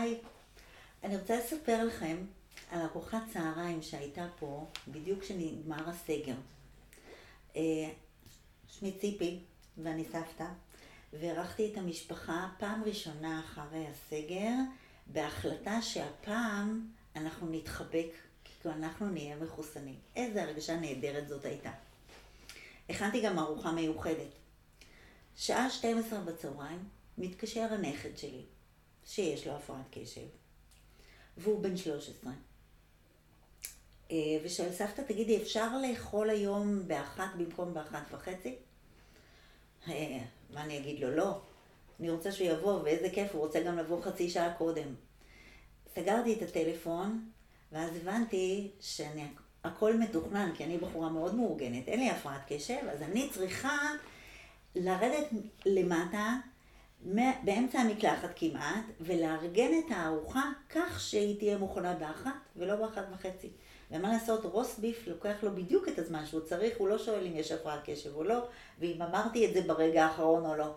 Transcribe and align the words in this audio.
היי, 0.00 0.20
אני 1.04 1.16
רוצה 1.16 1.38
לספר 1.38 1.84
לכם 1.84 2.16
על 2.70 2.80
ארוחת 2.82 3.22
צהריים 3.32 3.82
שהייתה 3.82 4.26
פה 4.38 4.66
בדיוק 4.88 5.20
כשנגמר 5.20 5.88
הסגר. 5.88 6.34
אה, 7.56 7.90
שמי 8.68 8.92
ציפי 8.92 9.40
ואני 9.78 10.04
סבתא, 10.04 10.46
ואירחתי 11.12 11.72
את 11.72 11.78
המשפחה 11.78 12.48
פעם 12.58 12.84
ראשונה 12.84 13.40
אחרי 13.40 13.86
הסגר, 13.86 14.52
בהחלטה 15.06 15.82
שהפעם 15.82 16.88
אנחנו 17.16 17.48
נתחבק, 17.50 18.10
כי 18.44 18.68
אנחנו 18.68 19.08
נהיה 19.08 19.36
מחוסנים. 19.36 19.98
איזה 20.16 20.42
הרגשה 20.42 20.76
נהדרת 20.76 21.28
זאת 21.28 21.44
הייתה. 21.44 21.70
הכנתי 22.88 23.20
גם 23.20 23.38
ארוחה 23.38 23.72
מיוחדת. 23.72 24.32
שעה 25.36 25.70
12 25.70 26.20
בצהריים 26.20 26.88
מתקשר 27.18 27.66
הנכד 27.70 28.16
שלי, 28.16 28.44
שיש 29.06 29.46
לו 29.46 29.52
הפרעת 29.52 29.86
קשב, 29.90 30.26
והוא 31.36 31.62
בן 31.62 31.76
13. 31.76 32.32
אה, 34.10 34.16
ושואל, 34.44 34.72
סבתא, 34.72 35.02
תגידי, 35.02 35.42
אפשר 35.42 35.68
לאכול 35.78 36.30
היום 36.30 36.88
באחת 36.88 37.28
במקום 37.36 37.74
באחת 37.74 38.02
וחצי? 38.10 38.56
אה, 39.88 40.18
מה 40.50 40.64
אני 40.64 40.78
אגיד 40.78 41.00
לו? 41.00 41.10
לא. 41.10 41.40
אני 42.00 42.10
רוצה 42.10 42.32
שהוא 42.32 42.48
יבוא, 42.48 42.80
ואיזה 42.82 43.10
כיף, 43.10 43.32
הוא 43.32 43.40
רוצה 43.40 43.60
גם 43.60 43.78
לבוא 43.78 44.02
חצי 44.02 44.30
שעה 44.30 44.54
קודם. 44.54 44.94
סגרתי 45.94 46.34
את 46.34 46.42
הטלפון, 46.42 47.30
ואז 47.72 47.96
הבנתי 47.96 48.70
שהכל 48.80 49.96
מתוכנן, 49.98 50.52
כי 50.56 50.64
אני 50.64 50.78
בחורה 50.78 51.08
מאוד 51.08 51.34
מאורגנת, 51.34 51.88
אין 51.88 52.00
לי 52.00 52.10
הפרעת 52.10 52.40
קשב, 52.48 52.78
אז 52.92 53.02
אני 53.02 53.30
צריכה 53.30 53.78
לרדת 54.74 55.26
למטה, 55.66 56.36
באמצע 57.44 57.78
המקלחת 57.78 58.30
כמעט, 58.36 58.84
ולארגן 59.00 59.70
את 59.78 59.90
הארוחה 59.90 60.50
כך 60.70 61.00
שהיא 61.00 61.38
תהיה 61.38 61.58
מוכנה 61.58 61.94
באחת 61.94 62.30
ולא 62.56 62.76
באחת 62.76 63.04
וחצי. 63.12 63.50
ומה 63.90 64.12
לעשות, 64.12 64.44
רוס 64.44 64.78
ביף 64.78 65.06
לוקח 65.06 65.34
לו 65.42 65.54
בדיוק 65.54 65.88
את 65.88 65.98
הזמן 65.98 66.26
שהוא 66.26 66.40
צריך, 66.40 66.74
הוא 66.78 66.88
לא 66.88 66.98
שואל 66.98 67.26
אם 67.26 67.36
יש 67.36 67.52
הפרעת 67.52 67.80
קשב 67.84 68.14
או 68.14 68.24
לא, 68.24 68.46
ואם 68.78 69.02
אמרתי 69.02 69.46
את 69.46 69.54
זה 69.54 69.60
ברגע 69.62 70.04
האחרון 70.04 70.46
או 70.46 70.56
לא. 70.56 70.74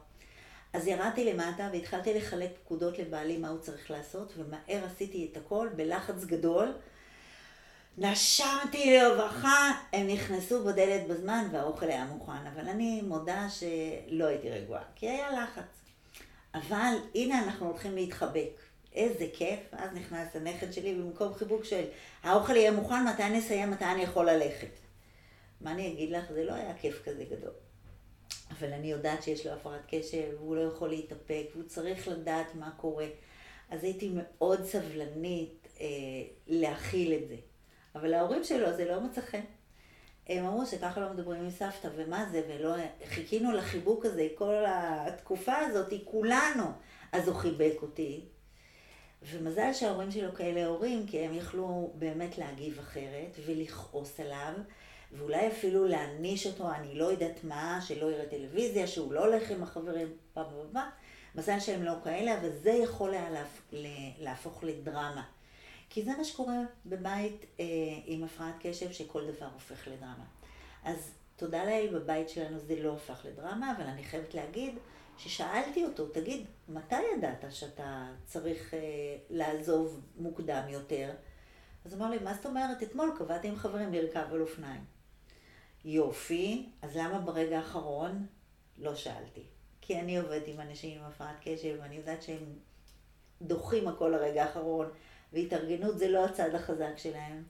אז 0.74 0.88
ירדתי 0.88 1.34
למטה 1.34 1.70
והתחלתי 1.74 2.14
לחלק 2.14 2.50
פקודות 2.64 3.00
לבעלי 3.00 3.38
מה 3.38 3.50
הוא 3.50 3.60
צריך 3.60 3.92
לעשות, 3.92 4.34
ומהר 4.38 4.86
עשיתי 4.86 5.30
את 5.32 5.38
הכל 5.38 5.70
בלחץ 5.76 6.24
גדול. 6.26 6.74
נשמתי 7.98 8.98
לרווחה, 8.98 9.72
הם 9.94 10.08
נכנסו 10.08 10.64
בדלת 10.64 11.08
בזמן 11.08 11.48
והאוכל 11.52 11.86
היה 11.86 12.06
מוכן, 12.06 12.48
אבל 12.54 12.70
אני 12.70 13.02
מודה 13.02 13.48
שלא 13.50 14.26
הייתי 14.26 14.50
רגועה, 14.50 14.82
כי 14.96 15.10
היה 15.10 15.44
לחץ. 15.44 15.83
אבל 16.54 16.96
הנה 17.16 17.44
אנחנו 17.44 17.68
הולכים 17.68 17.96
להתחבק. 17.96 18.60
איזה 18.96 19.28
כיף, 19.34 19.60
אז 19.72 19.90
נכנס 19.94 20.36
הנכד 20.36 20.74
שלי 20.74 20.96
במקום 20.96 21.34
חיבוק 21.34 21.64
של 21.64 21.84
האוכל 22.24 22.56
יהיה 22.56 22.72
מוכן, 22.72 23.06
מתי 23.14 23.30
נסיים, 23.30 23.72
מתי 23.72 23.86
אני 23.86 24.02
יכול 24.02 24.30
ללכת. 24.30 24.80
מה 25.62 25.72
אני 25.72 25.94
אגיד 25.94 26.12
לך, 26.12 26.32
זה 26.32 26.44
לא 26.44 26.54
היה 26.54 26.74
כיף 26.78 27.02
כזה 27.06 27.24
גדול. 27.24 27.52
אבל 28.52 28.74
אני 28.74 28.92
יודעת 28.92 29.24
שיש 29.24 29.46
לו 29.46 29.54
הפרעת 29.54 29.82
קשב, 29.88 30.32
והוא 30.38 30.56
לא 30.56 30.62
יכול 30.62 30.90
להתאפק, 30.90 31.46
והוא 31.54 31.64
צריך 31.68 32.08
לדעת 32.08 32.56
מה 32.56 32.72
קורה. 32.78 33.08
אז 33.70 33.84
הייתי 33.84 34.12
מאוד 34.14 34.66
סבלנית 34.66 35.68
אה, 35.80 35.86
להכיל 36.48 37.14
את 37.14 37.28
זה. 37.28 37.36
אבל 37.96 38.08
להורים 38.08 38.44
שלו 38.44 38.76
זה 38.76 38.86
לא 38.86 39.02
מצא 39.02 39.22
חן. 39.22 39.44
הם 40.28 40.46
אמרו 40.46 40.66
שככה 40.66 41.02
לא 41.02 41.14
מדברים 41.14 41.44
עם 41.44 41.50
סבתא, 41.50 41.90
ומה 41.96 42.26
זה, 42.32 42.42
ולא... 42.50 42.76
חיכינו 43.06 43.52
לחיבוק 43.52 44.06
הזה 44.06 44.28
כל 44.36 44.64
התקופה 44.68 45.56
הזאת, 45.58 45.94
כולנו. 46.06 46.64
אז 47.12 47.28
הוא 47.28 47.36
חיבק 47.36 47.76
אותי, 47.82 48.26
ומזל 49.32 49.74
שההורים 49.74 50.12
שלו 50.12 50.34
כאלה 50.34 50.66
הורים, 50.66 51.08
כי 51.08 51.20
הם 51.20 51.34
יכלו 51.34 51.92
באמת 51.96 52.38
להגיב 52.38 52.80
אחרת 52.80 53.38
ולכעוס 53.46 54.20
עליו, 54.20 54.54
ואולי 55.12 55.48
אפילו 55.48 55.88
להעניש 55.88 56.48
אותו, 56.48 56.72
אני 56.72 56.96
לא 56.96 57.06
יודעת 57.06 57.44
מה, 57.44 57.80
שלא 57.82 58.12
יראה 58.12 58.26
טלוויזיה, 58.26 58.88
שהוא 58.88 59.14
לא 59.14 59.26
הולך 59.26 59.52
עם 59.52 59.64
החברים, 59.64 60.08
פעם 60.34 60.46
הבאה. 60.70 60.90
מזל 61.36 61.60
שהם 61.60 61.84
לא 61.84 61.94
כאלה, 62.04 62.38
אבל 62.40 62.50
זה 62.50 62.72
יכול 62.72 63.14
היה 63.14 63.30
להפוך 64.20 64.64
לדרמה. 64.64 65.24
כי 65.94 66.04
זה 66.04 66.12
מה 66.18 66.24
שקורה 66.24 66.58
בבית 66.86 67.46
אה, 67.60 67.66
עם 68.06 68.24
הפרעת 68.24 68.56
קשב, 68.60 68.92
שכל 68.92 69.32
דבר 69.32 69.48
הופך 69.54 69.88
לדרמה. 69.88 70.26
אז 70.84 71.12
תודה 71.36 71.66
לאל, 71.66 71.90
בבית 71.94 72.30
שלנו 72.30 72.60
זה 72.60 72.84
לא 72.84 72.94
הפך 72.94 73.26
לדרמה, 73.26 73.74
אבל 73.78 73.86
אני 73.86 74.04
חייבת 74.04 74.34
להגיד 74.34 74.76
ששאלתי 75.18 75.86
אותו, 75.86 76.08
תגיד, 76.08 76.46
מתי 76.70 76.96
ידעת 77.18 77.46
שאתה 77.50 78.08
צריך 78.26 78.74
אה, 78.74 78.80
לעזוב 79.30 80.02
מוקדם 80.18 80.64
יותר? 80.70 81.12
אז 81.86 81.94
הוא 81.94 82.02
אמר 82.02 82.10
לי, 82.10 82.20
מה 82.20 82.34
זאת 82.34 82.46
אומרת? 82.46 82.84
אתמול 82.84 83.12
קבעתי 83.18 83.48
עם 83.48 83.56
חברים 83.56 83.94
לרכב 83.94 84.26
על 84.32 84.42
אופניים. 84.42 84.82
יופי, 85.86 86.70
אז 86.82 86.98
למה 86.98 87.20
ברגע 87.20 87.58
האחרון? 87.58 88.28
לא 88.78 88.96
שאלתי. 88.96 89.44
כי 89.82 90.00
אני 90.00 90.18
עובדת 90.18 90.48
עם 90.48 90.60
אנשים 90.60 91.00
עם 91.00 91.06
הפרעת 91.06 91.36
קשב, 91.44 91.78
ואני 91.82 91.96
יודעת 91.96 92.22
שהם 92.22 92.46
דוחים 93.42 93.88
הכל 93.88 94.08
לרגע 94.08 94.44
האחרון, 94.44 94.90
והתארגנות 95.34 96.00
זה 96.00 96.08
לא 96.08 96.26
הצד 96.26 96.56
החזק 96.56 96.98
שלהם. 96.98 97.44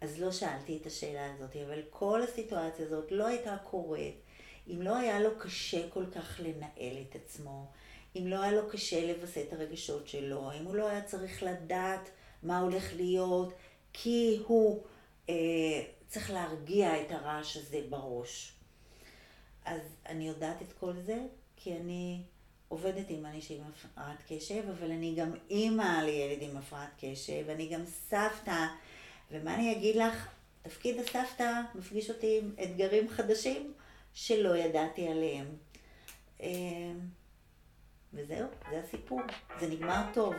אז 0.00 0.20
לא 0.20 0.32
שאלתי 0.32 0.76
את 0.76 0.86
השאלה 0.86 1.34
הזאת, 1.34 1.56
אבל 1.56 1.82
כל 1.90 2.22
הסיטואציה 2.22 2.86
הזאת 2.86 3.12
לא 3.12 3.26
הייתה 3.26 3.56
קורית 3.64 4.20
אם 4.68 4.82
לא 4.82 4.96
היה 4.96 5.20
לו 5.20 5.30
קשה 5.38 5.88
כל 5.88 6.04
כך 6.14 6.40
לנהל 6.40 6.96
את 7.08 7.14
עצמו, 7.14 7.66
אם 8.16 8.26
לא 8.26 8.42
היה 8.42 8.52
לו 8.52 8.68
קשה 8.68 9.12
לווסת 9.12 9.44
את 9.48 9.52
הרגשות 9.52 10.08
שלו, 10.08 10.52
אם 10.60 10.64
הוא 10.64 10.74
לא 10.74 10.88
היה 10.88 11.02
צריך 11.02 11.42
לדעת 11.42 12.10
מה 12.42 12.60
הולך 12.60 12.94
להיות, 12.96 13.52
כי 13.92 14.42
הוא 14.46 14.82
אה, 15.28 15.34
צריך 16.08 16.30
להרגיע 16.30 17.02
את 17.02 17.10
הרעש 17.10 17.56
הזה 17.56 17.80
בראש. 17.88 18.52
אז 19.64 19.80
אני 20.06 20.28
יודעת 20.28 20.62
את 20.62 20.72
כל 20.72 20.92
זה, 21.06 21.18
כי 21.56 21.76
אני 21.76 22.22
עובדת 22.70 23.06
עם 23.08 23.26
אנשים 23.26 23.60
עם 23.60 23.70
הפרעת 23.70 24.22
קשב, 24.28 24.62
אבל 24.78 24.90
אני 24.90 25.14
גם 25.14 25.32
אימא 25.50 26.02
לילד 26.04 26.42
עם 26.42 26.56
הפרעת 26.56 26.90
קשב, 27.00 27.44
ואני 27.46 27.68
גם 27.68 27.86
סבתא, 27.86 28.66
ומה 29.30 29.54
אני 29.54 29.72
אגיד 29.72 29.96
לך, 29.96 30.28
תפקיד 30.62 31.00
הסבתא 31.00 31.60
מפגיש 31.74 32.10
אותי 32.10 32.38
עם 32.38 32.54
אתגרים 32.62 33.08
חדשים 33.08 33.72
שלא 34.14 34.56
ידעתי 34.56 35.08
עליהם. 35.08 35.46
אה, 36.40 36.48
וזהו, 38.14 38.48
זה 38.70 38.80
הסיפור. 38.80 39.20
זה 39.60 39.68
נגמר 39.68 40.02
טוב. 40.14 40.34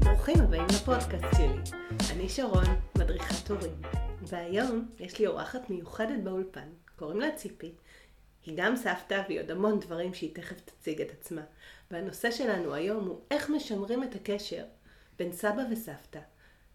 ברוכים 0.00 0.36
הבאים 0.40 0.66
לפודקאסט 0.70 1.36
שלי. 1.36 1.78
אני 2.12 2.28
שרון, 2.28 2.66
מדריכת 2.98 3.50
הורים. 3.50 3.97
והיום 4.28 4.88
יש 5.00 5.18
לי 5.18 5.26
אורחת 5.26 5.70
מיוחדת 5.70 6.20
באולפן, 6.22 6.68
קוראים 6.96 7.20
לה 7.20 7.30
ציפי. 7.30 7.72
היא 8.46 8.54
גם 8.56 8.76
סבתא 8.76 9.22
והיא 9.28 9.40
עוד 9.40 9.50
המון 9.50 9.80
דברים 9.80 10.14
שהיא 10.14 10.34
תכף 10.34 10.60
תציג 10.60 11.00
את 11.00 11.10
עצמה. 11.10 11.42
והנושא 11.90 12.30
שלנו 12.30 12.74
היום 12.74 13.06
הוא 13.06 13.20
איך 13.30 13.50
משמרים 13.50 14.02
את 14.02 14.14
הקשר 14.14 14.64
בין 15.18 15.32
סבא 15.32 15.62
וסבתא 15.70 16.20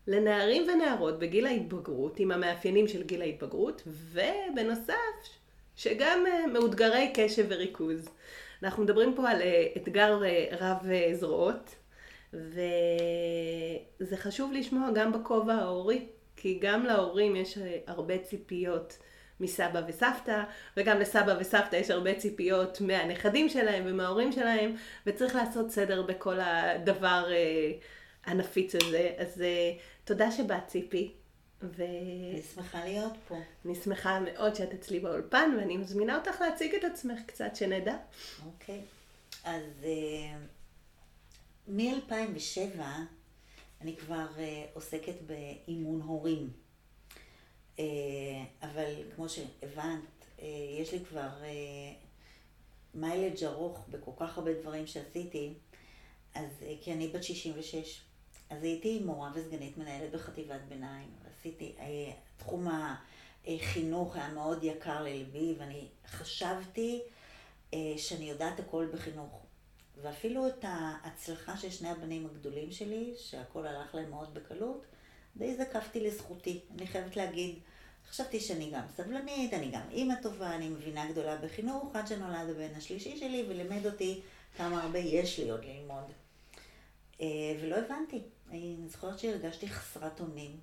לנערים 0.08 0.68
ונערות 0.70 1.20
בגיל 1.20 1.46
ההתבגרות, 1.46 2.20
עם 2.20 2.32
המאפיינים 2.32 2.88
של 2.88 3.04
גיל 3.04 3.22
ההתבגרות, 3.22 3.82
ובנוסף, 3.88 4.94
שגם 5.76 6.24
אה, 6.28 6.48
מאותגרי 6.48 7.12
קשב 7.16 7.46
וריכוז. 7.50 8.10
אנחנו 8.64 8.84
מדברים 8.84 9.16
פה 9.16 9.30
על 9.30 9.42
אה, 9.42 9.68
אתגר 9.78 10.24
אה, 10.24 10.48
רב 10.60 10.78
זרועות, 11.14 11.76
וזה 12.34 14.18
חשוב 14.18 14.52
לשמוע 14.54 14.90
גם 14.94 15.12
בכובע 15.12 15.54
ההורי, 15.54 16.08
כי 16.44 16.60
גם 16.62 16.86
להורים 16.86 17.36
יש 17.36 17.58
הרבה 17.88 18.18
ציפיות 18.18 18.98
מסבא 19.40 19.82
וסבתא, 19.88 20.44
וגם 20.78 21.00
לסבא 21.00 21.36
וסבתא 21.40 21.76
יש 21.76 21.90
הרבה 21.90 22.16
ציפיות 22.16 22.82
מהנכדים 22.82 23.50
שלהם 23.50 23.84
ומההורים 23.88 24.32
שלהם, 24.32 24.76
וצריך 25.08 25.36
לעשות 25.36 25.72
סדר 25.72 26.02
בכל 26.02 26.40
הדבר 26.40 27.28
הנפיץ 28.26 28.76
הזה. 28.76 29.14
אז 29.18 29.44
תודה 30.04 30.32
שבאת, 30.32 30.68
ציפי. 30.68 31.14
ו... 31.62 31.84
אני 32.34 32.42
שמחה 32.56 32.86
להיות 32.86 33.14
פה. 33.28 33.38
אני 33.66 33.76
שמחה 33.76 34.20
מאוד 34.20 34.56
שאת 34.56 34.74
אצלי 34.74 35.00
באולפן, 35.00 35.56
ואני 35.58 35.78
מזמינה 35.78 36.18
אותך 36.18 36.42
להציג 36.42 36.76
את 36.76 36.84
עצמך 36.84 37.20
קצת, 37.26 37.56
שנדע. 37.56 37.96
אוקיי. 38.46 38.82
אז 39.44 39.64
uh, 39.82 39.88
מ-2007 41.68 42.80
אני 43.84 43.96
כבר 43.96 44.26
uh, 44.36 44.40
עוסקת 44.74 45.16
באימון 45.26 46.02
הורים. 46.02 46.50
Uh, 47.78 47.82
אבל 48.62 48.94
כמו 49.16 49.30
שהבנת, 49.30 50.00
uh, 50.38 50.42
יש 50.80 50.94
לי 50.94 51.06
כבר 51.06 51.30
מיילג' 52.94 53.44
ארוך 53.44 53.86
בכל 53.90 54.12
כך 54.18 54.38
הרבה 54.38 54.54
דברים 54.62 54.88
שעשיתי, 54.88 55.54
אז 56.36 56.50
uh, 56.62 56.84
כי 56.84 56.94
אני 56.94 57.08
בת 57.08 57.24
66. 57.24 58.02
אז 58.50 58.64
הייתי 58.64 59.00
מורה 59.00 59.32
וסגנית 59.36 59.78
מנהלת 59.78 60.12
בחטיבת 60.12 60.62
ביניים, 60.70 61.10
ועשיתי, 61.24 61.76
אה, 61.80 62.12
תחום 62.38 62.68
החינוך 63.48 64.16
היה 64.16 64.28
מאוד 64.34 64.64
יקר 64.64 65.04
ללבי, 65.04 65.56
ואני 65.58 65.88
חשבתי 66.08 67.02
אה, 67.74 67.94
שאני 67.98 68.30
יודעת 68.30 68.60
הכל 68.60 68.88
בחינוך. 68.94 69.43
ואפילו 70.02 70.48
את 70.48 70.66
ההצלחה 70.68 71.58
של 71.58 71.70
שני 71.70 71.90
הבנים 71.90 72.26
הגדולים 72.26 72.72
שלי, 72.72 73.14
שהכל 73.18 73.68
הלך 73.68 73.96
להם 73.96 74.10
מאוד 74.10 74.34
בקלות, 74.34 74.86
די 75.38 75.56
זקפתי 75.56 76.00
לזכותי. 76.00 76.60
אני 76.76 76.88
חייבת 76.88 77.16
להגיד, 77.16 77.56
חשבתי 78.10 78.40
שאני 78.40 78.72
גם 78.72 78.84
סבלנית, 78.96 79.54
אני 79.54 79.72
גם 79.72 79.82
אימא 79.92 80.14
טובה, 80.22 80.56
אני 80.56 80.70
מבינה 80.70 81.12
גדולה 81.12 81.38
בחינוך, 81.38 81.96
עד 81.96 82.08
שנולד 82.08 82.50
הבן 82.50 82.76
השלישי 82.76 83.18
שלי 83.18 83.46
ולימד 83.50 83.86
אותי 83.86 84.22
כמה 84.58 84.84
הרבה 84.84 85.00
יש 85.00 85.40
לי 85.40 85.50
עוד 85.50 85.66
ללמוד. 85.66 86.04
אה, 87.22 87.28
ולא 87.62 87.76
הבנתי. 87.76 88.22
אני 88.50 88.76
זוכרת 88.88 89.20
שהרגשתי 89.20 89.68
חסרת 89.68 90.20
אונים. 90.20 90.60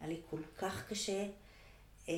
היה 0.00 0.08
לי 0.08 0.20
כל 0.30 0.40
כך 0.58 0.88
קשה 0.88 1.26
אה, 2.08 2.14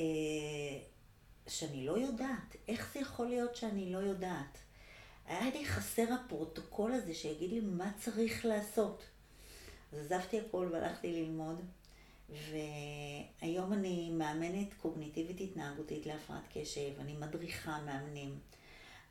שאני 1.47 1.85
לא 1.85 1.97
יודעת. 1.97 2.55
איך 2.67 2.93
זה 2.93 2.99
יכול 2.99 3.27
להיות 3.27 3.55
שאני 3.55 3.93
לא 3.93 3.97
יודעת? 3.97 4.57
היה 5.27 5.49
לי 5.53 5.65
חסר 5.65 6.13
הפרוטוקול 6.13 6.91
הזה 6.91 7.13
שיגיד 7.13 7.49
לי 7.49 7.59
מה 7.59 7.91
צריך 7.99 8.45
לעשות. 8.45 9.03
אז 9.93 9.99
עזבתי 9.99 10.39
הכל 10.39 10.69
והלכתי 10.71 11.11
ללמוד, 11.13 11.61
והיום 12.29 13.73
אני 13.73 14.09
מאמנת 14.09 14.73
קוגניטיבית 14.73 15.41
התנהגותית 15.41 16.05
להפרעת 16.05 16.43
קשב, 16.53 16.99
אני 16.99 17.17
מדריכה 17.17 17.81
מאמנים. 17.85 18.39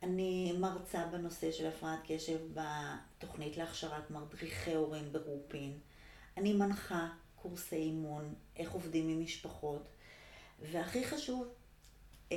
אני 0.02 0.52
מרצה 0.58 1.06
בנושא 1.06 1.52
של 1.52 1.66
הפרעת 1.66 2.00
קשב 2.06 2.38
בתוכנית 2.54 3.56
להכשרת 3.56 4.10
מדריכי 4.10 4.74
הורים 4.74 5.12
ברופין. 5.12 5.78
אני 6.36 6.52
מנחה 6.52 7.08
קורסי 7.36 7.76
אימון, 7.76 8.34
איך 8.56 8.72
עובדים 8.72 9.08
עם 9.08 9.20
משפחות. 9.22 9.88
והכי 10.62 11.04
חשוב, 11.04 11.48
אה, 12.32 12.36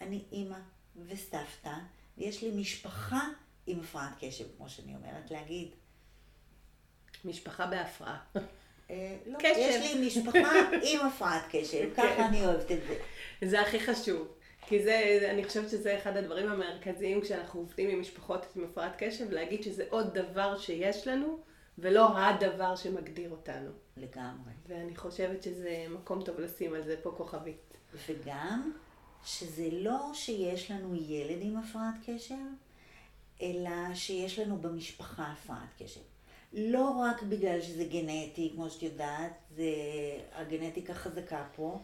אני 0.00 0.24
אימא 0.32 0.58
וסבתא, 1.06 1.74
ויש 2.18 2.42
לי 2.42 2.50
משפחה 2.50 3.28
עם 3.66 3.80
הפרעת 3.80 4.12
קשב, 4.20 4.44
כמו 4.56 4.68
שאני 4.68 4.94
אומרת 4.94 5.30
להגיד. 5.30 5.68
משפחה 7.24 7.66
בהפרעה. 7.66 8.18
אה, 8.90 9.16
לא, 9.26 9.38
קשב. 9.38 9.54
יש 9.58 9.94
לי 9.94 10.06
משפחה 10.06 10.52
עם 10.82 11.06
הפרעת 11.06 11.42
קשב, 11.50 11.94
ככה 11.96 12.16
כן. 12.16 12.22
אני 12.22 12.46
אוהבת 12.46 12.72
את 12.72 12.78
זה. 12.88 12.98
זה 13.48 13.60
הכי 13.60 13.80
חשוב. 13.80 14.28
כי 14.66 14.82
זה, 14.82 15.28
אני 15.30 15.44
חושבת 15.44 15.70
שזה 15.70 15.98
אחד 15.98 16.16
הדברים 16.16 16.48
המרכזיים 16.48 17.20
כשאנחנו 17.20 17.60
עובדים 17.60 17.90
עם 17.90 18.00
משפחות 18.00 18.46
עם 18.56 18.64
הפרעת 18.64 18.92
קשב, 18.98 19.30
להגיד 19.30 19.62
שזה 19.62 19.84
עוד 19.90 20.18
דבר 20.18 20.58
שיש 20.58 21.06
לנו, 21.06 21.38
ולא 21.78 22.18
הדבר 22.18 22.76
שמגדיר 22.76 23.30
אותנו. 23.30 23.70
לגמרי. 23.96 24.52
ואני 24.66 24.96
חושבת 24.96 25.42
שזה 25.42 25.86
מקום 25.90 26.22
טוב 26.22 26.40
לשים 26.40 26.74
על 26.74 26.82
זה 26.82 26.96
פה 27.02 27.14
כוכבית. 27.16 27.76
וגם, 28.08 28.72
שזה 29.24 29.68
לא 29.72 30.10
שיש 30.14 30.70
לנו 30.70 30.94
ילד 30.94 31.38
עם 31.42 31.56
הפרעת 31.56 31.94
קשב, 32.06 32.34
אלא 33.42 33.94
שיש 33.94 34.38
לנו 34.38 34.58
במשפחה 34.58 35.32
הפרעת 35.32 35.68
קשב. 35.78 36.00
לא 36.52 36.90
רק 36.90 37.22
בגלל 37.22 37.60
שזה 37.62 37.84
גנטי, 37.84 38.50
כמו 38.54 38.70
שאת 38.70 38.82
יודעת, 38.82 39.32
זה 39.56 39.64
הגנטיקה 40.32 40.94
חזקה 40.94 41.46
פה, 41.56 41.78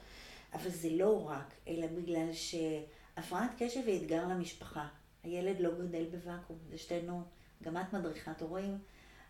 אבל 0.53 0.71
זה 0.71 0.91
לא 0.91 1.29
רק, 1.29 1.55
אלא 1.69 1.87
בגלל 1.87 2.29
שהפרעת 2.33 3.51
קשב 3.59 3.81
היא 3.87 4.01
אתגר 4.01 4.29
למשפחה. 4.29 4.89
הילד 5.25 5.61
לא 5.61 5.71
גדל 5.75 6.05
בוואקום, 6.05 6.59
זה 6.71 6.79
שתינו, 6.79 7.23
גם 7.63 7.77
את 7.77 7.93
מדריכת 7.93 8.43
הורים, 8.43 8.79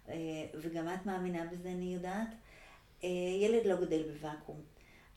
אה, 0.08 0.14
וגם 0.54 0.88
את 0.94 1.06
מאמינה 1.06 1.46
בזה, 1.46 1.68
אני 1.68 1.94
יודעת. 1.94 2.28
אה, 3.04 3.08
ילד 3.40 3.66
לא 3.66 3.76
גדל 3.76 4.02
בוואקום. 4.02 4.60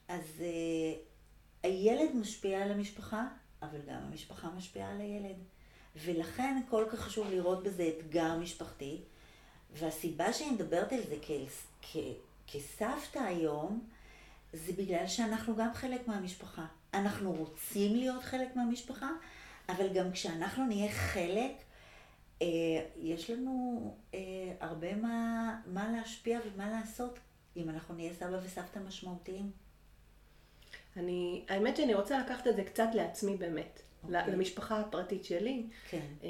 אז 0.07 0.41
אה, 0.41 0.93
הילד 1.63 2.15
משפיע 2.15 2.63
על 2.63 2.71
המשפחה, 2.71 3.27
אבל 3.61 3.79
גם 3.87 3.99
המשפחה 4.11 4.49
משפיעה 4.57 4.91
על 4.91 5.01
הילד. 5.01 5.35
ולכן 6.05 6.61
כל 6.69 6.85
כך 6.91 6.99
חשוב 6.99 7.27
לראות 7.31 7.63
בזה 7.63 7.89
אתגר 7.97 8.37
משפחתי. 8.37 9.01
והסיבה 9.73 10.33
שאני 10.33 10.51
מדברת 10.51 10.93
על 10.93 11.01
זה 11.09 11.15
כ- 11.21 11.61
כ- 11.81 11.97
כסבתא 12.47 13.19
היום, 13.19 13.87
זה 14.53 14.73
בגלל 14.73 15.07
שאנחנו 15.07 15.55
גם 15.55 15.73
חלק 15.73 16.07
מהמשפחה. 16.07 16.65
אנחנו 16.93 17.33
רוצים 17.33 17.95
להיות 17.95 18.23
חלק 18.23 18.55
מהמשפחה, 18.55 19.09
אבל 19.69 19.93
גם 19.93 20.11
כשאנחנו 20.11 20.65
נהיה 20.65 20.91
חלק, 20.91 21.51
אה, 22.41 22.47
יש 22.97 23.29
לנו 23.29 23.95
אה, 24.13 24.19
הרבה 24.59 24.95
מה, 24.95 25.55
מה 25.65 25.91
להשפיע 25.91 26.39
ומה 26.45 26.69
לעשות 26.69 27.19
אם 27.57 27.69
אנחנו 27.69 27.95
נהיה 27.95 28.13
סבא 28.13 28.37
וסבתא 28.43 28.79
משמעותיים. 28.79 29.51
אני, 30.97 31.45
האמת 31.49 31.77
שאני 31.77 31.93
רוצה 31.93 32.19
לקחת 32.19 32.47
את 32.47 32.55
זה 32.55 32.63
קצת 32.63 32.87
לעצמי 32.93 33.37
באמת. 33.37 33.79
Okay. 34.03 34.07
אוקיי. 34.07 34.33
למשפחה 34.33 34.79
הפרטית 34.79 35.25
שלי. 35.25 35.63
כן. 35.89 36.05
אה, 36.23 36.29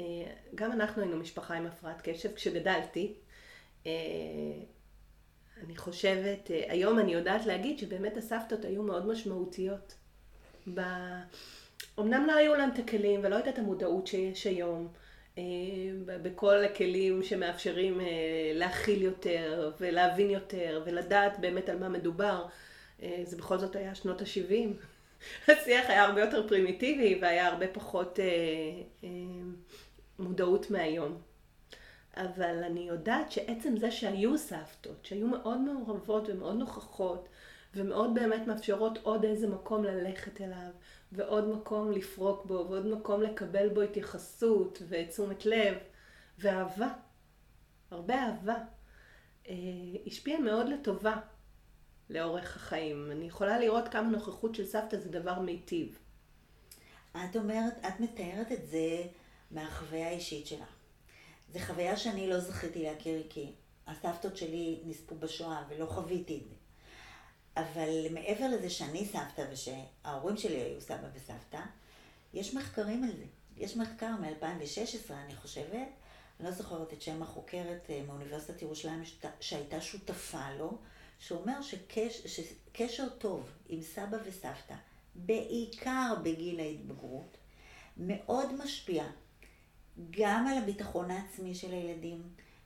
גם 0.54 0.72
אנחנו 0.72 1.02
היינו 1.02 1.16
משפחה 1.16 1.54
עם 1.54 1.66
הפרעת 1.66 2.00
קשב 2.02 2.34
כשגדלתי. 2.34 3.14
אה, 3.86 3.92
אני 5.64 5.76
חושבת, 5.76 6.50
אה, 6.50 6.64
היום 6.68 6.98
אני 6.98 7.12
יודעת 7.12 7.46
להגיד 7.46 7.78
שבאמת 7.78 8.16
הסבתות 8.16 8.64
היו 8.64 8.82
מאוד 8.82 9.06
משמעותיות. 9.06 9.94
ב... 10.74 10.80
אמנם 11.98 12.26
לא 12.26 12.32
היו 12.32 12.54
להם 12.54 12.70
את 12.70 12.78
הכלים 12.78 13.20
ולא 13.22 13.34
הייתה 13.34 13.50
את 13.50 13.58
המודעות 13.58 14.06
שיש 14.06 14.46
היום. 14.46 14.88
בכל 16.22 16.64
הכלים 16.64 17.22
שמאפשרים 17.22 18.00
להכיל 18.54 19.02
יותר 19.02 19.72
ולהבין 19.80 20.30
יותר 20.30 20.82
ולדעת 20.86 21.40
באמת 21.40 21.68
על 21.68 21.78
מה 21.78 21.88
מדובר. 21.88 22.46
זה 23.24 23.36
בכל 23.36 23.58
זאת 23.58 23.76
היה 23.76 23.94
שנות 23.94 24.20
ה-70. 24.20 24.68
השיח 25.52 25.90
היה 25.90 26.04
הרבה 26.04 26.20
יותר 26.20 26.48
פרימיטיבי 26.48 27.18
והיה 27.22 27.46
הרבה 27.46 27.68
פחות 27.68 28.20
אה, 28.20 28.24
אה, 29.04 29.08
מודעות 30.18 30.70
מהיום. 30.70 31.20
אבל 32.16 32.64
אני 32.64 32.80
יודעת 32.80 33.32
שעצם 33.32 33.76
זה 33.76 33.90
שהיו 33.90 34.38
סבתות, 34.38 35.04
שהיו 35.04 35.26
מאוד 35.26 35.60
מעורבות 35.60 36.28
ומאוד 36.28 36.56
נוכחות, 36.56 37.28
ומאוד 37.74 38.14
באמת 38.14 38.46
מאפשרות 38.46 38.98
עוד 39.02 39.24
איזה 39.24 39.48
מקום 39.48 39.84
ללכת 39.84 40.40
אליו, 40.40 40.70
ועוד 41.12 41.48
מקום 41.48 41.92
לפרוק 41.92 42.44
בו, 42.44 42.54
ועוד 42.54 42.86
מקום 42.86 43.22
לקבל 43.22 43.68
בו 43.68 43.80
התייחסות 43.80 44.82
ותשומת 44.88 45.46
לב, 45.46 45.74
ואהבה, 46.38 46.88
הרבה 47.90 48.14
אהבה, 48.14 48.56
אה, 49.48 49.54
השפיע 50.06 50.38
מאוד 50.38 50.68
לטובה 50.68 51.16
לאורך 52.10 52.56
החיים. 52.56 53.10
אני 53.10 53.24
יכולה 53.24 53.58
לראות 53.58 53.88
כמה 53.88 54.08
נוכחות 54.08 54.54
של 54.54 54.66
סבתא 54.66 54.96
זה 54.96 55.08
דבר 55.08 55.40
מיטיב. 55.40 55.98
את 57.16 57.36
אומרת, 57.36 57.74
את 57.88 58.00
מתארת 58.00 58.52
את 58.52 58.66
זה 58.66 59.02
מהחוויה 59.50 60.08
האישית 60.08 60.46
שלך. 60.46 60.68
זו 61.52 61.58
חוויה 61.58 61.96
שאני 61.96 62.28
לא 62.28 62.40
זכיתי 62.40 62.82
להכיר 62.82 63.22
כי 63.28 63.52
הסבתות 63.86 64.36
שלי 64.36 64.80
נספו 64.84 65.14
בשואה 65.14 65.62
ולא 65.68 65.86
חוויתי 65.86 66.40
את 66.42 66.48
זה. 66.48 66.54
אבל 67.56 67.88
מעבר 68.10 68.48
לזה 68.48 68.70
שאני 68.70 69.06
סבתא 69.06 69.44
ושההורים 69.52 70.36
שלי 70.36 70.56
היו 70.56 70.80
סבא 70.80 71.08
וסבתא, 71.14 71.60
יש 72.34 72.54
מחקרים 72.54 73.04
על 73.04 73.10
זה. 73.16 73.24
יש 73.56 73.76
מחקר 73.76 74.10
מ-2016, 74.20 75.12
אני 75.12 75.36
חושבת, 75.36 75.88
אני 76.40 76.48
לא 76.48 76.50
זוכרת 76.50 76.92
את 76.92 77.02
שם 77.02 77.22
החוקרת 77.22 77.86
אה, 77.90 78.02
מאוניברסיטת 78.06 78.62
ירושלים 78.62 79.02
שהייתה 79.40 79.80
שותפה 79.80 80.50
לו, 80.58 80.78
שאומר 81.18 81.62
שקש, 81.62 82.26
שקשר 82.26 83.08
טוב 83.08 83.50
עם 83.68 83.82
סבא 83.82 84.16
וסבתא, 84.24 84.74
בעיקר 85.14 86.14
בגיל 86.22 86.60
ההתבגרות, 86.60 87.36
מאוד 87.96 88.64
משפיע 88.64 89.04
גם 90.10 90.46
על 90.46 90.58
הביטחון 90.58 91.10
העצמי 91.10 91.54
של 91.54 91.72
הילדים, 91.72 92.22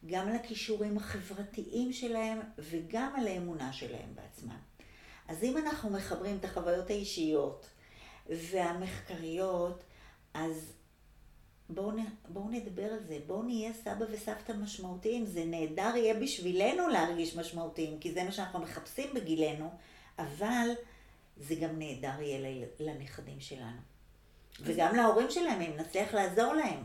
גם 0.07 0.29
על 0.29 0.35
הכישורים 0.35 0.97
החברתיים 0.97 1.93
שלהם 1.93 2.39
וגם 2.59 3.13
על 3.17 3.27
האמונה 3.27 3.73
שלהם 3.73 4.15
בעצמם. 4.15 4.59
אז 5.29 5.43
אם 5.43 5.59
אנחנו 5.59 5.91
מחברים 5.91 6.37
את 6.37 6.45
החוויות 6.45 6.91
האישיות 6.91 7.67
והמחקריות, 8.27 9.85
אז 10.35 10.73
בואו 11.75 11.91
בוא 12.29 12.51
נדבר 12.51 12.93
על 12.93 13.03
זה, 13.09 13.19
בואו 13.27 13.43
נהיה 13.43 13.73
סבא 13.73 14.05
וסבתא 14.11 14.53
משמעותיים, 14.53 15.27
זה 15.27 15.45
נהדר 15.45 15.97
יהיה 15.97 16.15
בשבילנו 16.15 16.89
להרגיש 16.89 17.37
משמעותיים, 17.37 17.99
כי 17.99 18.13
זה 18.13 18.25
מה 18.25 18.33
שאנחנו 18.33 18.59
מחפשים 18.59 19.15
בגילנו, 19.15 19.71
אבל 20.19 20.69
זה 21.37 21.55
גם 21.55 21.79
נהדר 21.79 22.23
יהיה 22.23 22.67
לנכדים 22.81 23.41
שלנו. 23.41 23.81
וגם 24.61 24.97
להורים 24.97 25.31
שלהם, 25.31 25.61
אם 25.61 25.77
נצליח 25.77 26.15
לעזור 26.15 26.55
להם. 26.55 26.83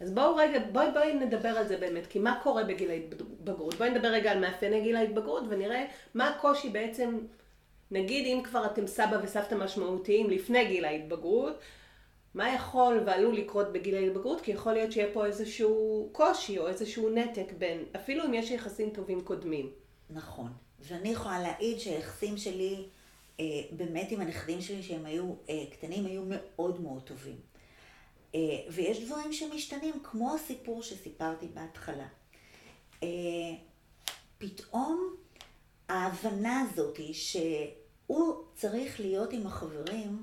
אז 0.00 0.10
בואו 0.10 0.36
רגע, 0.36 0.58
בואי 0.72 0.90
בואי 0.92 1.14
נדבר 1.14 1.48
על 1.48 1.68
זה 1.68 1.76
באמת, 1.76 2.06
כי 2.06 2.18
מה 2.18 2.40
קורה 2.42 2.64
בגיל 2.64 2.90
ההתבגרות? 2.90 3.74
בואי 3.74 3.90
נדבר 3.90 4.08
רגע 4.08 4.30
על 4.30 4.38
מאפייני 4.38 4.80
גיל 4.80 4.96
ההתבגרות 4.96 5.44
ונראה 5.48 5.84
מה 6.14 6.28
הקושי 6.28 6.68
בעצם, 6.68 7.18
נגיד 7.90 8.26
אם 8.26 8.42
כבר 8.42 8.66
אתם 8.66 8.86
סבא 8.86 9.18
וסבתא 9.22 9.54
משמעותיים 9.54 10.30
לפני 10.30 10.64
גיל 10.64 10.84
ההתבגרות, 10.84 11.58
מה 12.34 12.54
יכול 12.54 13.02
ועלול 13.06 13.36
לקרות 13.36 13.72
בגיל 13.72 13.94
ההתבגרות, 13.94 14.40
כי 14.40 14.50
יכול 14.50 14.72
להיות 14.72 14.92
שיהיה 14.92 15.12
פה 15.12 15.26
איזשהו 15.26 16.08
קושי 16.12 16.58
או 16.58 16.68
איזשהו 16.68 17.10
נתק 17.10 17.52
בין, 17.58 17.84
אפילו 17.96 18.24
אם 18.24 18.34
יש 18.34 18.50
יחסים 18.50 18.90
טובים 18.90 19.20
קודמים. 19.20 19.70
נכון. 20.10 20.52
ואני 20.80 21.08
יכולה 21.08 21.40
להעיד 21.40 21.78
שהיחסים 21.78 22.36
שלי, 22.36 22.84
אה, 23.40 23.44
באמת 23.70 24.10
עם 24.10 24.20
הנכדים 24.20 24.60
שלי 24.60 24.82
שהם 24.82 25.06
היו 25.06 25.34
אה, 25.48 25.64
קטנים, 25.70 26.06
היו 26.06 26.22
מאוד 26.26 26.80
מאוד 26.80 27.02
טובים. 27.02 27.36
אה, 28.34 28.40
ויש 28.68 29.04
דברים 29.04 29.32
שמשתנים, 29.32 29.94
כמו 30.02 30.34
הסיפור 30.34 30.82
שסיפרתי 30.82 31.46
בהתחלה. 31.54 32.06
אה, 33.02 33.08
פתאום 34.38 35.16
ההבנה 35.88 36.60
הזאת 36.60 36.98
שהוא 37.12 38.34
צריך 38.54 39.00
להיות 39.00 39.32
עם 39.32 39.46
החברים, 39.46 40.22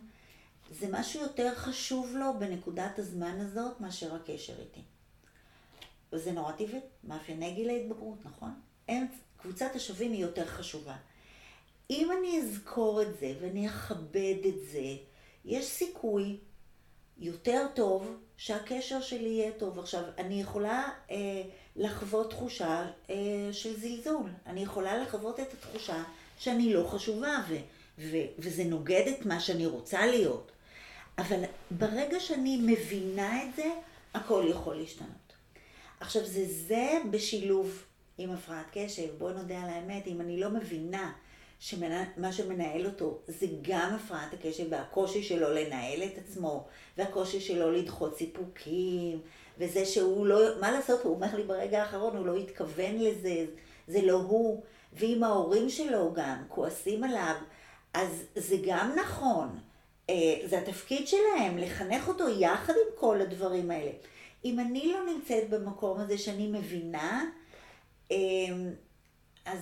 זה 0.72 0.88
משהו 0.92 1.22
יותר 1.22 1.56
חשוב 1.56 2.16
לו 2.16 2.40
בנקודת 2.40 3.00
הזמן 3.00 3.40
הזאת 3.40 3.82
מאשר 3.82 4.16
הקשר 4.16 4.54
איתי. 4.60 4.82
וזה 6.14 6.32
נורא 6.32 6.52
טבעי, 6.52 6.80
מאפייני 7.04 7.54
גיל 7.54 7.70
ההתבגרות, 7.70 8.26
נכון? 8.26 8.52
הם, 8.88 9.06
קבוצת 9.38 9.76
השווים 9.76 10.12
היא 10.12 10.22
יותר 10.22 10.46
חשובה. 10.46 10.96
אם 11.90 12.12
אני 12.20 12.42
אזכור 12.42 13.02
את 13.02 13.20
זה 13.20 13.34
ואני 13.42 13.68
אכבד 13.68 14.36
את 14.48 14.66
זה, 14.72 14.96
יש 15.46 15.66
סיכוי 15.66 16.38
יותר 17.18 17.68
טוב 17.76 18.18
שהקשר 18.38 19.02
שלי 19.02 19.30
יהיה 19.30 19.52
טוב. 19.52 19.80
עכשיו, 19.80 20.04
אני 20.18 20.42
יכולה 20.42 20.90
אה, 21.12 21.42
לחוות 21.76 22.30
תחושה 22.30 22.86
אה, 23.10 23.16
של 23.52 23.80
זלזול. 23.80 24.30
אני 24.46 24.64
יכולה 24.64 24.98
לחוות 24.98 25.40
את 25.40 25.54
התחושה 25.54 26.04
שאני 26.38 26.74
לא 26.74 26.88
חשובה, 26.88 27.44
ו, 27.50 27.56
ו, 28.00 28.18
וזה 28.40 28.64
נוגד 28.64 29.04
את 29.08 29.26
מה 29.26 29.40
שאני 29.40 29.66
רוצה 29.66 30.06
להיות. 30.06 30.52
אבל 31.20 31.44
ברגע 31.72 32.20
שאני 32.20 32.58
מבינה 32.58 33.44
את 33.44 33.56
זה, 33.56 33.72
הכל 34.14 34.46
יכול 34.50 34.76
להשתנות. 34.76 35.34
עכשיו, 36.00 36.26
זה 36.26 36.46
זה 36.68 36.98
בשילוב 37.12 37.84
עם 38.18 38.32
הפרעת 38.32 38.66
קשב. 38.74 39.08
בואי 39.18 39.34
נודה 39.34 39.62
על 39.62 39.70
האמת, 39.70 40.08
אם 40.08 40.22
אני 40.22 40.40
לא 40.40 40.50
מבינה 40.50 41.12
שמה 41.60 42.32
שמנהל 42.32 42.86
אותו 42.86 43.20
זה 43.28 43.46
גם 43.62 43.96
הפרעת 43.96 44.34
הקשב 44.34 44.66
והקושי 44.70 45.24
שלו 45.24 45.54
לנהל 45.54 46.04
את 46.04 46.18
עצמו, 46.18 46.68
והקושי 46.98 47.40
שלו 47.40 47.72
לדחות 47.72 48.18
סיפוקים, 48.18 49.20
וזה 49.58 49.86
שהוא 49.86 50.26
לא, 50.26 50.60
מה 50.60 50.72
לעשות, 50.72 51.04
הוא 51.04 51.16
אומר 51.16 51.36
לי 51.36 51.44
ברגע 51.44 51.82
האחרון, 51.82 52.18
הוא 52.18 52.26
לא 52.26 52.38
התכוון 52.38 52.96
לזה, 52.96 53.46
זה 53.88 54.02
לא 54.02 54.14
הוא, 54.14 54.64
ואם 54.94 55.24
ההורים 55.24 55.70
שלו 55.70 56.14
גם 56.14 56.44
כועסים 56.48 57.04
עליו, 57.04 57.36
אז 57.94 58.24
זה 58.36 58.56
גם 58.66 58.96
נכון. 58.96 59.60
אה, 60.10 60.48
זה 60.48 60.60
התפקיד 60.60 61.08
שלהם, 61.08 61.58
לחנך 61.58 62.08
אותו 62.08 62.30
יחד 62.30 62.74
עם 62.74 63.00
כל 63.00 63.22
הדברים 63.22 63.72
האלה. 63.72 63.92
אם 64.46 64.60
אני 64.60 64.94
לא 64.94 65.14
נמצאת 65.14 65.50
במקום 65.50 66.00
הזה 66.00 66.18
שאני 66.18 66.48
מבינה, 66.48 67.26
אה, 68.12 68.18
אז, 69.46 69.60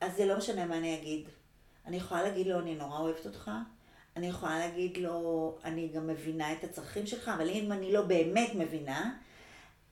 אז 0.00 0.16
זה 0.16 0.26
לא 0.26 0.38
משנה 0.38 0.66
מה 0.66 0.78
אני 0.78 0.98
אגיד. 0.98 1.28
אני 1.86 1.96
יכולה 1.96 2.22
להגיד 2.22 2.46
לו, 2.46 2.58
אני 2.58 2.74
נורא 2.74 3.00
אוהבת 3.00 3.26
אותך. 3.26 3.50
אני 4.16 4.26
יכולה 4.26 4.58
להגיד 4.58 4.96
לו, 4.96 5.54
אני 5.64 5.88
גם 5.88 6.06
מבינה 6.06 6.52
את 6.52 6.64
הצרכים 6.64 7.06
שלך, 7.06 7.30
אבל 7.36 7.48
אם 7.48 7.72
אני 7.72 7.92
לא 7.92 8.02
באמת 8.02 8.50
מבינה, 8.54 9.14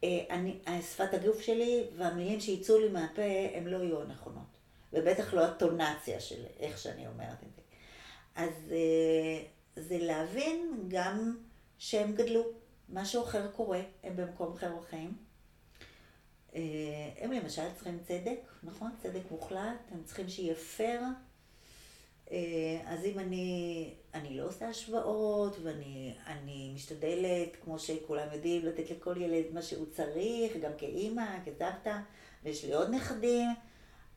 אה, 0.04 0.24
אני, 0.30 0.58
שפת 0.80 1.14
הגוף 1.14 1.40
שלי 1.40 1.84
והמילים 1.96 2.40
שיצאו 2.40 2.78
לי 2.78 2.88
מהפה, 2.88 3.22
הן 3.54 3.64
לא 3.64 3.76
יהיו 3.76 4.04
נכונות. 4.04 4.56
ובטח 4.92 5.34
לא 5.34 5.44
הטונציה 5.44 6.20
של 6.20 6.44
איך 6.60 6.78
שאני 6.78 7.06
אומרת 7.06 7.42
את 7.42 7.54
זה. 7.56 7.62
אז 8.36 8.72
אה, 8.72 9.55
זה 9.76 9.98
להבין 9.98 10.84
גם 10.88 11.36
שהם 11.78 12.12
גדלו, 12.14 12.42
משהו 12.88 13.22
אחר 13.22 13.50
קורה, 13.50 13.80
הם 14.02 14.16
במקום 14.16 14.52
אחר 14.52 14.76
בחיים. 14.76 15.16
אה, 16.54 16.60
הם 17.18 17.32
למשל 17.32 17.72
צריכים 17.74 17.98
צדק, 18.08 18.40
נכון? 18.62 18.90
צדק 19.02 19.30
מוחלט, 19.30 19.78
הם 19.90 20.02
צריכים 20.04 20.28
שיהיה 20.28 20.54
פייר. 20.54 21.00
אה, 22.30 22.80
אז 22.86 23.04
אם 23.04 23.18
אני, 23.18 23.90
אני 24.14 24.36
לא 24.36 24.44
עושה 24.44 24.68
השוואות, 24.68 25.56
ואני 25.62 26.72
משתדלת, 26.74 27.56
כמו 27.64 27.78
שכולם 27.78 28.28
יודעים, 28.32 28.66
לתת 28.66 28.90
לכל 28.90 29.16
ילד 29.20 29.44
מה 29.52 29.62
שהוא 29.62 29.86
צריך, 29.86 30.56
גם 30.62 30.72
כאימא, 30.78 31.44
כסבתא, 31.44 31.96
ויש 32.44 32.64
לי 32.64 32.74
עוד 32.74 32.90
נכדים, 32.90 33.48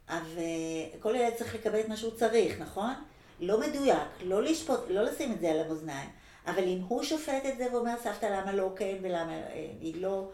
וכל 0.07 1.15
ילד 1.15 1.33
צריך 1.35 1.55
לקבל 1.55 1.79
את 1.79 1.87
מה 1.87 1.97
שהוא 1.97 2.15
צריך, 2.15 2.61
נכון? 2.61 2.93
לא 3.39 3.59
מדויק, 3.59 4.07
לא 4.23 4.43
לשפוט, 4.43 4.79
לא 4.89 5.03
לשים 5.03 5.31
את 5.31 5.39
זה 5.39 5.51
על 5.51 5.59
המאזניים, 5.59 6.09
אבל 6.45 6.63
אם 6.63 6.81
הוא 6.87 7.03
שופט 7.03 7.45
את 7.53 7.57
זה 7.57 7.73
ואומר, 7.73 7.93
סבתא, 8.03 8.25
למה 8.25 8.53
לא 8.53 8.73
כן 8.75 8.97
ולמה 9.01 9.33
אה, 9.33 9.71
היא 9.81 10.01
לא, 10.01 10.29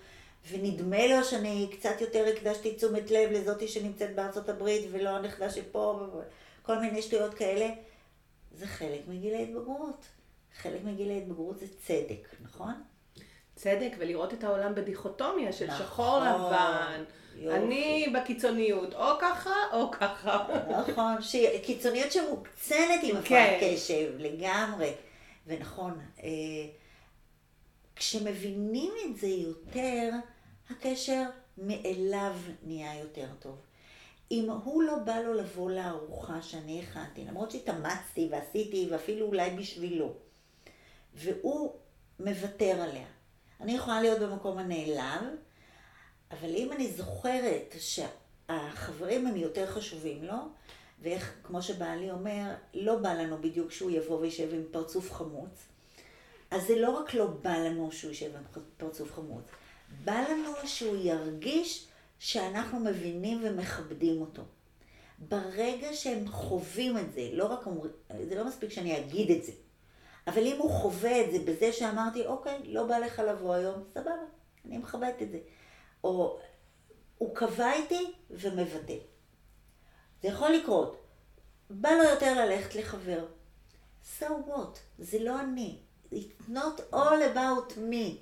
ונדמה 0.52 1.08
לו 1.08 1.24
שאני 1.24 1.70
קצת 1.72 2.02
יותר 2.02 2.26
הקדשתי 2.26 2.76
תשומת 2.76 3.12
לב 3.12 3.32
לזאתי 3.32 3.68
שנמצאת 3.68 4.16
בארצות 4.16 4.50
הברית 4.50 4.86
ולא 4.92 5.10
הנכדה 5.10 5.50
שפה, 5.50 6.08
כל 6.62 6.80
מיני 6.80 7.02
שטויות 7.02 7.34
כאלה, 7.34 7.70
זה 8.52 8.68
חלק 8.68 9.02
מגיל 9.08 9.34
ההתבגרות. 9.34 10.06
חלק 10.58 10.84
מגיל 10.84 11.12
ההתבגרות 11.12 11.60
זה 11.60 11.66
צדק, 11.86 12.28
נכון? 12.42 12.74
צדק 13.56 13.92
ולראות 13.98 14.34
את 14.34 14.44
העולם 14.44 14.76
בדיכוטומיה 14.76 15.54
של 15.54 15.68
נכון, 15.68 15.86
שחור 15.86 16.20
לבן. 16.20 17.04
יופי. 17.36 17.58
אני 17.58 18.14
בקיצוניות, 18.14 18.94
או 18.94 19.06
ככה 19.22 19.54
או 19.74 19.92
ככה. 19.92 20.48
נכון, 20.70 21.16
קיצוניות 21.64 22.12
שמוקצנת 22.12 23.00
עם 23.04 23.18
הפרעת 23.18 23.60
כן. 23.60 23.74
קשב, 23.76 24.12
לגמרי. 24.18 24.94
ונכון, 25.48 26.00
אה, 26.24 26.30
כשמבינים 27.96 28.94
את 29.06 29.18
זה 29.18 29.28
יותר, 29.28 30.10
הקשר 30.70 31.24
מאליו 31.58 32.34
נהיה 32.64 33.00
יותר 33.00 33.28
טוב. 33.40 33.56
אם 34.32 34.50
הוא 34.64 34.84
לא 34.84 34.98
בא 34.98 35.20
לו 35.20 35.34
לבוא 35.34 35.72
לארוחה 35.72 36.42
שאני 36.42 36.84
הכנתי, 36.84 37.26
למרות 37.26 37.52
שהתאמצתי 37.52 38.28
ועשיתי, 38.32 38.88
ואפילו 38.92 39.26
אולי 39.26 39.50
בשבילו, 39.50 40.14
והוא 41.14 41.74
מוותר 42.20 42.82
עליה. 42.82 43.08
אני 43.62 43.76
יכולה 43.76 44.02
להיות 44.02 44.20
במקום 44.20 44.58
הנעלב, 44.58 45.24
אבל 46.32 46.56
אם 46.56 46.72
אני 46.72 46.92
זוכרת 46.92 47.76
שהחברים 47.80 49.28
הם 49.28 49.36
יותר 49.36 49.68
חשובים 49.68 50.24
לו, 50.24 50.36
ואיך, 51.02 51.34
כמו 51.44 51.62
שבעלי 51.62 52.12
אומר, 52.12 52.54
לא 52.74 52.96
בא 52.96 53.14
לנו 53.14 53.38
בדיוק 53.42 53.72
שהוא 53.72 53.92
יבוא 53.92 54.20
וישב 54.20 54.54
עם 54.54 54.64
פרצוף 54.72 55.12
חמוץ, 55.12 55.68
אז 56.52 56.68
זה 56.68 56.76
לא 56.76 56.90
רק 56.90 57.14
לא 57.14 57.26
בא 57.26 57.58
לנו 57.58 57.92
שהוא 57.92 58.12
ישב 58.12 58.36
עם 58.36 58.44
פרצוף 58.78 59.14
חמוץ, 59.14 59.44
בא 60.04 60.24
לנו 60.30 60.52
שהוא 60.66 60.98
ירגיש 60.98 61.88
שאנחנו 62.20 62.80
מבינים 62.80 63.42
ומכבדים 63.44 64.22
אותו. 64.22 64.42
ברגע 65.20 65.94
שהם 65.94 66.28
חווים 66.28 66.98
את 66.98 67.14
זה, 67.14 67.30
לא 67.34 67.46
רק 67.46 67.66
אומרים, 67.66 67.92
זה 68.30 68.36
לא 68.36 68.46
מספיק 68.48 68.70
שאני 68.70 68.98
אגיד 68.98 69.32
את 69.32 69.44
זה, 69.44 69.52
אבל 70.27 70.48
אם 70.48 70.58
הוא 70.58 70.72
חווה 70.72 71.22
את 71.22 71.32
זה 71.32 71.39
בזה 71.39 71.74
שאמרתי, 71.74 72.25
אוקיי, 72.25 72.60
לא 72.65 72.84
בא 72.84 72.98
לך 72.98 73.20
לבוא 73.20 73.53
היום, 73.53 73.84
סבבה, 73.94 74.12
אני 74.65 74.77
מכבדת 74.77 75.22
את 75.22 75.32
זה. 75.32 75.39
או 76.03 76.39
הוא 77.17 77.36
קבע 77.36 77.74
איתי 77.74 78.13
ומבטא. 78.29 78.98
זה 80.22 80.27
יכול 80.27 80.50
לקרות. 80.50 81.01
בא 81.70 81.89
לו 81.89 82.03
יותר 82.03 82.46
ללכת 82.46 82.75
לחבר. 82.75 83.25
So 84.20 84.25
what? 84.25 84.77
זה 85.00 85.20
לא 85.20 85.39
אני. 85.39 85.79
It's 86.13 86.50
not 86.50 86.94
all 86.94 87.36
about 87.36 87.77
me. 87.77 88.15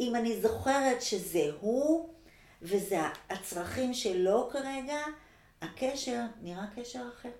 אם 0.00 0.16
אני 0.16 0.40
זוכרת 0.40 1.02
שזה 1.02 1.50
הוא, 1.60 2.14
וזה 2.62 2.98
הצרכים 3.30 3.94
שלו 3.94 4.48
כרגע, 4.52 4.98
הקשר 5.62 6.20
נראה 6.42 6.66
קשר 6.76 7.02
אחר. 7.14 7.30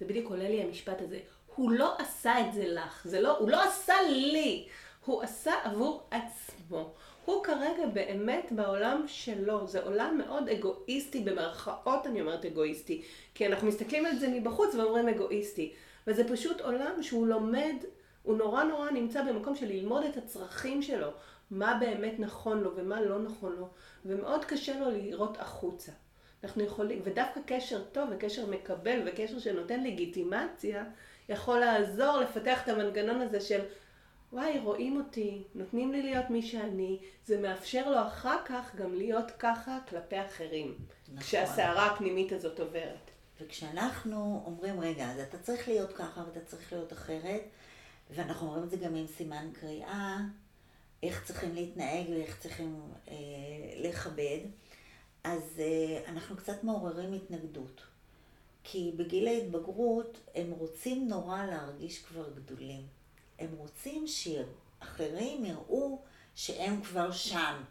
זה 0.00 0.06
בדיוק 0.06 0.30
עולה 0.30 0.48
לי 0.48 0.62
המשפט 0.62 1.00
הזה. 1.00 1.20
הוא 1.58 1.70
לא 1.70 1.94
עשה 1.98 2.40
את 2.40 2.52
זה 2.52 2.64
לך, 2.66 3.02
זה 3.04 3.20
לא, 3.20 3.38
הוא 3.38 3.50
לא 3.50 3.62
עשה 3.62 3.94
לי, 4.08 4.68
הוא 5.04 5.22
עשה 5.22 5.52
עבור 5.64 6.02
עצמו. 6.10 6.92
הוא 7.24 7.44
כרגע 7.44 7.86
באמת 7.92 8.52
בעולם 8.52 9.04
שלו, 9.06 9.66
זה 9.66 9.82
עולם 9.82 10.18
מאוד 10.18 10.48
אגואיסטי, 10.48 11.20
במרכאות 11.20 12.06
אני 12.06 12.20
אומרת 12.20 12.44
אגואיסטי, 12.44 13.02
כי 13.34 13.46
אנחנו 13.46 13.68
מסתכלים 13.68 14.06
על 14.06 14.18
זה 14.18 14.28
מבחוץ 14.28 14.74
ואומרים 14.74 15.08
אגואיסטי, 15.08 15.72
וזה 16.06 16.28
פשוט 16.28 16.60
עולם 16.60 17.02
שהוא 17.02 17.26
לומד, 17.26 17.76
הוא 18.22 18.36
נורא 18.36 18.64
נורא 18.64 18.90
נמצא 18.90 19.22
במקום 19.22 19.56
של 19.56 19.66
ללמוד 19.66 20.04
את 20.04 20.16
הצרכים 20.16 20.82
שלו, 20.82 21.08
מה 21.50 21.78
באמת 21.80 22.14
נכון 22.18 22.60
לו 22.60 22.70
ומה 22.76 23.00
לא 23.00 23.18
נכון 23.18 23.56
לו, 23.58 23.68
ומאוד 24.04 24.44
קשה 24.44 24.78
לו 24.80 24.90
לראות 24.90 25.40
החוצה. 25.40 25.92
אנחנו 26.44 26.64
יכולים, 26.64 27.00
ודווקא 27.04 27.40
קשר 27.46 27.82
טוב 27.92 28.08
וקשר 28.12 28.46
מקבל 28.46 29.00
וקשר 29.06 29.38
שנותן 29.38 29.84
לגיטימציה, 29.84 30.84
יכול 31.28 31.58
לעזור 31.58 32.18
לפתח 32.18 32.62
את 32.62 32.68
המנגנון 32.68 33.20
הזה 33.20 33.40
של 33.40 33.60
וואי, 34.32 34.58
רואים 34.58 34.96
אותי, 34.96 35.44
נותנים 35.54 35.92
לי 35.92 36.02
להיות 36.02 36.30
מי 36.30 36.42
שאני, 36.42 36.98
זה 37.26 37.40
מאפשר 37.40 37.90
לו 37.90 38.06
אחר 38.06 38.36
כך 38.44 38.74
גם 38.74 38.94
להיות 38.94 39.30
ככה 39.38 39.78
כלפי 39.88 40.26
אחרים, 40.26 40.74
נכון. 41.08 41.20
כשהסערה 41.20 41.86
הפנימית 41.86 42.32
הזאת 42.32 42.60
עוברת. 42.60 43.10
וכשאנחנו 43.40 44.42
אומרים, 44.46 44.80
רגע, 44.80 45.10
אז 45.10 45.20
אתה 45.20 45.38
צריך 45.38 45.68
להיות 45.68 45.92
ככה 45.92 46.24
ואתה 46.26 46.40
צריך 46.40 46.72
להיות 46.72 46.92
אחרת, 46.92 47.42
ואנחנו 48.10 48.46
אומרים 48.46 48.64
את 48.64 48.70
זה 48.70 48.76
גם 48.76 48.94
עם 48.94 49.06
סימן 49.06 49.50
קריאה, 49.52 50.18
איך 51.02 51.24
צריכים 51.24 51.54
להתנהג 51.54 52.10
ואיך 52.10 52.38
צריכים 52.38 52.80
אה, 53.08 53.14
לכבד, 53.76 54.38
אז 55.24 55.60
אה, 55.60 56.10
אנחנו 56.10 56.36
קצת 56.36 56.64
מעוררים 56.64 57.12
התנגדות. 57.12 57.82
כי 58.70 58.92
בגיל 58.96 59.28
ההתבגרות 59.28 60.18
הם 60.34 60.50
רוצים 60.50 61.08
נורא 61.08 61.46
להרגיש 61.46 61.98
כבר 61.98 62.30
גדולים. 62.34 62.86
הם 63.38 63.48
רוצים 63.56 64.06
שאחרים 64.06 65.44
יראו 65.44 65.98
שהם 66.34 66.82
כבר 66.82 67.12
שם. 67.12 67.62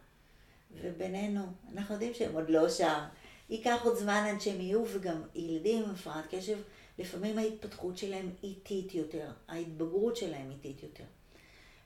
ובינינו, 0.81 1.41
אנחנו 1.73 1.93
יודעים 1.93 2.13
שהם 2.13 2.35
עוד 2.35 2.49
לא 2.49 2.69
שם. 2.69 3.03
ייקח 3.49 3.79
עוד 3.83 3.95
זמן 3.95 4.33
עד 4.33 4.41
שהם 4.41 4.61
יהיו, 4.61 4.83
וגם 4.93 5.21
ילדים 5.35 5.83
עם 5.83 5.89
הפרעת 5.89 6.25
קשב, 6.29 6.57
לפעמים 6.99 7.37
ההתפתחות 7.37 7.97
שלהם 7.97 8.29
איטית 8.43 8.95
יותר, 8.95 9.31
ההתבגרות 9.47 10.17
שלהם 10.17 10.51
איטית 10.51 10.83
יותר. 10.83 11.05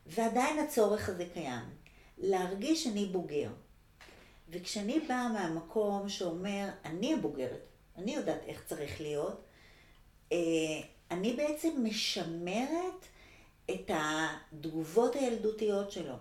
ועדיין 0.06 0.60
הצורך 0.60 1.10
הזה 1.10 1.26
קיים. 1.34 1.66
להרגיש 2.18 2.84
שאני 2.84 3.06
בוגר. 3.06 3.50
וכשאני 4.50 5.00
באה 5.00 5.30
מהמקום 5.30 6.10
שאומר, 6.10 6.70
אני 6.86 7.14
הבוגרת, 7.14 7.71
אני 8.02 8.16
יודעת 8.16 8.42
איך 8.48 8.64
צריך 8.66 9.02
להיות, 9.02 9.44
אה, 10.32 10.38
אני 11.12 11.34
בעצם 11.34 11.84
משמרת 11.84 13.06
את 13.72 13.92
התגובות 13.94 15.16
הילדותיות 15.16 15.92
שלו. 15.92 16.16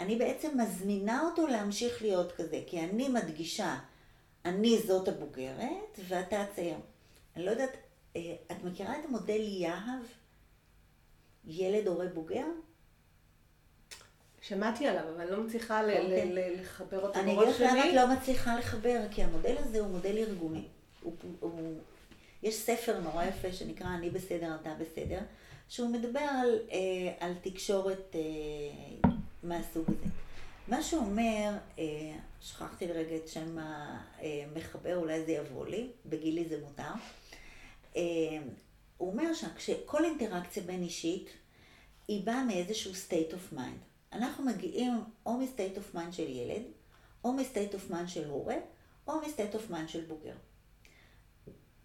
אני 0.00 0.16
בעצם 0.16 0.58
מזמינה 0.60 1.22
אותו 1.22 1.46
להמשיך 1.46 2.02
להיות 2.02 2.32
כזה, 2.32 2.62
כי 2.66 2.80
אני 2.80 3.08
מדגישה, 3.08 3.78
אני 4.44 4.78
זאת 4.78 5.08
הבוגרת 5.08 5.98
ואתה 6.08 6.42
הצעיר. 6.42 6.76
אני 7.36 7.44
לא 7.44 7.50
יודעת, 7.50 7.76
אה, 8.16 8.34
את 8.52 8.64
מכירה 8.64 8.98
את 8.98 9.04
המודל 9.04 9.40
יהב? 9.40 10.02
ילד 11.46 11.86
הורה 11.88 12.06
בוגר? 12.06 12.46
שמעתי 14.40 14.86
עליו, 14.86 15.02
אבל 15.14 15.20
אני 15.20 15.30
לא 15.30 15.42
מצליחה 15.42 15.82
ל- 15.82 15.90
אוקיי. 15.90 16.56
לחבר 16.56 17.06
אותו 17.06 17.20
אני 17.20 17.34
בראש 17.34 17.48
אגיד 17.60 17.66
לך 17.66 17.72
למה 17.72 17.82
שלי. 17.82 17.90
את 17.90 17.94
לא 17.94 18.14
מצליחה 18.14 18.58
לחבר, 18.58 19.00
כי 19.10 19.22
המודל 19.22 19.54
הזה 19.58 19.80
הוא 19.80 19.88
מודל 19.88 20.16
ארגוני. 20.18 20.68
הוא, 21.04 21.14
הוא, 21.40 21.78
יש 22.42 22.54
ספר 22.54 23.00
נורא 23.00 23.24
יפה 23.24 23.52
שנקרא 23.52 23.88
אני 23.94 24.10
בסדר, 24.10 24.56
אתה 24.60 24.74
בסדר, 24.80 25.20
שהוא 25.68 25.88
מדבר 25.88 26.20
על, 26.20 26.58
אה, 26.72 27.14
על 27.20 27.32
תקשורת 27.42 28.14
אה, 28.14 29.10
מהסוג 29.42 29.84
הזה. 29.88 30.10
מה 30.68 30.82
שהוא 30.82 31.02
אומר, 31.02 31.50
אה, 31.78 32.16
שכחתי 32.40 32.86
לרגע 32.86 33.16
את 33.16 33.28
שם 33.28 33.58
המחבר, 33.58 34.96
אולי 34.96 35.24
זה 35.24 35.32
יבוא 35.32 35.66
לי, 35.66 35.88
בגילי 36.06 36.48
זה 36.48 36.60
מותר. 36.60 36.92
אה, 37.96 38.02
הוא 38.96 39.12
אומר 39.12 39.30
שכל 39.58 40.04
אינטראקציה 40.04 40.62
בין 40.62 40.82
אישית, 40.82 41.28
היא 42.08 42.26
באה 42.26 42.44
מאיזשהו 42.44 42.92
state 42.92 43.32
of 43.32 43.56
mind. 43.56 44.12
אנחנו 44.12 44.44
מגיעים 44.44 44.92
או 45.26 45.32
מ-state 45.32 45.76
of 45.76 45.96
mind 45.96 46.12
של 46.12 46.28
ילד, 46.28 46.62
או 47.24 47.32
מ-state 47.32 47.74
of 47.74 47.92
mind 47.92 48.06
של 48.06 48.28
הורה, 48.28 48.56
או 49.08 49.20
מ-state 49.20 49.54
of 49.54 49.72
mind 49.72 49.88
של 49.88 50.04
בוגר. 50.04 50.34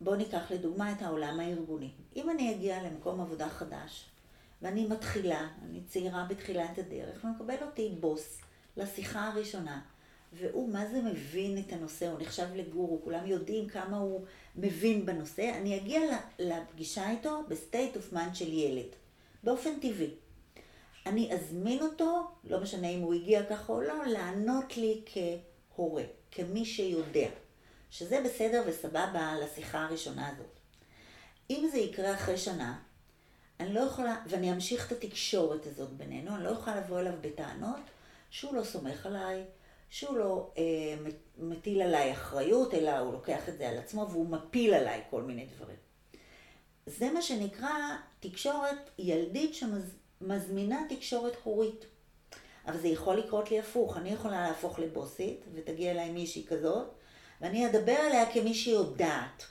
בואו 0.02 0.16
ניקח 0.16 0.52
לדוגמה 0.52 0.92
את 0.92 1.02
העולם 1.02 1.40
הארגוני. 1.40 1.90
אם 2.16 2.30
אני 2.30 2.56
אגיע 2.56 2.84
למקום 2.84 3.22
עבודה 3.22 3.50
חדש, 3.50 4.06
ואני 4.62 4.88
מתחילה, 4.88 5.48
אני 5.64 5.82
צעירה 5.88 6.26
בתחילת 6.30 6.78
הדרך, 6.78 7.24
ומקבל 7.24 7.56
אותי 7.62 7.96
בוס 8.00 8.42
לשיחה 8.78 9.28
הראשונה, 9.28 9.82
והוא 10.34 10.70
מה 10.70 10.86
זה 10.86 11.02
מבין 11.02 11.58
את 11.58 11.74
הנושא, 11.74 12.12
הוא 12.12 12.20
נחשב 12.20 12.48
לגורו, 12.56 13.02
כולם 13.04 13.26
יודעים 13.28 13.68
כמה 13.68 13.98
הוא 13.98 14.26
מבין 14.56 15.06
בנושא, 15.06 15.52
אני 15.58 15.78
אגיע 15.78 16.02
לפגישה 16.40 17.10
איתו 17.10 17.44
ב 17.48 17.56
state 17.56 17.98
of 17.98 18.14
mind 18.14 18.36
של 18.36 18.54
ילד, 18.54 18.90
באופן 19.44 19.80
טבעי. 19.80 20.12
אני 21.06 21.34
אזמין 21.34 21.82
אותו, 21.82 22.28
לא 22.44 22.62
משנה 22.62 22.88
אם 22.88 23.00
הוא 23.00 23.14
הגיע 23.14 23.44
ככה 23.44 23.74
או 23.74 23.82
לא, 23.82 24.06
לענות 24.06 24.78
לי 24.78 25.02
כהורה, 25.76 26.04
כמי 26.32 26.66
שיודע, 26.66 27.28
שזה 27.90 28.22
בסדר 28.26 28.64
וסבבה 28.68 29.36
לשיחה 29.44 29.84
הראשונה 29.84 30.30
הזאת. 30.30 30.60
אם 31.50 31.70
זה 31.72 31.78
יקרה 31.78 32.14
אחרי 32.14 32.38
שנה, 32.38 32.80
אני 33.60 33.74
לא 33.74 33.80
יכולה, 33.80 34.22
ואני 34.30 34.52
אמשיך 34.52 34.88
את 34.88 34.92
התקשורת 34.92 35.66
הזאת 35.66 35.90
בינינו, 35.90 36.36
אני 36.36 36.44
לא 36.44 36.50
יכולה 36.50 36.76
לבוא 36.76 37.00
אליו 37.00 37.14
בטענות 37.22 37.82
שהוא 38.30 38.56
לא 38.56 38.64
סומך 38.64 39.06
עליי, 39.06 39.44
שהוא 39.90 40.18
לא 40.18 40.52
אה, 40.58 40.64
מטיל 41.38 41.82
עליי 41.82 42.12
אחריות, 42.12 42.74
אלא 42.74 42.98
הוא 42.98 43.14
לוקח 43.14 43.50
את 43.50 43.58
זה 43.58 43.70
על 43.70 43.78
עצמו 43.78 44.08
והוא 44.10 44.30
מפיל 44.30 44.74
עליי 44.74 45.02
כל 45.10 45.22
מיני 45.22 45.46
דברים. 45.46 45.78
זה 46.86 47.12
מה 47.12 47.22
שנקרא 47.22 47.96
תקשורת 48.20 48.90
ילדית 49.00 49.56
שמזמינה 49.56 50.82
תקשורת 50.90 51.34
הורית. 51.44 51.86
אבל 52.66 52.78
זה 52.78 52.88
יכול 52.88 53.18
לקרות 53.18 53.52
לי 53.52 53.60
הפוך, 53.60 53.98
אני 53.98 54.10
יכולה 54.10 54.48
להפוך 54.48 54.80
לבוסית, 54.80 55.46
ותגיע 55.54 55.92
אליי 55.92 56.12
מישהי 56.12 56.46
כזאת, 56.48 56.88
ואני 57.42 57.68
אדבר 57.68 57.98
עליה 57.98 58.34
כמי 58.34 58.54
שיודעת. 58.54 59.46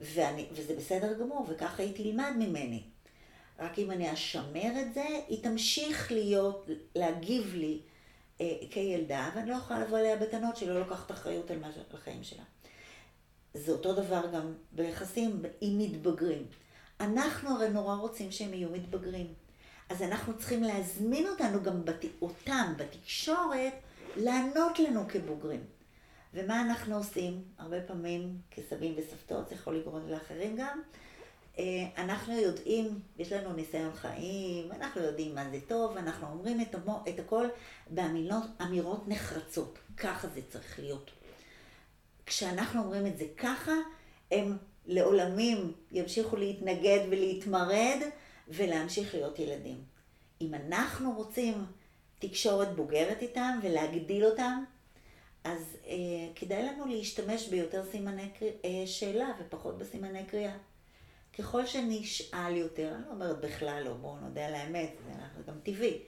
ואני, 0.00 0.46
וזה 0.52 0.76
בסדר 0.76 1.12
גמור, 1.20 1.46
וככה 1.48 1.82
היא 1.82 1.94
תלמד 1.96 2.32
ממני. 2.38 2.82
רק 3.58 3.78
אם 3.78 3.90
אני 3.90 4.12
אשמר 4.12 4.80
את 4.80 4.94
זה, 4.94 5.04
היא 5.28 5.42
תמשיך 5.42 6.12
להיות, 6.12 6.68
להגיב 6.94 7.54
לי 7.54 7.80
אה, 8.40 8.56
כילדה, 8.70 9.30
ואני 9.34 9.50
לא 9.50 9.54
יכולה 9.54 9.80
לבוא 9.80 9.98
אליה 9.98 10.16
בטענות 10.16 10.56
שהיא 10.56 10.68
לא 10.68 10.78
לוקחת 10.80 11.10
אחריות 11.10 11.50
על 11.50 11.58
החיים 11.94 12.22
שלה. 12.22 12.42
זה 13.54 13.72
אותו 13.72 13.92
דבר 13.94 14.26
גם 14.34 14.52
ביחסים 14.72 15.42
עם 15.60 15.78
מתבגרים. 15.78 16.46
אנחנו 17.00 17.50
הרי 17.50 17.68
נורא 17.68 17.96
רוצים 17.96 18.32
שהם 18.32 18.54
יהיו 18.54 18.70
מתבגרים. 18.70 19.34
אז 19.88 20.02
אנחנו 20.02 20.38
צריכים 20.38 20.62
להזמין 20.62 21.28
אותנו 21.28 21.62
גם, 21.62 21.84
בת... 21.84 22.04
אותם 22.22 22.72
בתקשורת, 22.76 23.72
לענות 24.16 24.78
לנו 24.78 25.08
כבוגרים. 25.08 25.64
ומה 26.34 26.60
אנחנו 26.60 26.96
עושים? 26.96 27.42
הרבה 27.58 27.80
פעמים 27.80 28.38
כסבים 28.50 28.94
וסבתות, 28.96 29.48
זה 29.48 29.54
יכול 29.54 29.76
לגרום 29.76 30.08
לאחרים 30.08 30.56
גם. 30.56 30.80
אנחנו 31.98 32.40
יודעים, 32.40 33.00
יש 33.18 33.32
לנו 33.32 33.52
ניסיון 33.52 33.92
חיים, 33.92 34.72
אנחנו 34.72 35.02
יודעים 35.02 35.34
מה 35.34 35.50
זה 35.50 35.58
טוב, 35.68 35.96
אנחנו 35.96 36.26
אומרים 36.26 36.60
את, 36.60 36.74
המו, 36.74 37.04
את 37.08 37.18
הכל 37.18 37.46
באמירות 37.90 39.08
נחרצות. 39.08 39.78
ככה 39.96 40.28
זה 40.28 40.40
צריך 40.48 40.78
להיות. 40.78 41.10
כשאנחנו 42.26 42.82
אומרים 42.82 43.06
את 43.06 43.18
זה 43.18 43.24
ככה, 43.36 43.72
הם 44.30 44.56
לעולמים 44.86 45.72
ימשיכו 45.92 46.36
להתנגד 46.36 47.00
ולהתמרד 47.10 47.98
ולהמשיך 48.48 49.14
להיות 49.14 49.38
ילדים. 49.38 49.84
אם 50.40 50.54
אנחנו 50.54 51.12
רוצים 51.12 51.66
תקשורת 52.18 52.76
בוגרת 52.76 53.22
איתם 53.22 53.58
ולהגדיל 53.62 54.24
אותם, 54.24 54.64
אז 55.44 55.76
אה, 55.86 55.96
כדאי 56.34 56.62
לנו 56.62 56.86
להשתמש 56.86 57.48
ביותר 57.48 57.84
סימני 57.90 58.30
אה, 58.64 58.86
שאלה 58.86 59.28
ופחות 59.40 59.78
בסימני 59.78 60.24
קריאה. 60.24 60.56
ככל 61.38 61.66
שנשאל 61.66 62.56
יותר, 62.56 62.94
אני 62.94 63.04
לא 63.06 63.10
אומרת 63.10 63.40
בכלל 63.40 63.82
לא, 63.84 63.94
בואו 63.94 64.20
נודה 64.20 64.46
על 64.46 64.54
האמת, 64.54 64.92
זה 65.36 65.42
גם 65.46 65.58
טבעי, 65.62 66.02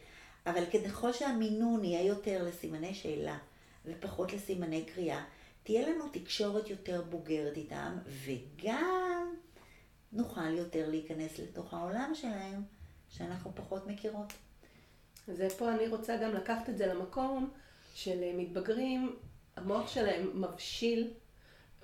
אבל 0.47 0.65
ככל 0.67 1.13
שהמינון 1.13 1.85
יהיה 1.85 2.03
יותר 2.03 2.43
לסימני 2.43 2.95
שאלה 2.95 3.39
ופחות 3.85 4.33
לסימני 4.33 4.85
קריאה, 4.85 5.25
תהיה 5.63 5.89
לנו 5.89 6.09
תקשורת 6.09 6.71
יותר 6.71 7.03
בוגרת 7.03 7.57
איתם, 7.57 7.99
וגם 8.07 9.35
נוכל 10.13 10.55
יותר 10.55 10.91
להיכנס 10.91 11.39
לתוך 11.39 11.75
העולם 11.75 12.13
שלהם, 12.15 12.63
שאנחנו 13.09 13.53
פחות 13.55 13.87
מכירות. 13.87 14.33
אז 15.29 15.43
פה 15.59 15.71
אני 15.73 15.89
רוצה 15.89 16.17
גם 16.17 16.35
לקחת 16.35 16.69
את 16.69 16.79
זה 16.79 16.87
למקום 16.87 17.51
של 17.95 18.21
מתבגרים, 18.35 19.17
המוח 19.57 19.89
שלהם 19.95 20.43
מבשיל, 20.43 21.11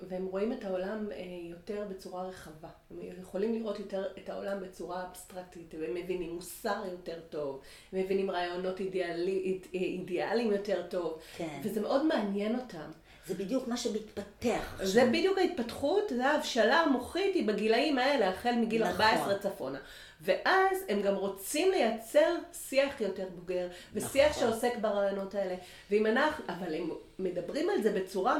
והם 0.01 0.25
רואים 0.25 0.53
את 0.53 0.65
העולם 0.65 1.07
יותר 1.49 1.85
בצורה 1.89 2.27
רחבה. 2.27 2.69
הם 2.91 2.97
יכולים 3.21 3.53
לראות 3.53 3.79
יותר 3.79 4.07
את 4.17 4.29
העולם 4.29 4.61
בצורה 4.61 5.05
אבסטרקטית, 5.07 5.75
והם 5.79 5.93
מבינים 5.93 6.33
מוסר 6.35 6.83
יותר 6.91 7.19
טוב, 7.29 7.61
הם 7.93 7.99
מבינים 7.99 8.31
רעיונות 8.31 8.79
אידיאלי, 8.79 9.59
אידיאליים 9.73 10.51
יותר 10.51 10.87
טוב, 10.89 11.19
כן. 11.37 11.59
וזה 11.63 11.81
מאוד 11.81 12.05
מעניין 12.05 12.59
אותם. 12.59 12.91
זה 13.27 13.35
בדיוק 13.35 13.67
מה 13.67 13.77
שמתפתח 13.77 14.73
עכשיו. 14.73 14.87
זה 14.87 15.05
בדיוק 15.05 15.37
ההתפתחות, 15.37 16.03
זה 16.09 16.27
ההבשלה 16.27 16.79
המוחית 16.79 17.35
היא 17.35 17.47
בגילאים 17.47 17.97
האלה, 17.97 18.29
החל 18.29 18.55
מגיל 18.55 18.87
נכון. 18.87 19.01
14 19.01 19.39
צפונה. 19.39 19.79
ואז 20.21 20.77
הם 20.89 21.01
גם 21.01 21.15
רוצים 21.15 21.71
לייצר 21.71 22.35
שיח 22.53 23.01
יותר 23.01 23.25
בוגר, 23.35 23.67
ושיח 23.93 24.29
נכון. 24.29 24.49
שעוסק 24.49 24.77
ברעיונות 24.81 25.35
האלה. 25.35 25.55
ואם 25.91 26.05
אנחנו, 26.05 26.45
אבל 26.49 26.73
הם 26.73 26.89
מדברים 27.19 27.69
על 27.69 27.81
זה 27.81 27.91
בצורה, 27.91 28.37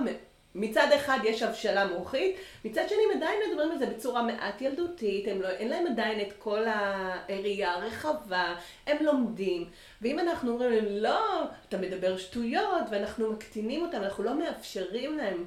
מצד 0.55 0.87
אחד 0.95 1.19
יש 1.23 1.41
הבשלה 1.41 1.87
מוחית, 1.87 2.35
מצד 2.65 2.89
שני 2.89 2.97
הם 3.11 3.17
עדיין 3.17 3.39
מדברים 3.49 3.71
על 3.71 3.77
זה 3.77 3.85
בצורה 3.85 4.23
מעט 4.23 4.61
ילדותית, 4.61 5.27
הם 5.27 5.41
לא, 5.41 5.47
אין 5.47 5.69
להם 5.69 5.87
עדיין 5.87 6.21
את 6.21 6.33
כל 6.39 6.63
הראייה 6.67 7.73
הרחבה, 7.73 8.55
הם 8.87 8.97
לומדים. 9.01 9.69
ואם 10.01 10.19
אנחנו 10.19 10.51
אומרים 10.51 10.71
להם, 10.71 10.85
לא, 10.87 11.43
אתה 11.67 11.77
מדבר 11.77 12.17
שטויות, 12.17 12.83
ואנחנו 12.91 13.31
מקטינים 13.31 13.85
אותם, 13.85 14.03
אנחנו 14.03 14.23
לא 14.23 14.39
מאפשרים 14.39 15.17
להם 15.17 15.45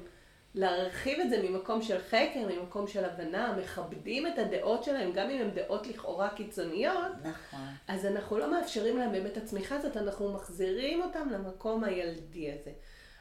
להרחיב 0.55 1.19
את 1.19 1.29
זה 1.29 1.43
ממקום 1.43 1.81
של 1.81 1.99
חקר, 2.09 2.47
ממקום 2.49 2.87
של 2.87 3.05
הבנה, 3.05 3.57
מכבדים 3.57 4.27
את 4.27 4.37
הדעות 4.37 4.83
שלהם, 4.83 5.11
גם 5.11 5.29
אם 5.29 5.41
הן 5.41 5.49
דעות 5.49 5.87
לכאורה 5.87 6.29
קיצוניות, 6.29 7.11
נכון. 7.23 7.67
אז 7.87 8.05
אנחנו 8.05 8.37
לא 8.37 8.51
מאפשרים 8.51 8.97
להם 8.97 9.11
באמת 9.11 9.31
את 9.31 9.37
הצמיחה 9.37 9.75
הזאת, 9.75 9.97
אנחנו 9.97 10.33
מחזירים 10.33 11.01
אותם 11.01 11.29
למקום 11.29 11.83
הילדי 11.83 12.51
הזה. 12.51 12.71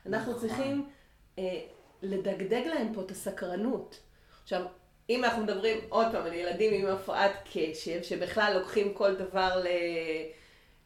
אנחנו 0.07 0.33
נכון. 0.33 0.49
צריכים 0.49 0.89
אה, 1.39 1.61
לדגדג 2.03 2.67
להם 2.67 2.95
פה 2.95 3.01
את 3.01 3.11
הסקרנות. 3.11 4.01
עכשיו, 4.43 4.63
אם 5.11 5.25
אנחנו 5.25 5.43
מדברים 5.43 5.79
עוד 5.89 6.07
פעם 6.13 6.27
על 6.27 6.33
ילדים 6.33 6.75
עם 6.75 6.95
הפרעת 6.95 7.33
קשב, 7.53 8.03
שבכלל 8.03 8.59
לוקחים 8.59 8.95
כל 8.95 9.15
דבר 9.15 9.63
ל... 9.65 9.67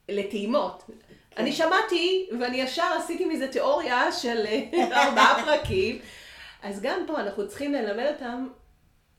לטעימות, 0.09 0.91
אני 1.37 1.53
שמעתי, 1.53 2.29
ואני 2.41 2.57
ישר 2.57 2.97
עשיתי 2.99 3.25
מזה 3.25 3.49
תיאוריה 3.49 4.13
של 4.13 4.45
אה, 4.47 4.63
ארבעה 5.05 5.45
פרקים. 5.45 5.99
אז 6.63 6.81
גם 6.81 7.05
פה 7.07 7.21
אנחנו 7.21 7.49
צריכים 7.49 7.73
ללמד 7.73 8.07
אותם 8.15 8.49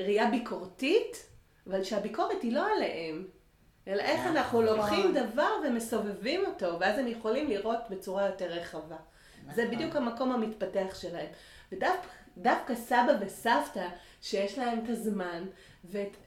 ראייה 0.02 0.32
ביקורתית, 0.32 1.26
אבל 1.68 1.84
שהביקורת 1.84 2.42
היא 2.42 2.54
לא 2.54 2.68
עליהם, 2.76 3.28
אלא 3.88 4.02
איך 4.02 4.26
אנחנו 4.26 4.62
נכון. 4.62 4.78
לוקחים 4.78 5.14
דבר 5.14 5.52
ומסובבים 5.68 6.46
אותו, 6.46 6.80
ואז 6.80 7.00
הם 7.00 7.08
יכולים 7.08 7.50
לראות 7.50 7.80
בצורה 7.90 8.26
יותר 8.26 8.46
רחבה. 8.46 8.96
זה 9.56 9.64
נכון. 9.64 9.76
בדיוק 9.76 9.96
המקום 9.96 10.32
המתפתח 10.32 10.96
שלהם. 11.00 11.28
ודווקא 11.72 12.76
סבא 12.76 13.14
וסבתא, 13.22 13.88
שיש 14.22 14.58
להם 14.58 14.80
את 14.84 14.90
הזמן, 14.90 15.44
ואת 15.84 16.18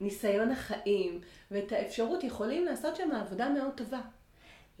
ניסיון 0.00 0.50
החיים, 0.50 1.20
ואת 1.50 1.72
האפשרות, 1.72 2.24
יכולים 2.24 2.64
לעשות 2.64 2.96
שם 2.96 3.12
עבודה 3.12 3.48
מאוד 3.48 3.70
טובה. 3.76 4.00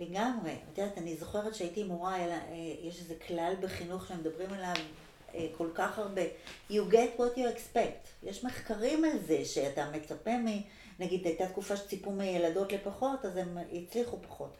לגמרי. 0.00 0.56
את 0.72 0.78
יודעת, 0.78 0.98
אני 0.98 1.16
זוכרת 1.16 1.54
שהייתי 1.54 1.84
מורה, 1.84 2.16
אה, 2.16 2.36
יש 2.82 3.00
איזה 3.00 3.14
כלל 3.26 3.54
בחינוך 3.60 4.06
שמדברים 4.06 4.52
עליו 4.52 4.74
כל 5.56 5.68
כך 5.74 5.98
הרבה. 5.98 6.22
You 6.70 6.82
get 6.90 7.18
what 7.18 7.36
you 7.36 7.56
expect. 7.56 8.08
יש 8.22 8.44
מחקרים 8.44 9.04
על 9.04 9.18
זה 9.26 9.44
שאתה 9.44 9.90
מצפה 9.92 10.36
מ... 10.36 10.46
נגיד, 10.98 11.26
הייתה 11.26 11.46
תקופה 11.46 11.76
שציפו 11.76 12.12
מילדות 12.12 12.72
לפחות, 12.72 13.24
אז 13.24 13.36
הם 13.36 13.58
הצליחו 13.72 14.18
פחות. 14.22 14.56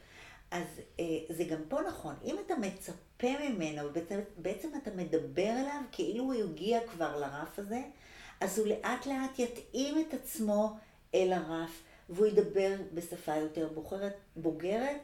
אז 0.51 0.67
אה, 1.01 1.05
זה 1.29 1.45
גם 1.45 1.61
פה 1.69 1.81
נכון. 1.89 2.15
אם 2.25 2.37
אתה 2.47 2.55
מצפה 2.57 3.49
ממנו, 3.49 3.89
בעצם, 4.37 4.69
אתה 4.83 4.91
מדבר 4.91 5.51
אליו 5.51 5.81
כאילו 5.93 6.25
הוא 6.25 6.35
הגיע 6.35 6.81
כבר 6.87 7.21
לרף 7.21 7.59
הזה, 7.59 7.83
אז 8.41 8.59
הוא 8.59 8.67
לאט 8.67 9.07
לאט 9.07 9.39
יתאים 9.39 10.05
את 10.09 10.15
עצמו 10.15 10.77
אל 11.15 11.33
הרף, 11.33 11.83
והוא 12.09 12.27
ידבר 12.27 12.75
בשפה 12.95 13.37
יותר 13.37 13.69
בוחרת, 13.75 14.17
בוגרת, 14.37 14.97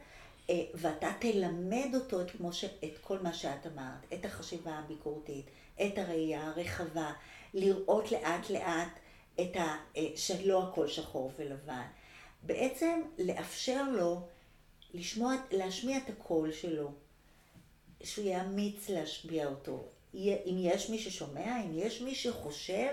אה, 0.49 0.61
ואתה 0.73 1.11
תלמד 1.19 1.95
אותו 1.95 2.21
את, 2.21 2.31
ש, 2.51 2.65
את 2.65 2.97
כל 3.01 3.19
מה 3.19 3.33
שאת 3.33 3.67
אמרת, 3.67 4.13
את 4.13 4.25
החשיבה 4.25 4.71
הביקורתית, 4.71 5.45
את 5.81 5.97
הראייה 5.97 6.47
הרחבה, 6.47 7.13
לראות 7.53 8.11
לאט 8.11 8.49
לאט 8.49 8.99
את 9.41 9.55
ה, 9.55 9.77
אה, 9.97 10.07
שלא 10.15 10.63
הכל 10.63 10.87
שחור 10.87 11.31
ולבן. 11.37 11.85
בעצם 12.43 13.01
לאפשר 13.19 13.83
לו 13.91 14.27
לשמוע, 14.93 15.33
להשמיע 15.51 15.97
את 15.97 16.09
הקול 16.09 16.51
שלו, 16.51 16.91
שהוא 18.03 18.25
יהיה 18.25 18.41
אמיץ 18.41 18.89
להשמיע 18.89 19.47
אותו. 19.47 19.87
אם 20.13 20.57
יש 20.59 20.89
מי 20.89 20.99
ששומע, 20.99 21.61
אם 21.65 21.71
יש 21.73 22.01
מי 22.01 22.15
שחושב, 22.15 22.91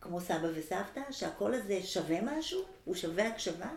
כמו 0.00 0.20
סבא 0.20 0.48
וסבתא, 0.54 1.00
שהקול 1.10 1.54
הזה 1.54 1.82
שווה 1.82 2.18
משהו, 2.22 2.62
הוא 2.84 2.94
שווה 2.94 3.28
הקשבה, 3.28 3.70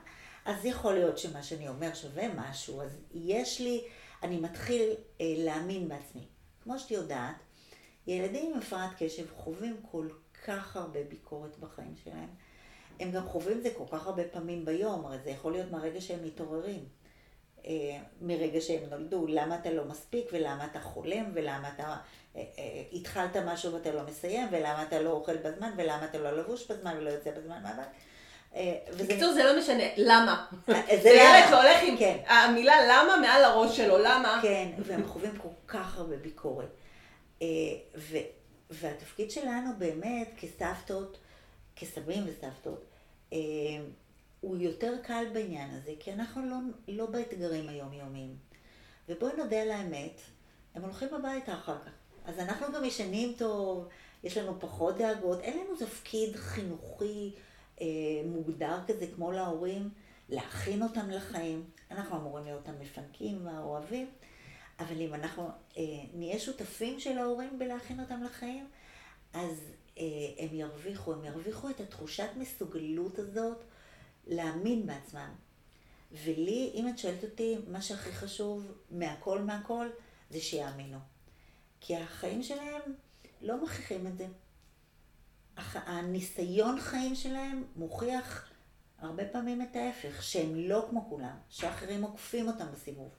אז 0.45 0.65
יכול 0.65 0.93
להיות 0.93 1.17
שמה 1.17 1.43
שאני 1.43 1.67
אומר 1.67 1.93
שווה 1.93 2.27
משהו, 2.35 2.81
אז 2.81 2.97
יש 3.13 3.61
לי, 3.61 3.81
אני 4.23 4.37
מתחיל 4.37 4.89
אה, 5.21 5.25
להאמין 5.37 5.89
בעצמי. 5.89 6.27
כמו 6.63 6.79
שאת 6.79 6.91
יודעת, 6.91 7.35
ילדים 8.07 8.51
עם 8.51 8.59
הפרעת 8.59 8.89
קשב 8.97 9.25
חווים 9.35 9.77
כל 9.91 10.07
כך 10.45 10.75
הרבה 10.75 10.99
ביקורת 11.09 11.57
בחיים 11.59 11.95
שלהם. 12.03 12.29
הם 12.99 13.11
גם 13.11 13.27
חווים 13.27 13.57
את 13.57 13.63
זה 13.63 13.69
כל 13.77 13.85
כך 13.91 14.07
הרבה 14.07 14.23
פעמים 14.23 14.65
ביום, 14.65 15.05
הרי 15.05 15.17
זה 15.23 15.29
יכול 15.29 15.51
להיות 15.51 15.71
מהרגע 15.71 16.01
שהם 16.01 16.23
מתעוררים. 16.25 16.85
אה, 17.65 17.97
מרגע 18.21 18.61
שהם 18.61 18.83
נולדו, 18.89 19.25
למה 19.27 19.55
אתה 19.55 19.71
לא 19.71 19.85
מספיק, 19.85 20.25
ולמה 20.31 20.65
אתה 20.65 20.79
חולם, 20.79 21.25
ולמה 21.33 21.69
אתה 21.75 21.83
אה, 21.83 21.95
אה, 22.59 22.83
התחלת 22.93 23.37
משהו 23.37 23.73
ואתה 23.73 23.91
לא 23.91 24.01
מסיים, 24.03 24.47
ולמה 24.51 24.83
אתה 24.83 25.01
לא 25.01 25.09
אוכל 25.09 25.37
בזמן, 25.37 25.71
ולמה 25.77 26.05
אתה 26.05 26.17
לא 26.17 26.31
לבוש 26.31 26.71
בזמן 26.71 26.95
ולא 26.97 27.09
יוצא 27.09 27.31
בזמן 27.31 27.63
מהבית. 27.63 27.87
בקיצור, 28.99 29.33
זה 29.33 29.43
לא 29.43 29.59
משנה, 29.59 29.83
למה? 29.97 30.45
זה 31.03 31.09
ילד. 31.09 31.43
שהולך 31.49 31.77
עם 31.83 31.97
כן. 31.97 32.17
המילה 32.27 32.75
למה 32.87 33.17
מעל 33.21 33.43
הראש 33.43 33.77
שלו, 33.77 33.97
למה? 33.97 34.39
כן, 34.41 34.71
והם 34.79 35.07
חווים 35.07 35.37
כל 35.37 35.49
כך 35.67 35.97
הרבה 35.97 36.17
ביקורת. 36.17 36.82
אה, 37.41 37.47
ו, 37.95 38.17
והתפקיד 38.69 39.31
שלנו 39.31 39.69
באמת 39.77 40.33
כסבתות, 40.37 41.17
כסבים 41.75 42.23
וסבתות, 42.27 42.83
אה, 43.33 43.37
הוא 44.41 44.57
יותר 44.57 44.93
קל 45.03 45.25
בעניין 45.33 45.69
הזה, 45.69 45.93
כי 45.99 46.13
אנחנו 46.13 46.49
לא, 46.49 46.57
לא 46.87 47.05
באתגרים 47.05 47.69
היומיומיים. 47.69 48.35
ובואי 49.09 49.31
נודה 49.37 49.61
על 49.61 49.71
האמת, 49.71 50.21
הם 50.75 50.83
הולכים 50.83 51.13
הביתה 51.13 51.53
אחר 51.53 51.77
כך. 51.85 51.91
אז 52.25 52.39
אנחנו 52.39 52.67
גם 52.75 52.85
ישנים 52.85 53.33
טוב, 53.37 53.87
יש 54.23 54.37
לנו 54.37 54.59
פחות 54.59 54.97
דאגות, 54.97 55.39
אין 55.39 55.59
לנו 55.59 55.75
תפקיד 55.75 56.35
חינוכי 56.35 57.31
אה, 57.81 57.85
מוגדר 58.25 58.79
כזה 58.87 59.07
כמו 59.15 59.31
להורים, 59.31 59.89
להכין 60.29 60.83
אותם 60.83 61.09
לחיים. 61.09 61.63
אנחנו 61.91 62.17
אמורים 62.17 62.45
להיות 62.45 62.69
המפנקים 62.69 63.45
והאוהבים, 63.45 64.07
אבל 64.79 65.01
אם 65.01 65.13
אנחנו 65.13 65.49
אה, 65.77 65.83
נהיה 66.13 66.39
שותפים 66.39 66.99
של 66.99 67.17
ההורים 67.17 67.59
בלהכין 67.59 67.99
אותם 67.99 68.23
לחיים, 68.23 68.67
אז 69.33 69.61
אה, 69.97 70.03
הם 70.37 70.49
ירוויחו, 70.55 71.13
הם 71.13 71.25
ירוויחו 71.25 71.69
את 71.69 71.79
התחושת 71.79 72.29
מסוגלות 72.37 73.19
הזאת 73.19 73.57
להאמין 74.27 74.85
בעצמם. 74.85 75.29
ולי, 76.11 76.71
אם 76.73 76.87
את 76.89 76.97
שואלת 76.99 77.23
אותי, 77.23 77.55
מה 77.67 77.81
שהכי 77.81 78.11
חשוב 78.11 78.65
מהכל 78.91 79.41
מהכל, 79.41 79.87
זה 80.29 80.39
שיאמינו. 80.41 80.97
כי 81.81 81.95
החיים 81.95 82.43
שלהם 82.43 82.81
לא 83.41 83.59
מוכיחים 83.59 84.07
את 84.07 84.17
זה. 84.17 84.27
הח- 85.57 85.87
הניסיון 85.87 86.79
חיים 86.79 87.15
שלהם 87.15 87.63
מוכיח 87.75 88.49
הרבה 88.99 89.25
פעמים 89.25 89.61
את 89.61 89.75
ההפך, 89.75 90.23
שהם 90.23 90.55
לא 90.55 90.85
כמו 90.89 91.05
כולם, 91.09 91.35
שאחרים 91.49 92.03
עוקפים 92.03 92.47
אותם 92.47 92.65
בסיבוב. 92.73 93.09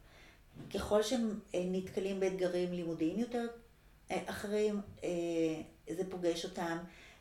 ככל 0.74 1.02
שהם 1.02 1.40
אה, 1.54 1.60
נתקלים 1.64 2.20
באתגרים 2.20 2.72
לימודיים 2.72 3.18
יותר 3.18 3.46
אה, 4.10 4.22
אחרים, 4.26 4.80
אה, 5.04 5.08
זה 5.94 6.10
פוגש 6.10 6.44
אותם. 6.44 6.78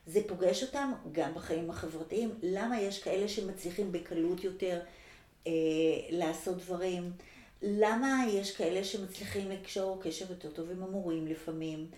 זה 0.07 0.19
פוגש 0.27 0.63
אותם 0.63 0.91
גם 1.11 1.33
בחיים 1.33 1.69
החברתיים. 1.69 2.31
למה 2.43 2.81
יש 2.81 3.03
כאלה 3.03 3.27
שמצליחים 3.27 3.91
בקלות 3.91 4.43
יותר 4.43 4.81
לעשות 6.09 6.57
דברים? 6.57 7.11
למה 7.61 8.25
יש 8.29 8.57
כאלה 8.57 8.83
שמצליחים 8.83 9.49
לקשור 9.51 10.01
קשר 10.03 10.25
יותר 10.29 10.51
טוב 10.51 10.71
עם 10.71 10.83
המורים 10.83 11.27
לפעמים? 11.27 11.91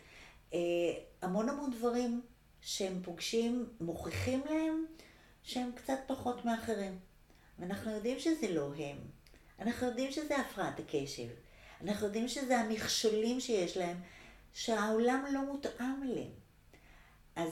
המון 1.22 1.50
המון 1.50 1.72
דברים 1.72 2.22
שהם 2.62 3.00
פוגשים, 3.04 3.66
מוכיחים 3.82 4.42
להם 4.50 4.86
שהם 5.44 5.72
קצת 5.76 6.00
פחות 6.08 6.46
מאחרים. 6.46 7.00
ואנחנו 7.60 7.92
יודעים 7.92 8.20
שזה 8.20 8.54
לא 8.54 8.72
הם. 8.78 9.15
אנחנו 9.60 9.88
יודעים 9.88 10.12
שזה 10.12 10.38
הפרעת 10.38 10.80
הקשב. 10.80 11.28
אנחנו 11.82 12.06
יודעים 12.06 12.28
שזה 12.28 12.58
המכשולים 12.58 13.40
שיש 13.40 13.78
להם, 13.78 13.98
שהעולם 14.54 15.26
לא 15.32 15.46
מותאם 15.46 16.04
אליהם. 16.04 16.32
אז 17.36 17.50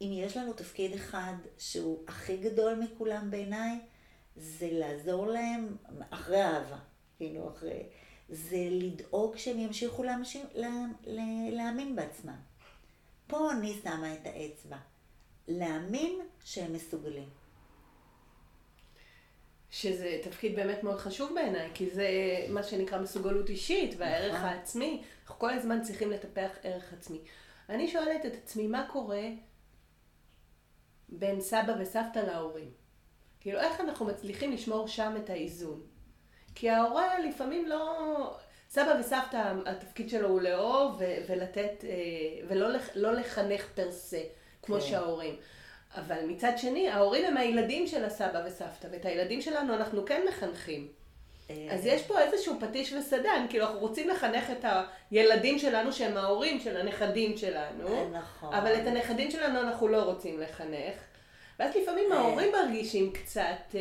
אם 0.00 0.10
יש 0.12 0.36
לנו 0.36 0.52
תפקיד 0.52 0.92
אחד 0.92 1.34
שהוא 1.58 2.04
הכי 2.08 2.36
גדול 2.36 2.74
מכולם 2.74 3.30
בעיניי, 3.30 3.78
זה 4.36 4.68
לעזור 4.72 5.26
להם 5.26 5.76
אחרי 6.10 6.44
אהבה, 6.44 6.78
כאילו 7.16 7.48
אחרי, 7.48 7.82
זה 8.28 8.68
לדאוג 8.70 9.36
שהם 9.36 9.58
ימשיכו 9.58 10.02
להמשיך, 10.02 10.42
לה, 10.54 10.70
לה, 11.04 11.22
להאמין 11.50 11.96
בעצמם. 11.96 12.36
פה 13.26 13.52
אני 13.52 13.74
שמה 13.82 14.14
את 14.14 14.26
האצבע. 14.26 14.76
להאמין 15.48 16.20
שהם 16.44 16.72
מסוגלים. 16.72 17.28
שזה 19.72 20.18
תפקיד 20.22 20.56
באמת 20.56 20.84
מאוד 20.84 20.98
חשוב 20.98 21.34
בעיניי, 21.34 21.70
כי 21.74 21.90
זה 21.90 22.08
מה 22.48 22.62
שנקרא 22.62 22.98
מסוגלות 22.98 23.48
אישית 23.48 23.94
והערך 23.98 24.34
נכון. 24.34 24.48
העצמי. 24.48 25.02
אנחנו 25.22 25.38
כל 25.38 25.50
הזמן 25.50 25.82
צריכים 25.82 26.10
לטפח 26.10 26.50
ערך 26.62 26.92
עצמי. 26.92 27.18
אני 27.68 27.88
שואלת 27.88 28.26
את 28.26 28.32
עצמי, 28.34 28.66
מה 28.66 28.86
קורה 28.92 29.22
בין 31.08 31.40
סבא 31.40 31.74
וסבתא 31.80 32.18
להורים? 32.18 32.70
כאילו, 33.40 33.60
איך 33.60 33.80
אנחנו 33.80 34.06
מצליחים 34.06 34.52
לשמור 34.52 34.88
שם 34.88 35.14
את 35.24 35.30
האיזון? 35.30 35.80
כי 36.54 36.70
ההורה 36.70 37.18
לפעמים 37.18 37.66
לא... 37.66 38.36
סבא 38.70 38.94
וסבתא, 39.00 39.52
התפקיד 39.66 40.10
שלו 40.10 40.28
הוא 40.28 40.40
לאהוב 40.40 41.02
ולתת, 41.28 41.84
אה, 41.84 41.90
ולא 42.48 42.68
לא 42.94 43.12
לחנך 43.12 43.66
פר 43.74 43.92
סה, 43.92 44.20
כמו 44.62 44.74
כן. 44.74 44.86
שההורים. 44.86 45.36
אבל 45.94 46.26
מצד 46.26 46.52
שני, 46.56 46.88
ההורים 46.88 47.24
הם 47.24 47.36
הילדים 47.36 47.86
של 47.86 48.04
הסבא 48.04 48.42
וסבתא, 48.46 48.88
ואת 48.90 49.04
הילדים 49.04 49.40
שלנו 49.40 49.74
אנחנו 49.74 50.06
כן 50.06 50.22
מחנכים. 50.28 50.88
אה, 51.50 51.68
אז 51.70 51.86
יש 51.86 52.02
פה 52.02 52.20
איזשהו 52.20 52.54
פטיש 52.60 52.92
וסדן, 52.92 53.46
כאילו 53.50 53.64
אנחנו 53.64 53.78
רוצים 53.78 54.08
לחנך 54.08 54.50
את 54.50 54.64
הילדים 55.10 55.58
שלנו 55.58 55.92
שהם 55.92 56.16
ההורים 56.16 56.60
של 56.60 56.76
הנכדים 56.76 57.36
שלנו, 57.36 58.10
נכון. 58.10 58.54
אבל 58.54 58.74
את 58.74 58.86
הנכדים 58.86 59.30
שלנו 59.30 59.60
אנחנו 59.60 59.88
לא 59.88 60.02
רוצים 60.02 60.40
לחנך. 60.40 60.94
ואז 61.58 61.76
לפעמים 61.76 62.12
אה. 62.12 62.18
ההורים 62.18 62.52
מרגישים 62.52 63.12
קצת... 63.12 63.74
אה, 63.74 63.80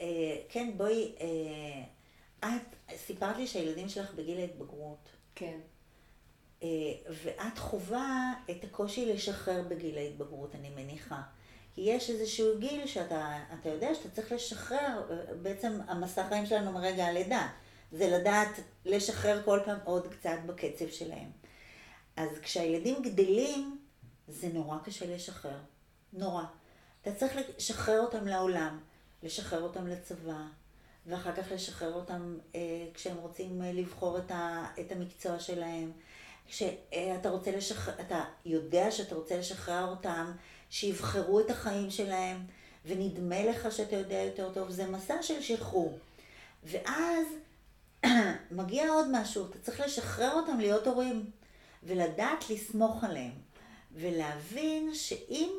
אה, 0.00 0.36
כן, 0.48 0.70
בואי, 0.76 1.12
אה, 1.20 2.56
את 2.56 2.96
סיפרת 2.96 3.36
לי 3.36 3.46
שהילדים 3.46 3.88
שלך 3.88 4.14
בגיל 4.14 4.38
ההתבגרות, 4.38 5.08
כן. 5.34 5.58
אה, 6.62 6.68
ואת 7.24 7.58
חווה 7.58 8.32
את 8.50 8.64
הקושי 8.64 9.12
לשחרר 9.12 9.62
בגיל 9.68 9.98
ההתבגרות, 9.98 10.54
אני 10.54 10.70
מניחה. 10.70 11.20
כי 11.74 11.80
יש 11.80 12.10
איזשהו 12.10 12.58
גיל 12.58 12.86
שאתה 12.86 13.38
אתה 13.60 13.68
יודע 13.68 13.94
שאתה 13.94 14.08
צריך 14.08 14.32
לשחרר, 14.32 15.02
אה, 15.10 15.34
בעצם 15.42 15.80
המסע 15.88 16.28
חיים 16.28 16.46
שלנו 16.46 16.72
מרגע 16.72 17.06
הלידה. 17.06 17.48
זה 17.92 18.08
לדעת 18.08 18.60
לשחרר 18.84 19.42
כל 19.44 19.60
פעם 19.64 19.78
עוד 19.84 20.06
קצת 20.06 20.38
בקצב 20.46 20.88
שלהם. 20.88 21.30
אז 22.16 22.28
כשהילדים 22.42 23.02
גדלים, 23.02 23.78
זה 24.28 24.48
נורא 24.48 24.78
קשה 24.84 25.14
לשחרר. 25.14 25.58
נורא. 26.12 26.44
אתה 27.02 27.12
צריך 27.14 27.32
לשחרר 27.56 28.00
אותם 28.00 28.26
לעולם, 28.26 28.80
לשחרר 29.22 29.62
אותם 29.62 29.86
לצבא, 29.86 30.42
ואחר 31.06 31.32
כך 31.32 31.52
לשחרר 31.52 31.94
אותם 31.94 32.36
אה, 32.54 32.60
כשהם 32.94 33.16
רוצים 33.16 33.62
אה, 33.62 33.72
לבחור 33.72 34.18
את, 34.18 34.30
ה, 34.30 34.66
את 34.80 34.92
המקצוע 34.92 35.40
שלהם. 35.40 35.92
כשאתה 36.48 37.30
רוצה 37.30 37.50
לשחרר, 37.56 37.94
אתה 38.00 38.24
יודע 38.44 38.90
שאתה 38.90 39.14
רוצה 39.14 39.36
לשחרר 39.36 39.88
אותם, 39.88 40.32
שיבחרו 40.70 41.40
את 41.40 41.50
החיים 41.50 41.90
שלהם, 41.90 42.46
ונדמה 42.86 43.44
לך 43.44 43.72
שאתה 43.72 43.96
יודע 43.96 44.16
יותר 44.22 44.52
טוב, 44.54 44.70
זה 44.70 44.86
מסע 44.86 45.22
של 45.22 45.42
שחרור. 45.42 45.98
ואז 46.64 47.26
מגיע 48.50 48.90
עוד 48.90 49.06
משהו, 49.12 49.46
אתה 49.50 49.58
צריך 49.58 49.80
לשחרר 49.80 50.32
אותם 50.32 50.60
להיות 50.60 50.86
הורים, 50.86 51.30
ולדעת 51.82 52.50
לסמוך 52.50 53.04
עליהם, 53.04 53.32
ולהבין 53.94 54.94
שאם 54.94 55.50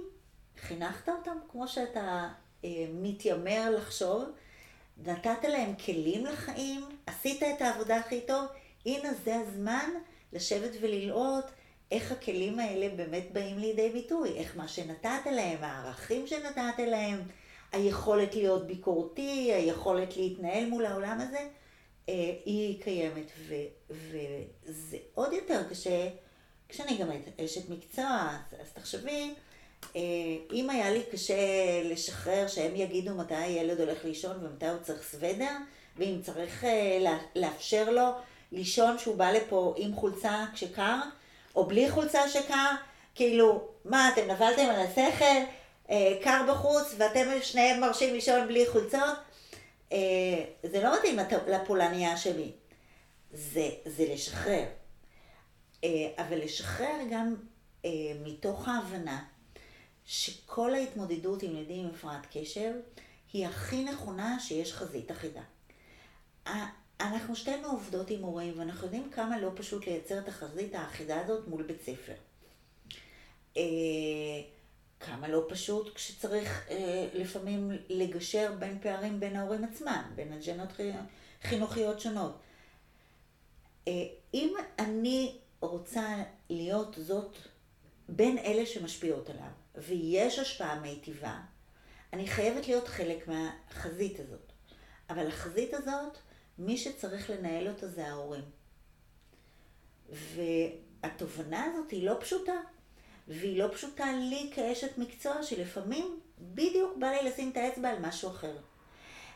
חינכת 0.61 1.09
אותם 1.09 1.37
כמו 1.51 1.67
שאתה 1.67 2.29
אה, 2.65 2.69
מתיימר 2.93 3.69
לחשוב, 3.77 4.23
נתת 5.05 5.43
להם 5.43 5.75
כלים 5.75 6.25
לחיים, 6.25 6.85
עשית 7.05 7.43
את 7.43 7.61
העבודה 7.61 7.97
הכי 7.97 8.21
טוב, 8.27 8.45
הנה 8.85 9.09
זה 9.23 9.35
הזמן 9.35 9.89
לשבת 10.33 10.71
וללאות 10.81 11.45
איך 11.91 12.11
הכלים 12.11 12.59
האלה 12.59 12.95
באמת 12.95 13.31
באים 13.33 13.59
לידי 13.59 13.89
ביטוי, 13.89 14.37
איך 14.37 14.57
מה 14.57 14.67
שנתת 14.67 15.25
להם, 15.25 15.57
הערכים 15.61 16.27
שנתת 16.27 16.79
להם, 16.79 17.19
היכולת 17.71 18.35
להיות 18.35 18.67
ביקורתי, 18.67 19.53
היכולת 19.53 20.17
להתנהל 20.17 20.69
מול 20.69 20.85
העולם 20.85 21.17
הזה, 21.21 21.47
אה, 22.09 22.33
היא 22.45 22.81
קיימת. 22.81 23.31
ו, 23.37 23.55
וזה 23.89 24.97
עוד 25.13 25.33
יותר 25.33 25.63
קשה 25.69 26.09
כשאני 26.69 26.97
גם 26.97 27.07
אשת 27.45 27.69
מקצוע, 27.69 28.29
אז, 28.31 28.59
אז 28.61 28.73
תחשבי, 28.73 29.33
אה, 29.95 30.01
אם 30.53 30.69
היה 30.69 30.91
לי 30.91 31.03
קשה 31.11 31.35
לשחרר 31.83 32.47
שהם 32.47 32.75
יגידו 32.75 33.15
מתי 33.15 33.35
הילד 33.35 33.79
הולך 33.79 34.05
לישון 34.05 34.45
ומתי 34.45 34.67
הוא 34.67 34.79
צריך 34.81 35.03
סוודר, 35.03 35.57
ואם 35.97 36.19
צריך 36.21 36.63
אה, 36.63 37.17
לאפשר 37.35 37.89
לו 37.89 38.09
לישון 38.51 38.97
שהוא 38.99 39.15
בא 39.15 39.31
לפה 39.31 39.73
עם 39.77 39.95
חולצה 39.95 40.45
כשקר, 40.53 40.99
או 41.55 41.65
בלי 41.65 41.91
חולצה 41.91 42.29
שקר, 42.29 42.71
כאילו, 43.15 43.67
מה, 43.85 44.09
אתם 44.09 44.27
נפלתם 44.27 44.69
על 44.69 44.79
השכל, 44.81 45.25
אה, 45.89 46.19
קר 46.23 46.41
בחוץ 46.49 46.93
ואתם 46.97 47.27
שניהם 47.41 47.81
מרשים 47.81 48.13
לישון 48.13 48.47
בלי 48.47 48.65
חולצות? 48.71 49.17
זה 50.63 50.83
לא 50.83 50.95
מתאים 50.97 51.19
לפולניה 51.47 52.17
שלי. 52.17 52.51
זה, 53.31 53.69
זה 53.85 54.05
לשחרר. 54.13 54.65
אבל 56.17 56.43
לשחרר 56.43 56.97
גם 57.11 57.35
מתוך 58.23 58.67
ההבנה 58.67 59.23
שכל 60.05 60.73
ההתמודדות 60.73 61.43
עם 61.43 61.57
ילדים 61.57 61.85
עם 61.85 61.91
הפרעת 61.95 62.27
קשב 62.31 62.71
היא 63.33 63.47
הכי 63.47 63.83
נכונה 63.83 64.39
שיש 64.39 64.73
חזית 64.73 65.11
אחידה. 65.11 65.41
אנחנו 66.99 67.35
שתינו 67.35 67.67
עובדות 67.67 68.09
עם 68.09 68.21
הורים 68.21 68.59
ואנחנו 68.59 68.83
יודעים 68.83 69.09
כמה 69.11 69.39
לא 69.39 69.51
פשוט 69.55 69.87
לייצר 69.87 70.19
את 70.19 70.27
החזית 70.27 70.75
האחידה 70.75 71.21
הזאת 71.21 71.47
מול 71.47 71.63
בית 71.63 71.81
ספר. 71.81 72.13
אה, 73.57 73.61
כמה 74.99 75.27
לא 75.27 75.45
פשוט 75.49 75.95
כשצריך 75.95 76.67
אה, 76.69 77.07
לפעמים 77.13 77.71
לגשר 77.89 78.53
בין 78.59 78.79
פערים 78.81 79.19
בין 79.19 79.35
ההורים 79.35 79.63
עצמם, 79.63 80.11
בין 80.15 80.33
אג'נות 80.33 80.69
חינוכיות 81.43 81.99
שונות. 81.99 82.39
אה, 83.87 83.93
אם 84.33 84.53
אני 84.79 85.37
רוצה 85.59 86.23
להיות 86.49 86.95
זאת 86.97 87.37
בין 88.09 88.37
אלה 88.37 88.65
שמשפיעות 88.65 89.29
עליו, 89.29 89.51
ויש 89.75 90.39
השפעה 90.39 90.79
מיטיבה, 90.79 91.39
אני 92.13 92.27
חייבת 92.27 92.67
להיות 92.67 92.87
חלק 92.87 93.27
מהחזית 93.27 94.19
הזאת. 94.19 94.51
אבל 95.09 95.27
החזית 95.27 95.73
הזאת, 95.73 96.17
מי 96.59 96.77
שצריך 96.77 97.29
לנהל 97.29 97.67
אותה 97.67 97.87
זה 97.87 98.07
ההורים. 98.07 98.43
והתובנה 100.09 101.65
הזאת 101.65 101.91
היא 101.91 102.05
לא 102.05 102.17
פשוטה. 102.19 102.55
והיא 103.27 103.59
לא 103.63 103.67
פשוטה 103.73 104.05
לי 104.11 104.51
כאשת 104.53 104.97
מקצוע, 104.97 105.43
שלפעמים 105.43 106.19
בדיוק 106.39 106.97
בא 106.97 107.07
לי 107.07 107.29
לשים 107.29 107.49
את 107.49 107.57
האצבע 107.57 107.89
על 107.89 107.99
משהו 107.99 108.29
אחר. 108.29 108.57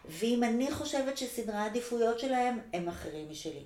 ואם 0.05 0.43
אני 0.43 0.71
חושבת 0.71 1.17
שסדרי 1.17 1.55
העדיפויות 1.55 2.19
שלהם 2.19 2.59
הם 2.73 2.89
אחרים 2.89 3.29
משלי. 3.29 3.65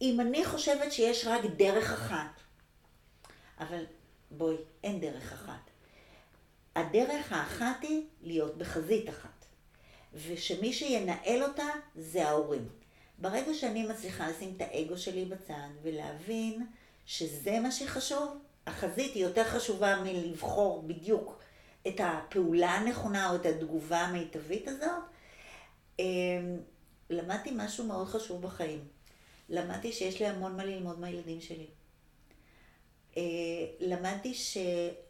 אם 0.00 0.20
אני 0.20 0.44
חושבת 0.44 0.92
שיש 0.92 1.26
רק 1.26 1.40
דרך 1.56 1.92
אחת, 1.92 2.40
אבל 3.60 3.84
בואי, 4.30 4.56
אין 4.84 5.00
דרך 5.00 5.32
אחת. 5.32 5.70
הדרך 6.76 7.32
האחת 7.32 7.82
היא 7.82 8.02
להיות 8.22 8.58
בחזית 8.58 9.08
אחת, 9.08 9.33
ושמי 10.14 10.72
שינהל 10.72 11.42
אותה 11.42 11.66
זה 11.96 12.28
ההורים. 12.28 12.68
ברגע 13.18 13.54
שאני 13.54 13.86
מצליחה 13.86 14.28
לשים 14.28 14.54
את 14.56 14.60
האגו 14.60 14.96
שלי 14.98 15.24
בצד 15.24 15.68
ולהבין 15.82 16.66
שזה 17.06 17.60
מה 17.60 17.70
שחשוב, 17.72 18.38
החזית 18.66 19.14
היא 19.14 19.22
יותר 19.22 19.44
חשובה 19.44 20.02
מלבחור 20.02 20.82
בדיוק 20.86 21.40
את 21.88 22.00
הפעולה 22.00 22.70
הנכונה 22.70 23.30
או 23.30 23.36
את 23.36 23.46
התגובה 23.46 24.00
המיטבית 24.00 24.68
הזאת, 24.68 25.02
אמ, 25.98 26.04
למדתי 27.10 27.50
משהו 27.56 27.84
מאוד 27.84 28.06
חשוב 28.06 28.42
בחיים. 28.42 28.84
למדתי 29.48 29.92
שיש 29.92 30.20
לי 30.20 30.26
המון 30.26 30.56
מה 30.56 30.64
ללמוד 30.64 31.00
מהילדים 31.00 31.40
שלי. 31.40 31.66
אה, 33.16 33.22
למדתי 33.80 34.34
ש... 34.34 34.56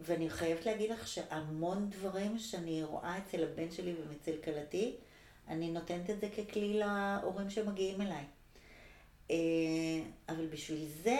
ואני 0.00 0.30
חייבת 0.30 0.66
להגיד 0.66 0.90
לך 0.90 1.08
שהמון 1.08 1.90
דברים 1.90 2.38
שאני 2.38 2.84
רואה 2.84 3.18
אצל 3.18 3.44
הבן 3.44 3.70
שלי 3.70 3.94
ואצל 4.08 4.36
כלתי, 4.44 4.96
אני 5.48 5.70
נותנת 5.70 6.10
את 6.10 6.20
זה 6.20 6.28
ככלי 6.28 6.78
להורים 6.78 7.50
שמגיעים 7.50 8.00
אליי. 8.00 8.24
אה, 9.30 9.36
אבל 10.28 10.46
בשביל 10.46 10.86
זה 11.02 11.18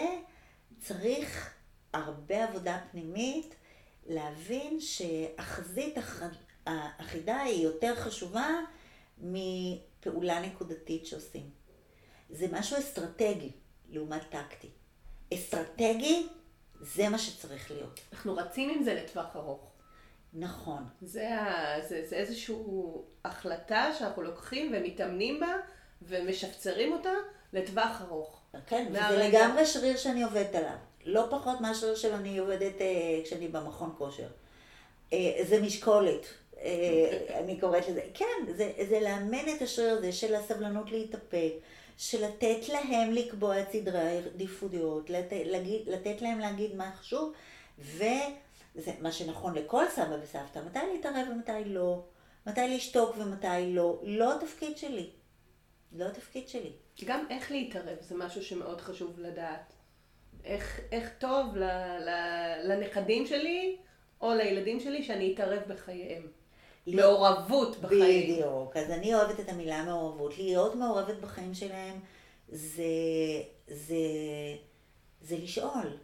צריך 0.79 1.53
הרבה 1.93 2.43
עבודה 2.43 2.79
פנימית, 2.91 3.55
להבין 4.07 4.79
שהחזית 4.81 5.97
האחידה 6.65 7.41
היא 7.41 7.63
יותר 7.63 7.95
חשובה 7.95 8.47
מפעולה 9.17 10.41
נקודתית 10.41 11.05
שעושים. 11.05 11.49
זה 12.29 12.47
משהו 12.51 12.77
אסטרטגי 12.77 13.51
לעומת 13.89 14.21
טקטי. 14.29 14.67
אסטרטגי 15.33 16.27
זה 16.85 17.09
מה 17.09 17.17
שצריך 17.17 17.71
להיות. 17.71 17.99
אנחנו 18.13 18.35
רצים 18.35 18.69
עם 18.69 18.83
זה 18.83 18.93
לטווח 18.93 19.35
ארוך. 19.35 19.71
נכון. 20.33 20.83
זה, 21.01 21.35
ה, 21.41 21.75
זה, 21.89 22.05
זה 22.05 22.15
איזושהי 22.15 22.55
החלטה 23.25 23.91
שאנחנו 23.99 24.21
לוקחים 24.21 24.73
ומתאמנים 24.75 25.39
בה 25.39 25.55
ומשפצרים 26.01 26.93
אותה 26.93 27.13
לטווח 27.53 28.01
ארוך. 28.01 28.41
כן, 28.67 28.87
וזה 28.89 29.17
לגמרי 29.17 29.65
שריר 29.65 29.97
שאני 29.97 30.23
עובדת 30.23 30.55
עליו. 30.55 30.77
לא 31.05 31.27
פחות 31.29 31.61
מהשריר 31.61 31.95
שאני 31.95 32.37
עובדת 32.37 32.81
אה, 32.81 33.21
כשאני 33.23 33.47
במכון 33.47 33.95
כושר. 33.97 34.27
אה, 35.13 35.43
זה 35.47 35.61
משקולת. 35.61 36.25
אה, 36.61 37.39
אני 37.39 37.59
קוראת 37.59 37.89
לזה. 37.89 38.01
כן, 38.13 38.53
זה, 38.55 38.71
זה 38.89 38.99
לאמן 38.99 39.55
את 39.57 39.61
השריר 39.61 39.93
הזה 39.93 40.11
של 40.11 40.35
הסבלנות 40.35 40.91
להתאפק. 40.91 41.51
של 41.97 42.25
לתת 42.25 42.69
להם 42.69 43.11
לקבוע 43.11 43.61
את 43.61 43.71
סדרי 43.71 43.99
העדיפויות, 43.99 45.09
לת, 45.09 45.31
להגיד, 45.31 45.89
לתת 45.89 46.21
להם 46.21 46.39
להגיד 46.39 46.75
מה 46.75 46.91
חשוב, 46.91 47.33
וזה 47.79 48.91
מה 48.99 49.11
שנכון 49.11 49.55
לכל 49.55 49.83
סבא 49.89 50.17
וסבתא, 50.21 50.59
מתי 50.59 50.79
להתערב 50.93 51.27
ומתי 51.31 51.65
לא, 51.65 52.03
מתי 52.47 52.67
לשתוק 52.75 53.17
ומתי 53.17 53.73
לא, 53.73 54.01
לא 54.03 54.35
התפקיד 54.35 54.77
שלי. 54.77 55.09
לא 55.91 56.05
התפקיד 56.05 56.47
שלי. 56.47 56.71
גם 57.05 57.25
איך 57.29 57.51
להתערב 57.51 57.97
זה 58.01 58.15
משהו 58.15 58.43
שמאוד 58.43 58.81
חשוב 58.81 59.19
לדעת. 59.19 59.73
איך, 60.43 60.79
איך 60.91 61.09
טוב 61.19 61.57
ל, 61.57 61.63
ל, 61.99 62.09
לנכדים 62.63 63.25
שלי 63.25 63.77
או 64.21 64.33
לילדים 64.33 64.79
שלי 64.79 65.03
שאני 65.03 65.33
אתערב 65.33 65.61
בחייהם. 65.67 66.27
מעורבות 66.87 67.77
בחיים. 67.81 68.33
בדיוק. 68.33 68.77
אז 68.77 68.91
אני 68.91 69.15
אוהבת 69.15 69.39
את 69.39 69.49
המילה 69.49 69.83
מעורבות. 69.83 70.37
להיות 70.37 70.75
מעורבת 70.75 71.15
בחיים 71.21 71.53
שלהם 71.53 71.99
זה, 72.49 72.83
זה, 73.67 73.95
זה 75.21 75.37
לשאול, 75.37 75.97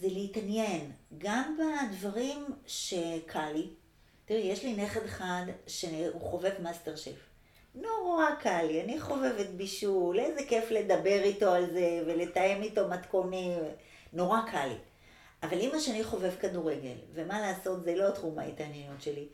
זה 0.00 0.08
להתעניין. 0.08 0.92
גם 1.18 1.56
בדברים 1.58 2.46
שקל 2.66 3.52
לי. 3.52 3.70
תראי, 4.24 4.40
יש 4.40 4.64
לי 4.64 4.72
נכד 4.72 5.04
אחד 5.04 5.42
שהוא 5.66 6.20
חובב 6.20 6.52
מאסטר 6.62 6.96
שף. 6.96 7.28
נורא 7.74 8.24
קל 8.40 8.62
לי, 8.62 8.82
אני 8.82 9.00
חובבת 9.00 9.46
בישול, 9.46 10.20
איזה 10.20 10.40
כיף 10.48 10.70
לדבר 10.70 11.20
איתו 11.22 11.52
על 11.52 11.70
זה 11.72 12.02
ולתאם 12.06 12.62
איתו 12.62 12.88
מתכונים, 12.88 13.58
נורא 14.12 14.40
קל 14.50 14.66
לי. 14.66 14.76
אבל 15.42 15.58
אם 15.58 15.80
השני 15.80 16.04
חובב 16.04 16.34
כדורגל, 16.40 16.94
ומה 17.14 17.40
לעשות, 17.40 17.84
זה 17.84 17.94
לא 17.94 18.10
תחום 18.10 18.38
ההתעניינות 18.38 19.02
שלי. 19.02 19.26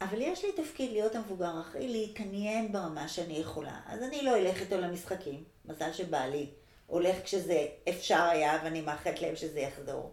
אבל 0.00 0.20
יש 0.20 0.44
לי 0.44 0.52
תפקיד 0.52 0.92
להיות 0.92 1.14
המבוגר 1.14 1.60
האחראי, 1.60 1.88
להתעניין 1.88 2.72
ברמה 2.72 3.08
שאני 3.08 3.34
יכולה. 3.34 3.80
אז 3.86 4.02
אני 4.02 4.22
לא 4.22 4.36
אלך 4.36 4.60
איתו 4.60 4.80
למשחקים, 4.80 5.44
מזל 5.64 5.92
שבעלי 5.92 6.46
הולך 6.86 7.16
כשזה 7.24 7.66
אפשר 7.88 8.22
היה, 8.22 8.58
ואני 8.64 8.80
מאחלת 8.80 9.22
להם 9.22 9.36
שזה 9.36 9.60
יחזור. 9.60 10.10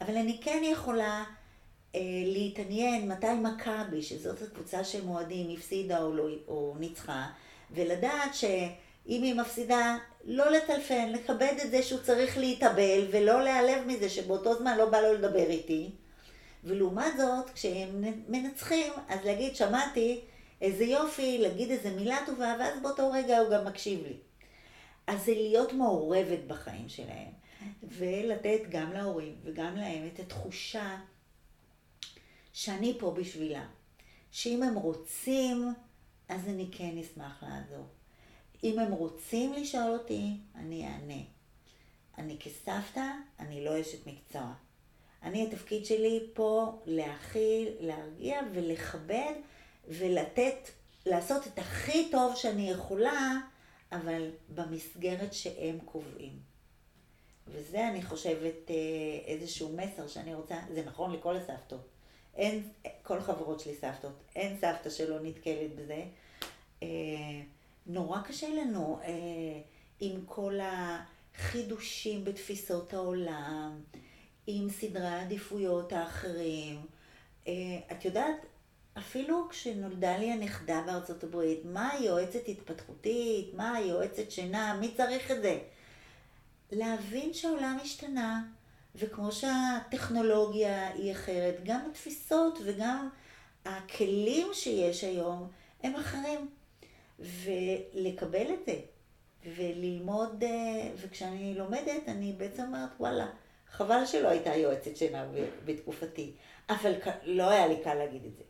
אבל 0.00 0.16
אני 0.16 0.40
כן 0.42 0.62
יכולה 0.64 1.24
אה, 1.94 2.00
להתעניין 2.24 3.08
מתי 3.08 3.34
מכבי, 3.34 4.02
שזאת 4.02 4.42
הקבוצה 4.42 4.84
של 4.84 5.04
מועדים, 5.04 5.56
הפסידה 5.56 6.02
או, 6.02 6.14
לא, 6.14 6.28
או 6.48 6.74
ניצחה, 6.78 7.26
ולדעת 7.70 8.34
שאם 8.34 9.22
היא 9.22 9.34
מפסידה, 9.34 9.96
לא 10.24 10.50
לטלפן, 10.50 11.12
לכבד 11.12 11.54
את 11.64 11.70
זה 11.70 11.82
שהוא 11.82 12.00
צריך 12.00 12.38
להתאבל, 12.38 13.06
ולא 13.10 13.42
להיעלב 13.42 13.86
מזה 13.86 14.08
שבאותו 14.08 14.54
זמן 14.54 14.78
לא 14.78 14.86
בא 14.86 15.00
לו 15.00 15.12
לדבר 15.14 15.50
איתי. 15.50 15.90
ולעומת 16.64 17.16
זאת, 17.16 17.50
כשהם 17.50 18.04
מנצחים, 18.28 18.92
אז 19.08 19.24
להגיד, 19.24 19.56
שמעתי, 19.56 20.20
איזה 20.60 20.84
יופי, 20.84 21.38
להגיד 21.38 21.70
איזה 21.70 21.90
מילה 21.90 22.18
טובה, 22.26 22.56
ואז 22.58 22.82
באותו 22.82 23.10
רגע 23.10 23.38
הוא 23.38 23.50
גם 23.50 23.64
מקשיב 23.64 24.02
לי. 24.02 24.16
אז 25.06 25.24
זה 25.24 25.34
להיות 25.34 25.72
מעורבת 25.72 26.38
בחיים 26.46 26.88
שלהם, 26.88 27.32
ולתת 27.82 28.60
גם 28.68 28.92
להורים 28.92 29.36
וגם 29.44 29.76
להם 29.76 30.08
את 30.14 30.18
התחושה 30.18 30.96
שאני 32.52 32.96
פה 32.98 33.10
בשבילם. 33.10 33.66
שאם 34.30 34.62
הם 34.62 34.74
רוצים, 34.74 35.74
אז 36.28 36.48
אני 36.48 36.68
כן 36.72 36.98
אשמח 36.98 37.42
לעזור. 37.42 37.86
אם 38.64 38.78
הם 38.78 38.92
רוצים 38.92 39.52
לשאול 39.52 39.90
אותי, 39.90 40.36
אני 40.54 40.86
אענה. 40.88 41.22
אני 42.18 42.38
כסבתא, 42.38 43.06
אני 43.38 43.64
לא 43.64 43.80
אשת 43.80 44.06
מקצוע. 44.06 44.52
אני, 45.24 45.46
התפקיד 45.46 45.86
שלי 45.86 46.26
פה 46.34 46.78
להכיל, 46.86 47.68
להרגיע 47.80 48.40
ולכבד 48.52 49.32
ולתת, 49.88 50.68
לעשות 51.06 51.46
את 51.46 51.58
הכי 51.58 52.10
טוב 52.10 52.36
שאני 52.36 52.70
יכולה, 52.70 53.32
אבל 53.92 54.30
במסגרת 54.54 55.32
שהם 55.32 55.78
קובעים. 55.84 56.38
וזה, 57.48 57.88
אני 57.88 58.02
חושבת, 58.02 58.70
אה, 58.70 58.74
איזשהו 59.26 59.76
מסר 59.76 60.08
שאני 60.08 60.34
רוצה, 60.34 60.56
זה 60.74 60.84
נכון 60.84 61.12
לכל 61.12 61.36
הסבתות. 61.36 61.88
אין, 62.36 62.68
כל 63.02 63.18
החברות 63.18 63.60
שלי 63.60 63.74
סבתות, 63.74 64.12
אין 64.36 64.56
סבתא 64.60 64.90
שלא 64.90 65.20
נתקלת 65.22 65.74
בזה. 65.76 66.04
אה, 66.82 66.88
נורא 67.86 68.20
קשה 68.20 68.48
לנו 68.48 68.98
אה, 69.02 69.60
עם 70.00 70.20
כל 70.26 70.58
החידושים 70.62 72.24
בתפיסות 72.24 72.94
העולם, 72.94 73.80
עם 74.46 74.70
סדרי 74.70 75.06
העדיפויות 75.06 75.92
האחרים. 75.92 76.86
אה, 77.48 77.52
את 77.92 78.04
יודעת, 78.04 78.36
אפילו 78.98 79.48
כשנולדה 79.50 80.18
לי 80.18 80.32
הנכדה 80.32 80.82
בארצות 80.86 81.24
הברית, 81.24 81.60
מה 81.64 81.90
היועצת 81.90 82.48
התפתחותית, 82.48 83.54
מה 83.54 83.74
היועצת 83.74 84.30
שינה, 84.30 84.76
מי 84.80 84.94
צריך 84.96 85.30
את 85.30 85.42
זה? 85.42 85.58
להבין 86.72 87.34
שהעולם 87.34 87.78
השתנה, 87.82 88.42
וכמו 88.94 89.32
שהטכנולוגיה 89.32 90.88
היא 90.88 91.12
אחרת, 91.12 91.54
גם 91.64 91.80
התפיסות 91.90 92.58
וגם 92.64 93.08
הכלים 93.64 94.46
שיש 94.52 95.04
היום 95.04 95.48
הם 95.82 95.96
אחרים. 95.96 96.48
ולקבל 97.18 98.54
את 98.54 98.66
זה, 98.66 98.80
וללמוד, 99.56 100.44
אה, 100.44 100.90
וכשאני 100.96 101.54
לומדת, 101.54 102.08
אני 102.08 102.32
בעצם 102.32 102.62
אומרת, 102.62 102.90
וואלה, 103.00 103.26
חבל 103.76 104.06
שלא 104.06 104.28
הייתה 104.28 104.54
יועצת 104.54 104.96
שינה 104.96 105.26
בתקופתי, 105.64 106.32
אבל 106.70 106.92
לא 107.24 107.50
היה 107.50 107.66
לי 107.66 107.76
קל 107.84 107.94
להגיד 107.94 108.24
את 108.24 108.36
זה. 108.36 108.42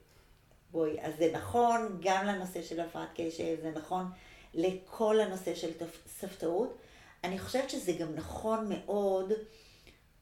בואי, 0.71 1.01
אז 1.01 1.13
זה 1.19 1.31
נכון 1.33 1.99
גם 2.03 2.27
לנושא 2.27 2.63
של 2.63 2.81
הפרעת 2.81 3.09
קשב, 3.15 3.57
זה 3.63 3.71
נכון 3.71 4.07
לכל 4.55 5.21
הנושא 5.21 5.55
של 5.55 5.71
סבתאות. 6.07 6.79
אני 7.25 7.39
חושבת 7.39 7.71
שזה 7.71 7.93
גם 7.93 8.15
נכון 8.15 8.69
מאוד 8.69 9.33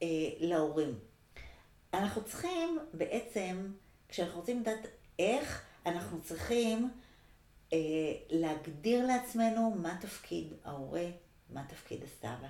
אה, 0.02 0.06
להורים. 0.38 0.98
אנחנו 1.94 2.24
צריכים 2.24 2.78
בעצם, 2.92 3.72
כשאנחנו 4.08 4.40
רוצים 4.40 4.60
לדעת 4.60 4.86
איך, 5.18 5.62
אנחנו 5.86 6.20
צריכים 6.22 6.90
אה, 7.72 7.78
להגדיר 8.30 9.06
לעצמנו 9.06 9.70
מה 9.70 9.96
תפקיד 10.00 10.52
ההורה, 10.64 11.06
מה 11.50 11.64
תפקיד 11.68 12.02
הסבא. 12.02 12.48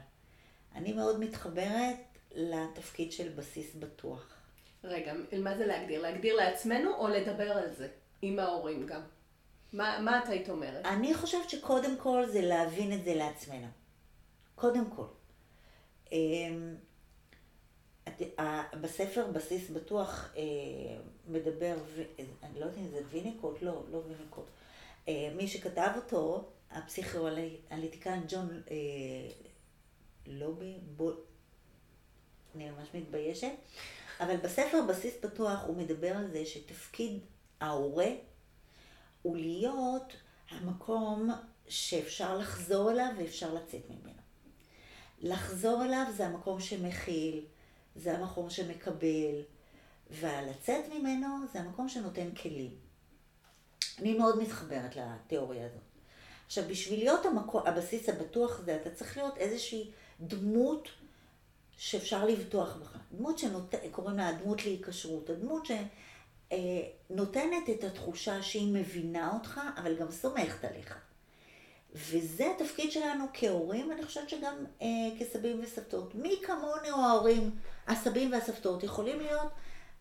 אני 0.74 0.92
מאוד 0.92 1.20
מתחברת 1.20 2.11
לתפקיד 2.34 3.12
של 3.12 3.28
בסיס 3.28 3.74
בטוח. 3.74 4.36
רגע, 4.84 5.12
מה 5.42 5.56
זה 5.56 5.66
להגדיר? 5.66 6.02
להגדיר 6.02 6.36
לעצמנו 6.36 6.94
או 6.94 7.08
לדבר 7.08 7.52
על 7.52 7.74
זה 7.74 7.88
עם 8.22 8.38
ההורים 8.38 8.86
גם? 8.86 9.00
מה, 9.72 10.00
מה 10.00 10.22
את 10.24 10.28
היית 10.28 10.50
אומרת? 10.50 10.86
אני 10.86 11.14
חושבת 11.14 11.50
שקודם 11.50 11.96
כל 11.96 12.26
זה 12.26 12.40
להבין 12.40 12.92
את 12.92 13.04
זה 13.04 13.14
לעצמנו. 13.14 13.66
קודם 14.54 14.90
כל. 14.90 15.06
אמ, 16.12 16.74
בספר 18.80 19.26
בסיס 19.26 19.70
בטוח 19.70 20.32
אה, 20.36 20.42
מדבר, 21.28 21.76
אני 22.42 22.60
לא 22.60 22.64
יודעת 22.64 22.78
אם 22.78 22.88
זה 22.88 23.00
ויניקוט, 23.10 23.62
לא, 23.62 23.82
לא 23.90 24.02
ויניקוט. 24.08 24.46
אה, 25.08 25.32
מי 25.36 25.48
שכתב 25.48 25.90
אותו, 25.96 26.50
הפסיכואליטיקן 26.70 28.20
ג'ון 28.28 28.62
אה, 28.70 28.76
לובי, 30.26 30.78
אני 32.54 32.70
ממש 32.70 32.88
מתביישת, 32.94 33.52
אבל 34.20 34.36
בספר 34.36 34.82
בסיס 34.88 35.14
פתוח 35.20 35.60
הוא 35.66 35.76
מדבר 35.76 36.16
על 36.16 36.30
זה 36.30 36.46
שתפקיד 36.46 37.20
ההורה 37.60 38.10
הוא 39.22 39.36
להיות 39.36 40.12
המקום 40.50 41.30
שאפשר 41.68 42.38
לחזור 42.38 42.90
אליו 42.90 43.08
ואפשר 43.18 43.54
לצאת 43.54 43.90
ממנו. 43.90 44.22
לחזור 45.20 45.84
אליו 45.84 46.04
זה 46.16 46.26
המקום 46.26 46.60
שמכיל, 46.60 47.44
זה 47.96 48.18
המקום 48.18 48.50
שמקבל, 48.50 49.42
והלצאת 50.10 50.84
ממנו 50.94 51.28
זה 51.52 51.60
המקום 51.60 51.88
שנותן 51.88 52.34
כלים. 52.34 52.76
אני 53.98 54.18
מאוד 54.18 54.42
מתחברת 54.42 54.96
לתיאוריה 54.96 55.66
הזאת. 55.66 55.82
עכשיו, 56.46 56.64
בשביל 56.68 56.98
להיות 56.98 57.26
המקום, 57.26 57.66
הבסיס 57.66 58.08
הבטוח 58.08 58.60
הזה, 58.60 58.76
אתה 58.76 58.90
צריך 58.90 59.16
להיות 59.16 59.36
איזושהי 59.36 59.90
דמות 60.20 60.88
שאפשר 61.76 62.24
לבטוח 62.26 62.76
בך. 62.76 62.96
דמות 63.12 63.38
שקוראים 63.38 64.16
לה 64.16 64.32
דמות 64.32 64.64
להיקשרות. 64.64 65.30
הדמות 65.30 65.66
שנותנת 67.10 67.70
את 67.70 67.84
התחושה 67.84 68.42
שהיא 68.42 68.74
מבינה 68.74 69.34
אותך, 69.34 69.60
אבל 69.76 69.96
גם 69.96 70.10
סומכת 70.10 70.64
עליך. 70.64 70.98
וזה 71.94 72.50
התפקיד 72.56 72.92
שלנו 72.92 73.24
כהורים, 73.34 73.92
אני 73.92 74.04
חושבת 74.04 74.28
שגם 74.28 74.54
אה, 74.82 74.86
כסבים 75.18 75.60
וסבתות. 75.62 76.14
מי 76.14 76.36
כמונו 76.42 77.04
ההורים, 77.06 77.50
הסבים 77.86 78.32
והסבתות, 78.32 78.82
יכולים 78.82 79.20
להיות 79.20 79.52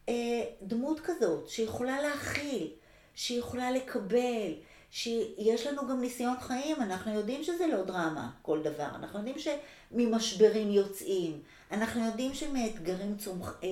אה, 0.10 0.44
דמות 0.62 1.00
כזאת, 1.00 1.50
שיכולה 1.50 2.02
להכיל, 2.02 2.72
שיכולה 3.16 3.72
לקבל, 3.72 4.54
שיש 4.92 5.68
לנו 5.68 5.88
גם 5.88 6.02
ניסיון 6.02 6.40
חיים, 6.40 6.76
אנחנו 6.82 7.14
יודעים 7.14 7.44
שזה 7.44 7.68
לא 7.68 7.84
דרמה, 7.84 8.30
כל 8.42 8.62
דבר. 8.64 8.88
אנחנו 8.96 9.20
יודעים 9.20 9.38
שממשברים 9.40 10.72
יוצאים, 10.72 11.42
אנחנו 11.72 12.06
יודעים 12.06 12.34
שמאתגרים 12.34 13.18
צומח... 13.18 13.60
אה, 13.64 13.68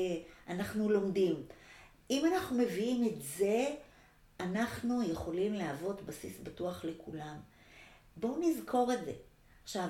אנחנו 0.48 0.90
לומדים. 0.90 1.44
אם 2.10 2.26
אנחנו 2.26 2.58
מביאים 2.58 3.08
את 3.08 3.22
זה, 3.38 3.76
אנחנו 4.40 5.04
יכולים 5.04 5.54
להוות 5.54 6.02
בסיס 6.02 6.40
בטוח 6.44 6.86
לכולם. 6.86 7.38
בואו 8.18 8.38
נזכור 8.40 8.94
את 8.94 9.06
זה. 9.06 9.14
עכשיו, 9.64 9.90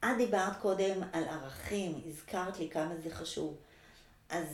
את 0.00 0.08
דיברת 0.16 0.60
קודם 0.60 1.02
על 1.12 1.24
ערכים, 1.24 2.00
הזכרת 2.06 2.58
לי 2.58 2.70
כמה 2.70 2.96
זה 3.02 3.10
חשוב. 3.10 3.56
אז 4.28 4.46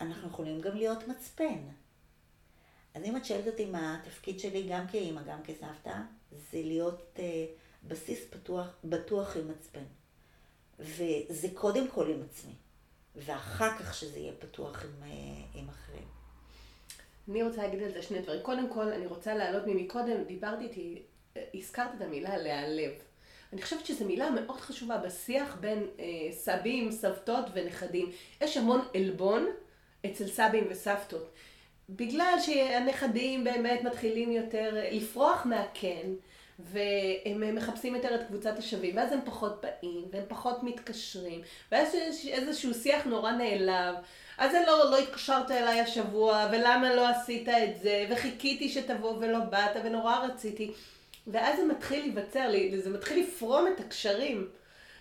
אנחנו 0.00 0.28
יכולים 0.28 0.60
גם 0.60 0.76
להיות 0.76 1.08
מצפן. 1.08 1.58
אז 2.94 3.04
אם 3.04 3.16
את 3.16 3.24
שואלת 3.24 3.46
אותי 3.46 3.64
מה 3.64 4.00
התפקיד 4.00 4.40
שלי, 4.40 4.68
גם 4.68 4.86
כאימא, 4.88 5.22
גם 5.22 5.42
כסבתא, 5.42 5.96
זה 6.32 6.62
להיות 6.64 7.16
uh, 7.16 7.20
בסיס 7.88 8.18
פתוח, 8.30 8.66
בטוח 8.84 9.36
עם 9.36 9.48
מצפן. 9.48 9.84
וזה 10.78 11.48
קודם 11.54 11.88
כל 11.88 12.10
עם 12.10 12.22
עצמי, 12.30 12.54
ואחר 13.16 13.78
כך 13.78 13.94
שזה 13.94 14.18
יהיה 14.18 14.32
פתוח 14.38 14.84
עם, 14.84 14.90
uh, 15.02 15.58
עם 15.58 15.68
אחרים. 15.68 16.04
אני 17.28 17.42
רוצה 17.42 17.62
להגיד 17.62 17.82
על 17.82 17.92
זה 17.92 18.02
שני 18.02 18.20
דברים. 18.20 18.42
קודם 18.42 18.68
כל, 18.68 18.92
אני 18.92 19.06
רוצה 19.06 19.34
להעלות 19.34 19.62
ממקודם, 19.66 20.24
דיברתי 20.26 20.64
איתי, 20.64 21.02
הזכרת 21.54 21.90
את 21.96 22.02
המילה 22.02 22.36
להיעלב. 22.36 22.92
אני 23.52 23.62
חושבת 23.62 23.86
שזו 23.86 24.04
מילה 24.04 24.30
מאוד 24.30 24.60
חשובה 24.60 24.98
בשיח 24.98 25.56
בין 25.60 25.86
אה, 25.98 26.04
סבים, 26.32 26.92
סבתות 26.92 27.44
ונכדים. 27.52 28.10
יש 28.40 28.56
המון 28.56 28.80
עלבון 28.94 29.46
אצל 30.06 30.26
סבים 30.26 30.66
וסבתות. 30.70 31.30
בגלל 31.88 32.34
שהנכדים 32.40 33.44
באמת 33.44 33.80
מתחילים 33.82 34.32
יותר 34.32 34.76
לפרוח 34.92 35.46
מהקן, 35.46 36.14
והם 36.58 37.54
מחפשים 37.54 37.94
יותר 37.94 38.14
את 38.14 38.26
קבוצת 38.26 38.58
השווים, 38.58 38.96
ואז 38.96 39.12
הם 39.12 39.20
פחות 39.24 39.60
באים, 39.62 40.04
והם 40.10 40.24
פחות 40.28 40.62
מתקשרים, 40.62 41.40
ואז 41.72 41.94
יש 41.94 42.26
איזשהו 42.26 42.74
שיח 42.74 43.06
נורא 43.06 43.32
נעלב. 43.32 43.94
אז 44.38 44.50
זה 44.50 44.62
לא, 44.66 44.90
לא 44.90 44.98
התקשרת 44.98 45.50
אליי 45.50 45.80
השבוע, 45.80 46.48
ולמה 46.52 46.94
לא 46.94 47.08
עשית 47.08 47.48
את 47.48 47.80
זה, 47.82 48.06
וחיכיתי 48.10 48.68
שתבוא 48.68 49.16
ולא 49.20 49.38
באת, 49.38 49.76
ונורא 49.84 50.16
רציתי. 50.16 50.72
ואז 51.26 51.56
זה 51.56 51.64
מתחיל 51.64 52.00
להיווצר 52.00 52.50
זה 52.82 52.90
מתחיל 52.90 53.24
לפרום 53.24 53.66
את 53.66 53.80
הקשרים. 53.80 54.48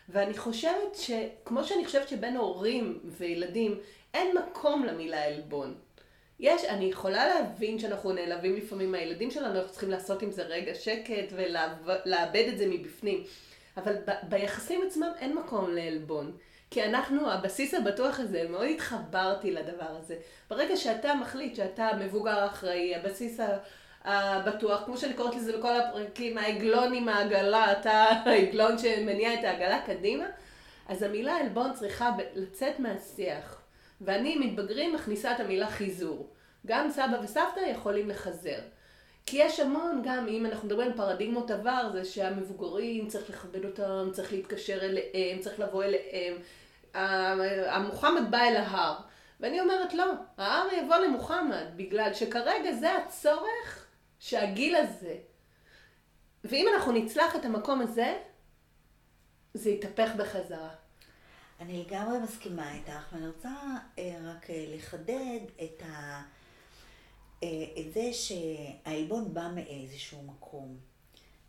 ואני 0.09 0.37
חושבת 0.37 0.95
שכמו 0.95 1.63
שאני 1.63 1.85
חושבת 1.85 2.09
שבין 2.09 2.37
הורים 2.37 2.99
וילדים 3.03 3.79
אין 4.13 4.37
מקום 4.37 4.83
למילה 4.83 5.23
עלבון. 5.23 5.75
יש, 6.39 6.65
אני 6.65 6.85
יכולה 6.85 7.27
להבין 7.27 7.79
שאנחנו 7.79 8.11
נעלבים 8.11 8.55
לפעמים 8.55 8.91
מהילדים 8.91 9.31
שלנו, 9.31 9.55
אנחנו 9.55 9.71
צריכים 9.71 9.91
לעשות 9.91 10.21
עם 10.21 10.31
זה 10.31 10.43
רגע 10.43 10.75
שקט 10.75 11.33
ולאבד 11.35 12.45
את 12.53 12.57
זה 12.57 12.65
מבפנים. 12.67 13.23
אבל 13.77 13.95
ב- 13.95 14.29
ביחסים 14.29 14.81
עצמם 14.87 15.11
אין 15.19 15.35
מקום 15.35 15.75
לעלבון. 15.75 16.37
כי 16.71 16.83
אנחנו, 16.83 17.31
הבסיס 17.31 17.73
הבטוח 17.73 18.19
הזה, 18.19 18.45
מאוד 18.49 18.67
התחברתי 18.67 19.51
לדבר 19.51 19.89
הזה. 19.99 20.15
ברגע 20.49 20.77
שאתה 20.77 21.15
מחליט 21.15 21.55
שאתה 21.55 21.89
מבוגר 21.99 22.45
אחראי, 22.45 22.95
הבסיס 22.95 23.39
הבטוח, 24.03 24.83
כמו 24.85 24.97
שאני 24.97 25.13
קוראת 25.13 25.35
לזה 25.35 25.57
בכל 25.57 25.75
הפרקים, 25.75 26.37
העגלון 26.37 26.93
עם 26.93 27.09
העגלה, 27.09 27.71
אתה 27.71 27.91
העגלון 28.25 28.77
שמניע 28.77 29.33
את 29.33 29.43
העגלה 29.43 29.81
קדימה, 29.85 30.25
אז 30.87 31.03
המילה 31.03 31.35
עלבון 31.35 31.73
צריכה 31.73 32.11
לצאת 32.35 32.79
מהשיח. 32.79 33.62
ואני, 34.05 34.35
מתבגרים, 34.35 34.93
מכניסה 34.93 35.31
את 35.31 35.39
המילה 35.39 35.67
חיזור. 35.67 36.33
גם 36.65 36.89
סבא 36.91 37.19
וסבתא 37.23 37.59
יכולים 37.59 38.09
לחזר. 38.09 38.59
כי 39.25 39.37
יש 39.37 39.59
המון, 39.59 40.01
גם 40.05 40.27
אם 40.27 40.45
אנחנו 40.45 40.67
מדברים 40.67 40.87
על 40.87 40.97
פרדיגמות 40.97 41.51
עבר, 41.51 41.89
זה 41.93 42.05
שהמבוגרים, 42.05 43.07
צריך 43.07 43.29
לכבד 43.29 43.65
אותם, 43.65 44.09
צריך 44.11 44.33
להתקשר 44.33 44.79
אליהם, 44.85 45.39
צריך 45.39 45.59
לבוא 45.59 45.83
אליהם. 45.83 46.33
המוחמד 47.67 48.31
בא 48.31 48.37
אל 48.37 48.55
ההר. 48.55 48.95
ואני 49.39 49.61
אומרת, 49.61 49.93
לא, 49.93 50.13
ההר 50.37 50.67
יבוא 50.73 50.95
למוחמד, 50.95 51.65
בגלל 51.75 52.13
שכרגע 52.13 52.71
זה 52.71 52.97
הצורך 52.97 53.85
שהגיל 54.19 54.75
הזה. 54.75 55.15
ואם 56.43 56.67
אנחנו 56.73 56.91
נצלח 56.91 57.35
את 57.35 57.45
המקום 57.45 57.81
הזה, 57.81 58.17
זה 59.53 59.69
יתהפך 59.69 60.11
בחזרה. 60.17 60.69
אני 61.59 61.83
לגמרי 61.83 62.19
מסכימה 62.19 62.73
איתך, 62.73 63.13
ואני 63.13 63.27
רוצה 63.27 63.53
אה, 63.99 64.17
רק 64.23 64.49
אה, 64.49 64.65
לחדד 64.75 65.39
את, 65.63 65.81
ה, 65.81 66.21
אה, 67.43 67.65
את 67.79 67.93
זה 67.93 68.09
שהעלבון 68.13 69.33
בא 69.33 69.51
מאיזשהו 69.55 70.23
מקום. 70.23 70.77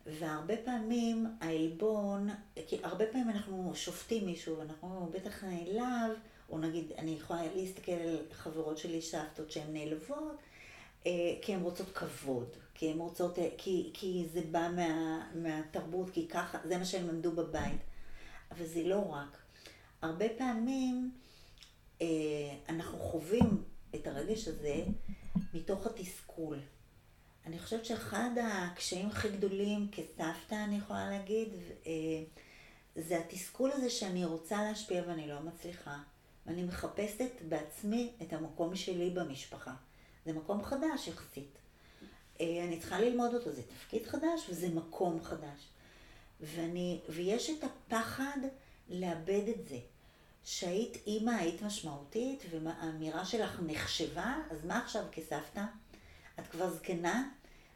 והרבה 0.07 0.55
פעמים 0.64 1.26
העלבון, 1.40 2.30
כי 2.66 2.78
הרבה 2.82 3.07
פעמים 3.07 3.30
אנחנו 3.30 3.72
שופטים 3.74 4.26
מישהו, 4.26 4.59
ואנחנו 4.59 5.11
בטח 5.12 5.44
נעלב, 5.44 6.18
או 6.50 6.59
נגיד, 6.59 6.92
אני 6.98 7.11
יכולה 7.11 7.42
להסתכל 7.55 7.92
על 7.92 8.18
חברות 8.32 8.78
שלי 8.78 9.02
סבתות 9.02 9.50
שהן 9.50 9.72
נעלבות, 9.72 10.36
כי 11.42 11.55
הן 11.55 11.61
רוצות 11.62 11.90
כבוד, 11.94 12.48
כי 12.74 12.90
הן 12.90 12.98
רוצות, 12.98 13.38
כי, 13.59 13.90
כי 13.94 14.26
זה 14.32 14.40
בא 14.50 14.68
מה, 14.76 15.22
מהתרבות, 15.34 16.11
כי 16.11 16.28
ככה, 16.28 16.59
זה 16.64 16.78
מה 16.78 16.84
שהן 16.84 17.07
למדו 17.07 17.32
בבית. 17.32 17.80
אבל 18.50 18.66
זה 18.66 18.82
לא 18.82 19.12
רק. 19.12 19.43
הרבה 20.05 20.28
פעמים 20.38 21.11
אה, 22.02 22.07
אנחנו 22.68 22.98
חווים 22.98 23.64
את 23.94 24.07
הרגש 24.07 24.48
הזה 24.48 24.84
מתוך 25.55 25.86
התסכול. 25.86 26.59
אני 27.46 27.59
חושבת 27.59 27.84
שאחד 27.84 28.30
הקשיים 28.42 29.09
הכי 29.09 29.28
גדולים 29.28 29.88
כסבתא, 29.92 30.55
אני 30.55 30.76
יכולה 30.76 31.11
להגיד, 31.11 31.48
אה, 31.86 31.92
זה 32.96 33.18
התסכול 33.18 33.70
הזה 33.72 33.90
שאני 33.90 34.24
רוצה 34.24 34.62
להשפיע 34.62 35.02
ואני 35.07 35.28
לא 35.28 35.40
מצליחה. 35.40 35.98
ואני 36.46 36.64
מחפשת 36.64 37.42
בעצמי 37.48 38.12
את 38.22 38.32
המקום 38.32 38.76
שלי 38.76 39.11
במשפחה. 39.11 39.74
זה 40.26 40.32
מקום 40.32 40.64
חדש 40.64 41.09
יחסית. 41.09 41.59
אה, 42.40 42.64
אני 42.64 42.80
צריכה 42.80 43.00
ללמוד 43.00 43.34
אותו, 43.34 43.52
זה 43.52 43.62
תפקיד 43.62 44.07
חדש 44.07 44.48
וזה 44.48 44.68
מקום 44.68 45.22
חדש. 45.22 45.68
ואני, 46.40 47.00
ויש 47.09 47.50
את 47.50 47.64
הפחד 47.64 48.38
לאבד 48.88 49.48
את 49.48 49.68
זה. 49.68 49.78
שהיית 50.45 50.97
אימא, 51.07 51.30
היית 51.30 51.62
משמעותית, 51.62 52.42
והאמירה 52.51 53.24
שלך 53.24 53.61
נחשבה, 53.66 54.36
אז 54.51 54.64
מה 54.64 54.78
עכשיו 54.78 55.05
כסבתא? 55.12 55.64
את 56.38 56.47
כבר 56.47 56.70
זקנה? 56.70 57.28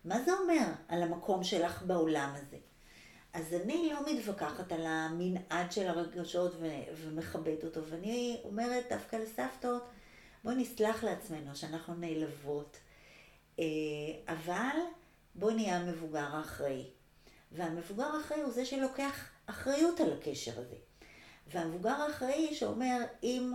מה 0.04 0.22
זה 0.22 0.32
אומר 0.32 0.66
על 0.88 1.02
המקום 1.02 1.44
שלך 1.44 1.82
בעולם 1.82 2.34
הזה? 2.34 2.56
אז 3.32 3.54
אני 3.54 3.90
לא 3.92 4.00
מתווכחת 4.12 4.72
על 4.72 4.86
המנעד 4.86 5.72
של 5.72 5.88
הרגשות 5.88 6.54
ו- 6.60 6.82
ומכבדת 6.94 7.64
אותו, 7.64 7.80
ואני 7.84 8.40
אומרת 8.44 8.84
דווקא 8.90 9.16
לסבתות, 9.16 9.88
בואי 10.44 10.56
נסלח 10.56 11.04
לעצמנו 11.04 11.56
שאנחנו 11.56 11.94
נעלבות, 11.94 12.76
אה, 13.58 13.64
אבל 14.28 14.76
בואי 15.34 15.54
נהיה 15.54 15.76
המבוגר 15.76 16.36
האחראי. 16.36 16.84
והמבוגר 17.52 18.16
האחראי 18.16 18.40
הוא 18.40 18.52
זה 18.52 18.64
שלוקח 18.64 19.24
אחריות 19.46 20.00
על 20.00 20.12
הקשר 20.12 20.60
הזה. 20.60 20.76
והמבוגר 21.50 21.90
האחראי 21.90 22.54
שאומר, 22.54 22.98
אם 23.22 23.52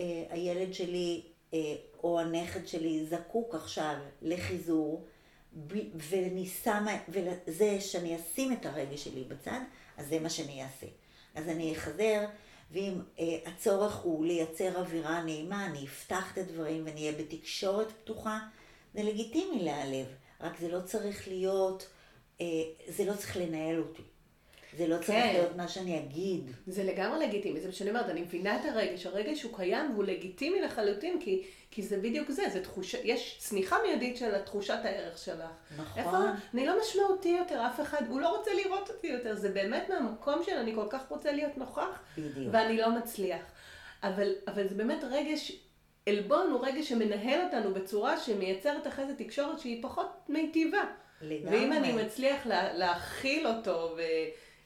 אה, 0.00 0.24
הילד 0.30 0.74
שלי 0.74 1.22
אה, 1.54 1.58
או 2.02 2.20
הנכד 2.20 2.66
שלי 2.66 3.06
זקוק 3.06 3.54
עכשיו 3.54 3.94
לחיזור, 4.22 5.06
ואני 5.94 6.46
שמה, 6.46 6.96
וזה 7.08 7.80
שאני 7.80 8.16
אשים 8.16 8.52
את 8.52 8.66
הרגש 8.66 9.04
שלי 9.04 9.24
בצד, 9.24 9.60
אז 9.96 10.08
זה 10.08 10.20
מה 10.20 10.30
שאני 10.30 10.62
אעשה. 10.62 10.86
אז 11.34 11.48
אני 11.48 11.72
אחזר, 11.72 12.26
ואם 12.72 13.00
אה, 13.18 13.38
הצורך 13.46 13.96
הוא 13.96 14.26
לייצר 14.26 14.78
אווירה 14.78 15.22
נעימה, 15.22 15.66
אני 15.66 15.84
אפתח 15.84 16.32
את 16.32 16.38
הדברים 16.38 16.86
ואני 16.86 17.00
אהיה 17.00 17.12
בתקשורת 17.18 17.92
פתוחה, 17.92 18.38
זה 18.94 19.02
לגיטימי 19.02 19.62
להיעלב, 19.62 20.06
רק 20.40 20.58
זה 20.60 20.68
לא 20.68 20.80
צריך 20.80 21.28
להיות, 21.28 21.88
אה, 22.40 22.46
זה 22.88 23.04
לא 23.04 23.14
צריך 23.14 23.36
לנהל 23.36 23.78
אותי. 23.78 24.02
זה 24.78 24.86
לא 24.86 24.96
צריך 24.96 25.08
כן. 25.08 25.32
להיות 25.32 25.56
מה 25.56 25.68
שאני 25.68 25.98
אגיד. 25.98 26.50
זה 26.66 26.84
לגמרי 26.84 27.26
לגיטימי, 27.26 27.60
זה 27.60 27.66
מה 27.66 27.72
שאני 27.72 27.90
אומרת, 27.90 28.08
אני 28.08 28.20
מבינה 28.20 28.56
את 28.56 28.64
הרגש, 28.64 29.06
הרגש 29.06 29.42
הוא 29.42 29.56
קיים 29.56 29.90
והוא 29.92 30.04
לגיטימי 30.04 30.60
לחלוטין, 30.60 31.20
כי, 31.20 31.42
כי 31.70 31.82
זה 31.82 31.96
בדיוק 31.96 32.30
זה, 32.30 32.42
זה 32.52 32.62
תחושה, 32.62 32.98
יש 33.04 33.36
צניחה 33.38 33.76
מיידית 33.82 34.16
של 34.16 34.38
תחושת 34.38 34.78
הערך 34.84 35.18
שלך. 35.18 35.50
נכון. 35.78 36.02
איפה, 36.02 36.16
אני 36.54 36.66
לא 36.66 36.80
משמעותי 36.80 37.36
יותר, 37.38 37.66
אף 37.66 37.80
אחד, 37.80 38.02
הוא 38.08 38.20
לא 38.20 38.36
רוצה 38.36 38.50
לראות 38.54 38.90
אותי 38.90 39.06
יותר, 39.06 39.34
זה 39.34 39.48
באמת 39.48 39.88
מהמקום 39.88 40.42
של 40.46 40.56
אני 40.56 40.74
כל 40.74 40.86
כך 40.90 41.08
רוצה 41.08 41.32
להיות 41.32 41.58
נוכח, 41.58 42.02
בדיוק. 42.18 42.48
ואני 42.52 42.76
לא 42.76 42.90
מצליח. 42.90 43.42
אבל, 44.02 44.32
אבל 44.48 44.68
זה 44.68 44.74
באמת 44.74 45.04
רגש, 45.10 45.52
עלבון 46.08 46.50
הוא 46.50 46.66
רגש 46.66 46.88
שמנהל 46.88 47.44
אותנו 47.44 47.74
בצורה 47.74 48.20
שמייצרת 48.20 48.86
אחרי 48.86 49.06
זה 49.06 49.14
תקשורת 49.14 49.58
שהיא 49.58 49.82
פחות 49.82 50.08
מיטיבה. 50.28 50.82
לגמרי. 51.22 51.58
ואם 51.58 51.72
אני 51.72 51.92
מצליח 51.92 52.46
לה, 52.46 52.72
להכיל 52.72 53.46
אותו 53.46 53.94
ו... 53.96 54.00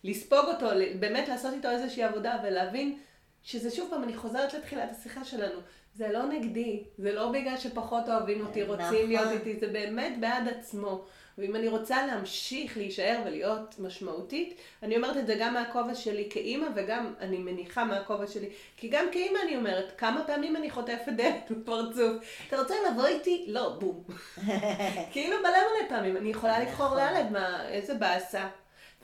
לספוג 0.05 0.47
אותו, 0.49 0.67
באמת 0.99 1.29
לעשות 1.29 1.55
איתו 1.55 1.71
איזושהי 1.71 2.03
עבודה 2.03 2.39
ולהבין 2.45 2.99
שזה 3.43 3.71
שוב 3.71 3.91
פעם, 3.91 4.03
אני 4.05 4.17
חוזרת 4.17 4.55
לתחילת 4.55 4.91
השיחה 4.91 5.25
שלנו, 5.25 5.61
זה 5.95 6.13
לא 6.13 6.27
נגדי, 6.27 6.85
זה 6.99 7.13
לא 7.13 7.33
בגלל 7.33 7.57
שפחות 7.57 8.09
אוהבים 8.09 8.47
אותי, 8.47 8.63
רוצים 8.63 8.87
נכון. 8.87 9.09
להיות 9.09 9.31
איתי, 9.33 9.57
זה 9.61 9.67
באמת 9.67 10.21
בעד 10.21 10.49
עצמו. 10.49 11.05
ואם 11.39 11.57
אני 11.57 11.69
רוצה 11.69 12.07
להמשיך 12.07 12.77
להישאר 12.77 13.23
ולהיות 13.25 13.75
משמעותית, 13.79 14.61
אני 14.83 14.97
אומרת 14.97 15.17
את 15.17 15.27
זה 15.27 15.37
גם 15.41 15.55
מהכובע 15.55 15.95
שלי 15.95 16.29
כאימא 16.31 16.67
וגם 16.75 17.15
אני 17.21 17.39
מניחה 17.39 17.85
מהכובע 17.85 18.27
שלי, 18.27 18.49
כי 18.77 18.89
גם 18.89 19.07
כאימא 19.13 19.39
אני 19.45 19.57
אומרת, 19.57 19.93
כמה 19.99 20.25
פעמים 20.27 20.57
אני 20.57 20.71
חוטפת 20.71 21.13
דלת 21.17 21.51
בפרצוף. 21.51 22.17
אתה 22.49 22.59
רוצה 22.59 22.75
לבוא 22.91 23.07
איתי? 23.07 23.45
לא, 23.49 23.77
בום. 23.79 24.05
כאילו 25.13 25.37
מלא 25.41 25.51
מלא 25.51 25.89
פעמים, 25.89 26.17
אני 26.17 26.31
יכולה 26.31 26.61
לבחור 26.61 26.97
לילד, 26.97 27.31
מה, 27.31 27.69
איזה 27.69 27.95
באסה. 27.95 28.49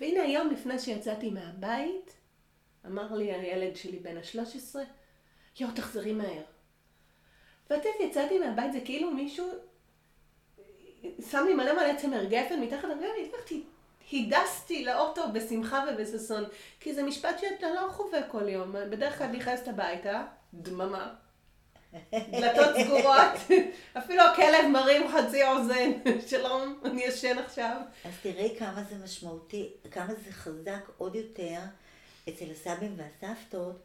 והנה 0.01 0.23
היום 0.23 0.51
לפני 0.51 0.79
שיצאתי 0.79 1.31
מהבית, 1.31 2.13
אמר 2.87 3.15
לי 3.15 3.33
הילד 3.33 3.77
שלי 3.77 3.99
בן 3.99 4.17
ה-13, 4.17 4.77
יואו, 5.61 5.73
תחזרי 5.75 6.13
מהר. 6.13 6.43
ואת 7.71 7.83
יצאתי 8.01 8.39
מהבית, 8.39 8.73
זה 8.73 8.81
כאילו 8.85 9.11
מישהו 9.11 9.51
שם 11.31 11.45
לי 11.47 11.55
מלא 11.55 11.73
מלא 11.73 11.97
צמר 11.97 12.25
גפן 12.25 12.61
מתחת 12.61 12.85
לרגל, 12.85 13.09
הלכתי, 13.35 13.63
הידסתי 14.11 14.85
לאוטו 14.85 15.33
בשמחה 15.33 15.85
ובששון, 15.89 16.45
כי 16.81 16.95
זה 16.95 17.03
משפט 17.03 17.39
שאתה 17.39 17.71
לא 17.71 17.89
חווה 17.91 18.23
כל 18.23 18.49
יום. 18.49 18.73
בדרך 18.91 19.19
כלל 19.19 19.27
נכנסת 19.27 19.69
הביתה, 19.69 20.27
דממה. 20.55 21.15
דלתות 22.13 22.77
סגורות, 22.85 23.61
אפילו 23.99 24.23
הכלב 24.23 24.69
מרים 24.73 25.03
חצי 25.09 25.45
אוזן, 25.45 25.91
שלום, 26.31 26.81
אני 26.85 27.05
ישן 27.05 27.39
עכשיו. 27.39 27.81
אז 28.05 28.13
תראי 28.23 28.57
כמה 28.59 28.85
זה 28.91 29.05
משמעותי, 29.05 29.71
כמה 29.91 30.15
זה 30.25 30.33
חזק 30.33 30.91
עוד 30.99 31.15
יותר 31.15 31.59
אצל 32.29 32.45
הסבים 32.51 32.97
והסבתות, 32.97 33.77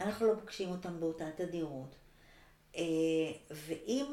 אנחנו 0.00 0.26
לא 0.26 0.34
פוגשים 0.40 0.70
אותם 0.70 1.00
באותה 1.00 1.24
תדירות. 1.36 1.94
אה, 2.76 2.82
ואם, 3.50 4.06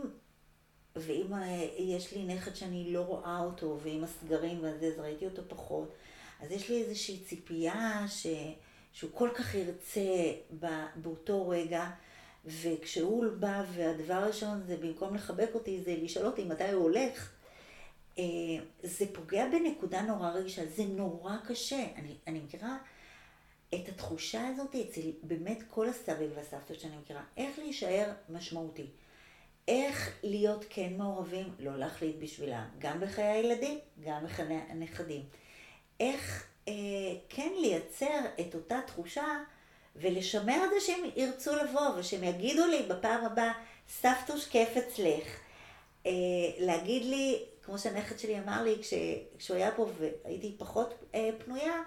ואם 0.96 1.34
אה, 1.34 1.68
יש 1.78 2.14
לי 2.14 2.24
נכד 2.24 2.56
שאני 2.56 2.94
לא 2.94 3.02
רואה 3.02 3.40
אותו, 3.40 3.80
ועם 3.84 4.04
הסגרים 4.04 4.60
וזה, 4.60 4.88
אז 4.88 5.00
ראיתי 5.00 5.26
אותו 5.26 5.42
פחות, 5.48 5.96
אז 6.42 6.52
יש 6.52 6.70
לי 6.70 6.84
איזושהי 6.84 7.20
ציפייה 7.20 8.06
ש, 8.08 8.28
שהוא 8.94 9.12
כל 9.14 9.30
כך 9.36 9.56
ירצה 9.56 10.02
באותו 10.96 11.50
רגע. 11.50 11.90
וכשהוא 12.46 13.26
בא, 13.40 13.64
והדבר 13.74 14.14
הראשון 14.14 14.62
זה 14.68 14.78
במקום 14.78 15.16
לחבק 15.16 15.50
אותי, 15.54 15.82
זה 15.82 15.96
לשאול 15.96 16.26
אותי 16.26 16.44
מתי 16.44 16.72
הוא 16.72 16.84
הולך, 16.84 17.32
אה, 18.18 18.24
זה 18.84 19.06
פוגע 19.14 19.46
בנקודה 19.50 20.02
נורא 20.02 20.30
רגישה, 20.30 20.66
זה 20.66 20.84
נורא 20.86 21.36
קשה. 21.48 21.86
אני, 21.96 22.16
אני 22.28 22.40
מכירה 22.40 22.78
את 23.76 23.90
התחושה 23.90 24.48
הזאת 24.48 24.76
אצל 24.76 25.02
באמת 25.24 25.64
כל 25.70 25.90
הסבים 25.90 26.30
והסבתות 26.36 26.80
שאני 26.80 26.98
מכירה, 26.98 27.24
איך 27.38 27.60
להישאר 27.60 28.12
משמעותי. 28.30 28.88
איך 29.68 30.20
להיות 30.24 30.66
כן 30.70 30.94
מעורבים, 30.98 31.54
לא 31.60 31.78
להחליט 31.78 32.16
בשבילם, 32.20 32.66
גם 32.80 33.00
בחיי 33.00 33.26
הילדים, 33.26 33.80
גם 34.04 34.26
בחיי 34.26 34.60
הנכדים. 34.70 35.24
איך 36.00 36.48
אה, 36.68 36.74
כן 37.30 37.52
לייצר 37.62 38.20
את 38.40 38.56
אותה 38.56 38.80
תחושה 38.88 39.26
ולשמר 39.96 40.66
את 40.66 40.70
זה 40.70 40.80
שהם 40.80 41.10
ירצו 41.16 41.56
לבוא 41.56 41.90
ושהם 41.98 42.24
יגידו 42.24 42.68
לי 42.68 42.84
בפעם 42.88 43.26
הבאה, 43.26 43.52
סבתוש 43.90 44.48
כיף 44.48 44.78
אצלך. 44.78 45.40
אה, 46.06 46.12
להגיד 46.60 47.06
לי, 47.06 47.44
כמו 47.62 47.80
שהנכד 47.80 48.20
שלי 48.20 48.40
אמר 48.40 48.64
לי 48.64 48.76
כש, 48.82 48.94
כשהוא 49.38 49.58
היה 49.58 49.72
פה 49.72 49.90
והייתי 50.00 50.56
פחות 50.58 50.94
אה, 51.16 51.30
פנויה, 51.46 51.84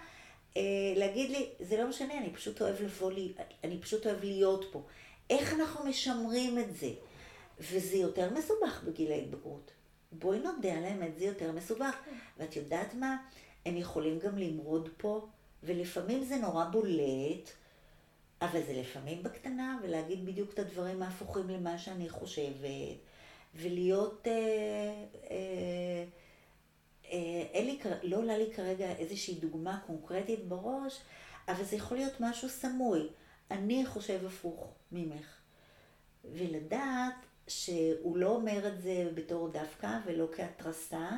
אה, 0.56 0.62
להגיד 0.96 1.30
לי, 1.30 1.48
זה 1.60 1.76
לא 1.76 1.88
משנה, 1.88 2.18
אני 2.18 2.30
פשוט 2.30 2.62
אוהב 2.62 2.82
לבוא 2.82 3.12
לי, 3.12 3.32
אני 3.64 3.78
פשוט 3.78 4.06
אוהב 4.06 4.24
להיות 4.24 4.64
פה. 4.72 4.82
איך 5.30 5.54
אנחנו 5.54 5.84
משמרים 5.84 6.58
את 6.58 6.76
זה? 6.76 6.90
וזה 7.60 7.96
יותר 7.96 8.30
מסובך 8.34 8.82
בגיל 8.84 9.12
ההתבגרות. 9.12 9.70
בואי 10.12 10.38
נודה 10.38 10.72
על 10.72 10.84
האמת, 10.84 11.18
זה 11.18 11.24
יותר 11.24 11.52
מסובך. 11.52 11.96
ואת 12.38 12.56
יודעת 12.56 12.94
מה? 12.94 13.16
הם 13.66 13.76
יכולים 13.76 14.18
גם 14.18 14.38
למרוד 14.38 14.88
פה, 14.96 15.26
ולפעמים 15.62 16.24
זה 16.24 16.36
נורא 16.36 16.64
בולט, 16.64 17.50
אבל 18.42 18.62
זה 18.62 18.72
לפעמים 18.72 19.22
בקטנה, 19.22 19.78
ולהגיד 19.82 20.26
בדיוק 20.26 20.52
את 20.52 20.58
הדברים 20.58 21.02
ההפוכים 21.02 21.48
למה 21.48 21.78
שאני 21.78 22.08
חושבת, 22.08 22.96
ולהיות... 23.54 24.28
אה, 24.28 25.04
אה, 25.30 26.04
אה, 27.12 27.42
אין 27.52 27.66
לי, 27.66 27.78
לא 28.02 28.16
עולה 28.16 28.38
לי 28.38 28.52
כרגע 28.54 28.92
איזושהי 28.92 29.34
דוגמה 29.34 29.80
קונקרטית 29.86 30.48
בראש, 30.48 31.00
אבל 31.48 31.64
זה 31.64 31.76
יכול 31.76 31.96
להיות 31.96 32.20
משהו 32.20 32.48
סמוי. 32.48 33.08
אני 33.50 33.86
חושב 33.86 34.26
הפוך 34.26 34.72
ממך. 34.92 35.36
ולדעת 36.24 37.14
שהוא 37.48 38.16
לא 38.16 38.28
אומר 38.28 38.68
את 38.68 38.80
זה 38.82 39.10
בתור 39.14 39.48
דווקא 39.48 39.98
ולא 40.06 40.28
כהתרסה, 40.36 41.10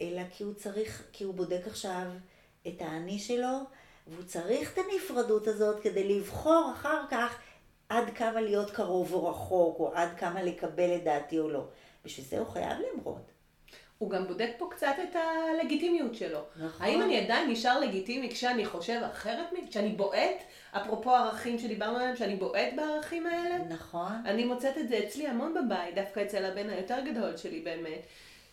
אלא 0.00 0.22
כי 0.30 0.44
הוא 0.44 0.54
צריך, 0.54 1.08
כי 1.12 1.24
הוא 1.24 1.34
בודק 1.34 1.62
עכשיו 1.66 2.06
את 2.66 2.82
האני 2.82 3.18
שלו, 3.18 3.58
והוא 4.10 4.24
צריך 4.24 4.72
את 4.72 4.78
הנפרדות 4.78 5.46
הזאת 5.46 5.82
כדי 5.82 6.08
לבחור 6.16 6.70
אחר 6.74 7.02
כך 7.10 7.38
עד 7.88 8.04
כמה 8.14 8.40
להיות 8.40 8.70
קרוב 8.70 9.12
או 9.12 9.28
רחוק, 9.28 9.80
או 9.80 9.92
עד 9.94 10.08
כמה 10.18 10.42
לקבל 10.42 10.96
את 10.96 11.04
דעתי 11.04 11.38
או 11.38 11.50
לא. 11.50 11.64
בשביל 12.04 12.26
זה 12.26 12.38
הוא 12.38 12.46
חייב 12.46 12.78
למרוד. 12.78 13.22
הוא 13.98 14.10
גם 14.10 14.26
בודק 14.26 14.50
פה 14.58 14.68
קצת 14.70 14.94
את 15.02 15.16
הלגיטימיות 15.16 16.14
שלו. 16.14 16.40
נכון. 16.56 16.86
האם 16.86 17.02
אני 17.02 17.20
עדיין 17.20 17.50
נשאר 17.50 17.80
לגיטימי 17.80 18.30
כשאני 18.30 18.66
חושב 18.66 19.00
אחרת, 19.12 19.46
כשאני 19.70 19.88
בועט, 19.88 20.42
אפרופו 20.72 21.10
ערכים 21.10 21.58
שדיברנו 21.58 21.96
עליהם, 21.96 22.16
שאני 22.16 22.36
בועט 22.36 22.72
בערכים 22.76 23.26
האלה? 23.26 23.58
נכון. 23.58 24.12
אני 24.24 24.44
מוצאת 24.44 24.78
את 24.78 24.88
זה 24.88 24.98
אצלי 24.98 25.26
המון 25.26 25.54
בבית, 25.54 25.94
דווקא 25.94 26.22
אצל 26.22 26.44
הבן 26.44 26.70
היותר 26.70 27.00
גדול 27.00 27.36
שלי 27.36 27.60
באמת. 27.60 28.06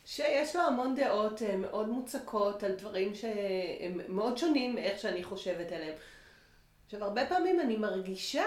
שיש 0.09 0.55
לו 0.55 0.61
המון 0.61 0.95
דעות 0.95 1.41
אה, 1.41 1.57
מאוד 1.57 1.89
מוצקות 1.89 2.63
על 2.63 2.71
דברים 2.71 3.15
שהם 3.15 4.01
מאוד 4.07 4.37
שונים 4.37 4.75
מאיך 4.75 4.99
שאני 4.99 5.23
חושבת 5.23 5.71
עליהם. 5.71 5.93
עכשיו, 6.85 7.03
הרבה 7.03 7.25
פעמים 7.25 7.59
אני 7.59 7.77
מרגישה 7.77 8.45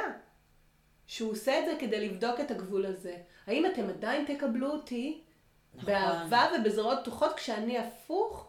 שהוא 1.07 1.33
עושה 1.33 1.59
את 1.59 1.65
זה 1.65 1.73
כדי 1.79 2.09
לבדוק 2.09 2.41
את 2.41 2.51
הגבול 2.51 2.87
הזה. 2.87 3.17
האם 3.47 3.67
אתם 3.67 3.89
עדיין 3.89 4.25
תקבלו 4.35 4.71
אותי 4.71 5.21
נכון. 5.75 5.87
באהבה 5.87 6.47
ובזרועות 6.55 6.99
פתוחות 7.03 7.33
כשאני 7.37 7.79
הפוך? 7.79 8.47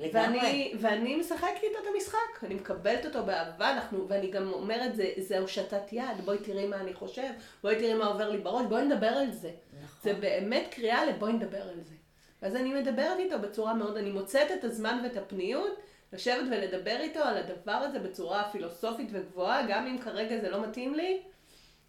ואני, 0.00 0.74
ואני 0.80 1.16
משחקת 1.16 1.62
איתו 1.62 1.78
את 1.82 1.94
המשחק, 1.94 2.44
אני 2.44 2.54
מקבלת 2.54 3.06
אותו 3.06 3.24
באהבה, 3.24 3.72
אנחנו, 3.72 4.08
ואני 4.08 4.30
גם 4.30 4.52
אומרת, 4.52 4.96
זה, 4.96 5.12
זה 5.16 5.38
הושטת 5.38 5.92
יד, 5.92 6.20
בואי 6.24 6.38
תראי 6.38 6.66
מה 6.66 6.80
אני 6.80 6.94
חושב, 6.94 7.30
בואי 7.62 7.76
תראי 7.76 7.94
מה 7.94 8.06
עובר 8.06 8.30
לי 8.30 8.38
בראש, 8.38 8.66
בואי 8.68 8.84
נדבר 8.84 9.06
על 9.06 9.30
זה. 9.30 9.50
נכון. 9.82 9.98
זה 10.02 10.14
באמת 10.14 10.66
קריאה 10.70 11.06
לבואי 11.06 11.32
נדבר 11.32 11.62
על 11.62 11.80
זה. 11.82 11.97
ואז 12.42 12.56
אני 12.56 12.74
מדברת 12.74 13.18
איתו 13.18 13.38
בצורה 13.38 13.74
מאוד, 13.74 13.96
אני 13.96 14.10
מוצאת 14.10 14.50
את 14.58 14.64
הזמן 14.64 15.00
ואת 15.04 15.16
הפניות, 15.16 15.78
לשבת 16.12 16.44
ולדבר 16.50 16.96
איתו 17.00 17.20
על 17.20 17.36
הדבר 17.36 17.72
הזה 17.72 17.98
בצורה 17.98 18.48
פילוסופית 18.52 19.08
וגבוהה, 19.12 19.66
גם 19.68 19.86
אם 19.86 19.98
כרגע 19.98 20.40
זה 20.40 20.50
לא 20.50 20.66
מתאים 20.66 20.94
לי, 20.94 21.22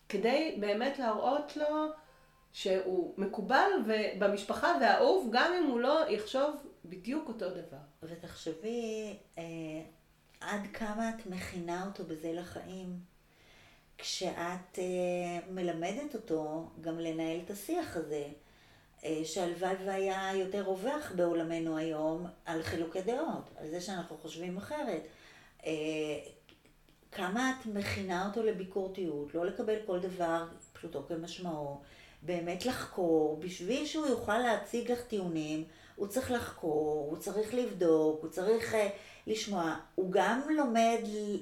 כדי 0.09 0.57
באמת 0.59 0.99
להראות 0.99 1.57
לו 1.57 1.87
שהוא 2.53 3.13
מקובל 3.17 3.69
במשפחה 4.19 4.77
ואהוב, 4.81 5.29
גם 5.31 5.53
אם 5.53 5.63
הוא 5.63 5.79
לא 5.79 6.09
יחשוב 6.09 6.55
בדיוק 6.85 7.27
אותו 7.27 7.49
דבר. 7.49 7.77
ותחשבי 8.03 9.15
אה, 9.37 9.43
עד 10.41 10.61
כמה 10.73 11.09
את 11.09 11.27
מכינה 11.27 11.85
אותו 11.85 12.03
בזה 12.03 12.33
לחיים. 12.33 12.99
כשאת 13.97 14.79
אה, 14.79 15.39
מלמדת 15.49 16.15
אותו 16.15 16.69
גם 16.81 16.99
לנהל 16.99 17.39
את 17.45 17.51
השיח 17.51 17.95
הזה, 17.95 18.27
שהלוואי 19.23 19.75
והיה 19.85 20.31
יותר 20.35 20.61
רווח 20.61 21.11
בעולמנו 21.15 21.77
היום 21.77 22.27
על 22.45 22.63
חילוקי 22.63 23.01
דעות, 23.01 23.49
על 23.57 23.69
זה 23.69 23.81
שאנחנו 23.81 24.17
חושבים 24.17 24.57
אחרת. 24.57 25.07
אה, 25.65 25.71
כמה 27.11 27.51
את 27.51 27.65
מכינה 27.65 28.27
אותו 28.27 28.43
לביקורתיות, 28.43 29.35
לא 29.35 29.45
לקבל 29.45 29.75
כל 29.85 29.99
דבר 29.99 30.45
פשוטו 30.73 31.03
כמשמעו, 31.07 31.81
באמת 32.21 32.65
לחקור, 32.65 33.39
בשביל 33.39 33.85
שהוא 33.85 34.07
יוכל 34.07 34.37
להציג 34.37 34.91
לך 34.91 35.01
טיעונים, 35.01 35.63
הוא 35.95 36.07
צריך 36.07 36.31
לחקור, 36.31 37.07
הוא 37.09 37.17
צריך 37.17 37.53
לבדוק, 37.53 38.21
הוא 38.21 38.29
צריך 38.29 38.73
uh, 38.73 38.77
לשמוע. 39.27 39.75
הוא 39.95 40.11
גם 40.11 40.41
לומד 40.49 40.99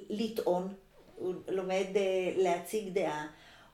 לטעון, 0.10 0.74
הוא 1.16 1.34
לומד 1.48 1.86
uh, 1.94 1.98
להציג 2.38 2.94
דעה, 2.94 3.28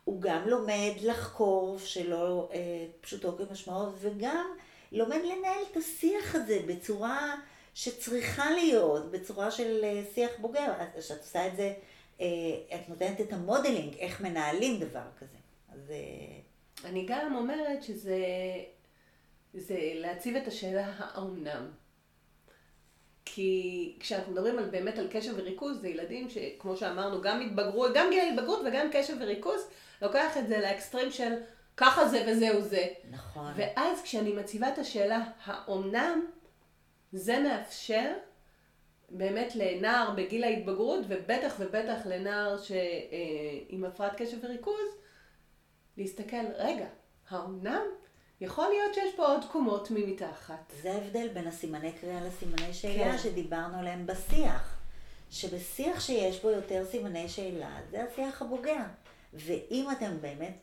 הוא 0.03 0.21
גם 0.21 0.47
לומד 0.47 0.91
לחקור, 1.01 1.77
שלא 1.79 2.49
uh, 2.51 2.55
פשוטו 3.01 3.37
כמשמעו, 3.37 3.89
וגם 3.99 4.45
לומד 4.91 5.19
לנהל 5.23 5.63
את 5.71 5.77
השיח 5.77 6.35
הזה 6.35 6.59
בצורה 6.67 7.35
שצריכה 7.73 8.51
להיות, 8.51 9.11
בצורה 9.11 9.51
של 9.51 9.81
uh, 9.81 10.15
שיח 10.15 10.31
בוגר. 10.39 10.71
כשאת 10.99 11.19
עושה 11.19 11.47
את 11.47 11.55
זה, 11.55 11.73
uh, 12.17 12.21
את 12.75 12.89
נותנת 12.89 13.21
את 13.21 13.33
המודלינג, 13.33 13.97
איך 13.97 14.21
מנהלים 14.21 14.79
דבר 14.79 15.05
כזה. 15.19 15.37
אז... 15.73 15.89
Uh... 15.89 16.43
אני 16.85 17.05
גם 17.07 17.35
אומרת 17.35 17.83
שזה 17.83 18.17
זה 19.53 19.77
להציב 19.95 20.35
את 20.35 20.47
השאלה 20.47 20.93
האומנם. 20.97 21.71
כי 23.25 23.95
כשאנחנו 23.99 24.31
מדברים 24.31 24.59
על, 24.59 24.69
באמת 24.69 24.97
על 24.97 25.07
קשב 25.11 25.33
וריכוז, 25.37 25.81
זה 25.81 25.87
ילדים 25.87 26.29
שכמו 26.29 26.77
שאמרנו, 26.77 27.21
גם 27.21 27.41
התבגרו, 27.41 27.85
גם 27.93 28.07
גיל 28.09 28.19
ההתבגרות 28.19 28.59
וגם 28.65 28.87
קשב 28.91 29.13
וריכוז, 29.19 29.61
לוקח 30.03 30.37
את 30.37 30.47
זה 30.47 30.59
לאקסטרים 30.59 31.11
של 31.11 31.33
ככה 31.77 32.07
זה 32.07 32.25
וזהו 32.27 32.61
זה. 32.61 32.87
נכון. 33.11 33.53
ואז 33.55 34.01
כשאני 34.01 34.33
מציבה 34.33 34.69
את 34.69 34.77
השאלה 34.77 35.23
האומנם, 35.45 36.25
זה 37.11 37.39
מאפשר 37.39 38.13
באמת 39.09 39.55
לנער 39.55 40.11
בגיל 40.11 40.43
ההתבגרות, 40.43 41.05
ובטח 41.07 41.53
ובטח 41.59 42.05
לנער 42.05 42.57
ש... 42.57 42.71
אה, 42.71 42.77
עם 43.69 43.83
הפרעת 43.83 44.15
קשב 44.15 44.37
וריכוז, 44.43 44.89
להסתכל, 45.97 46.45
רגע, 46.57 46.85
האומנם? 47.29 47.81
יכול 48.41 48.67
להיות 48.69 48.93
שיש 48.93 49.15
פה 49.15 49.25
עוד 49.25 49.45
קומות 49.51 49.91
ממתחת. 49.91 50.73
זה 50.81 50.91
ההבדל 50.91 51.27
בין 51.27 51.47
הסימני 51.47 51.91
קריאה 51.91 52.21
לסימני 52.21 52.73
שאלה 52.73 53.11
כן. 53.11 53.17
שדיברנו 53.17 53.79
עליהם 53.79 54.05
בשיח. 54.05 54.79
שבשיח 55.29 55.99
שיש 55.99 56.41
בו 56.41 56.49
יותר 56.49 56.85
סימני 56.85 57.29
שאלה, 57.29 57.77
זה 57.91 58.03
השיח 58.03 58.41
הבוגר. 58.41 58.83
ואם 59.33 59.87
אתם 59.91 60.21
באמת, 60.21 60.57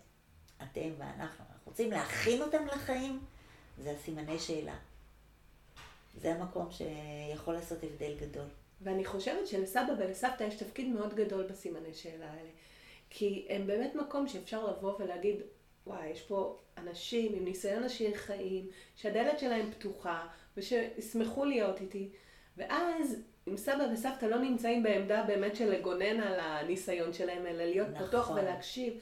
אתם 0.63 0.91
ואנחנו, 0.99 1.45
אנחנו 1.53 1.65
רוצים 1.65 1.91
להכין 1.91 2.43
אותם 2.43 2.67
לחיים, 2.67 3.21
זה 3.79 3.91
הסימני 3.91 4.39
שאלה. 4.39 4.77
זה 6.21 6.35
המקום 6.35 6.69
שיכול 6.71 7.55
לעשות 7.55 7.79
הבדל 7.83 8.15
גדול. 8.21 8.47
ואני 8.83 9.05
חושבת 9.05 9.47
שלסבא 9.47 9.93
ולסבתא 9.99 10.45
יש 10.45 10.55
תפקיד 10.55 10.89
מאוד 10.89 11.15
גדול 11.15 11.47
בסימני 11.47 11.95
שאלה 11.95 12.31
האלה. 12.31 12.51
כי 13.11 13.47
הם 13.49 13.67
באמת 13.67 13.95
מקום 13.95 14.29
שאפשר 14.29 14.67
לבוא 14.71 14.95
ולהגיד, 14.99 15.37
וואי, 15.87 16.09
יש 16.09 16.23
פה 16.23 16.59
אנשים 16.79 17.35
עם 17.35 17.45
ניסיון 17.45 17.85
עשיר 17.85 18.17
חיים, 18.17 18.67
שהדלת 18.97 19.39
שלהם 19.39 19.71
פתוחה, 19.71 20.27
ושישמחו 20.57 21.45
להיות 21.45 21.81
איתי. 21.81 22.09
ואז, 22.57 23.17
אם 23.51 23.57
סבא 23.57 23.85
וסבתא 23.93 24.27
לא 24.27 24.39
נמצאים 24.39 24.83
בעמדה 24.83 25.23
באמת 25.23 25.57
של 25.57 25.71
לגונן 25.71 26.21
על 26.21 26.41
הניסיון 26.41 27.13
שלהם, 27.13 27.47
אלא 27.47 27.65
להיות 27.65 27.89
נכון. 27.95 28.07
פתוח 28.07 28.31
ולהקשיב, 28.31 28.95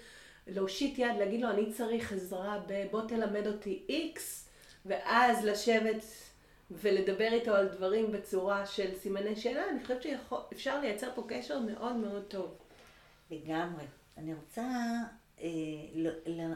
להושיט 0.46 0.98
יד, 0.98 1.16
להגיד 1.18 1.40
לו, 1.40 1.50
אני 1.50 1.72
צריך 1.72 2.12
עזרה 2.12 2.58
בוא 2.90 3.02
תלמד 3.08 3.46
אותי 3.46 3.82
איקס, 3.88 4.48
ואז 4.86 5.44
לשבת 5.44 6.04
ולדבר 6.70 7.28
איתו 7.32 7.54
על 7.54 7.68
דברים 7.68 8.12
בצורה 8.12 8.66
של 8.66 8.94
סימני 8.94 9.36
שאלה, 9.36 9.70
אני 9.70 9.82
חושבת 9.82 10.02
שאפשר 10.02 10.80
לייצר 10.80 11.10
פה 11.14 11.24
קשר 11.28 11.58
מאוד 11.58 11.96
מאוד 11.96 12.24
טוב. 12.28 12.54
לגמרי. 13.30 13.84
אני 14.16 14.34
רוצה 14.34 14.68
אה, 15.40 15.46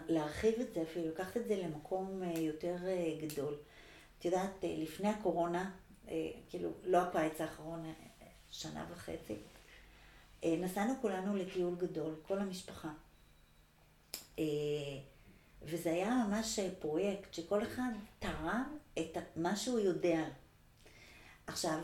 להרחיב 0.09 0.55
את 0.61 0.74
זה, 0.74 0.82
אפילו 0.82 1.09
לקחת 1.09 1.36
את 1.36 1.47
זה 1.47 1.57
למקום 1.57 2.22
אה, 2.22 2.40
יותר 2.40 2.76
אה, 2.86 3.14
גדול. 3.26 3.55
את 4.22 4.24
יודעת, 4.24 4.64
אה, 4.64 4.74
לפני 4.78 5.09
הקורונה, 5.09 5.70
כאילו, 6.48 6.70
לא 6.84 6.98
הקיץ 6.98 7.40
האחרון, 7.40 7.84
אה, 7.84 7.92
שנה 8.50 8.86
וחצי, 8.92 9.36
נסענו 10.44 10.94
כולנו 11.00 11.36
לטיול 11.36 11.74
גדול, 11.74 12.14
כל 12.26 12.38
המשפחה. 12.38 12.88
וזה 15.62 15.92
היה 15.92 16.24
ממש 16.28 16.59
פרויקט 16.78 17.34
שכל 17.34 17.62
אחד 17.62 17.90
תרם 18.18 18.76
את 18.98 19.16
מה 19.36 19.57
שהוא 19.57 19.78
יודע. 19.78 20.24
עכשיו, 21.46 21.78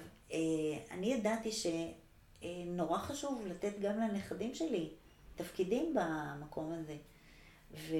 אני 0.90 1.12
ידעתי 1.12 1.50
שנורא 1.52 2.98
חשוב 2.98 3.42
לתת 3.46 3.72
גם 3.80 3.98
לנכדים 4.00 4.54
שלי 4.54 4.90
תפקידים 5.36 5.94
במקום 5.94 6.72
הזה. 6.72 6.96
ו... 7.72 7.94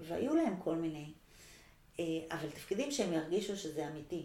והיו 0.00 0.34
להם 0.34 0.56
כל 0.64 0.76
מיני. 0.76 1.12
אבל 2.30 2.50
תפקידים 2.54 2.90
שהם 2.90 3.12
ירגישו 3.12 3.56
שזה 3.56 3.88
אמיתי. 3.88 4.24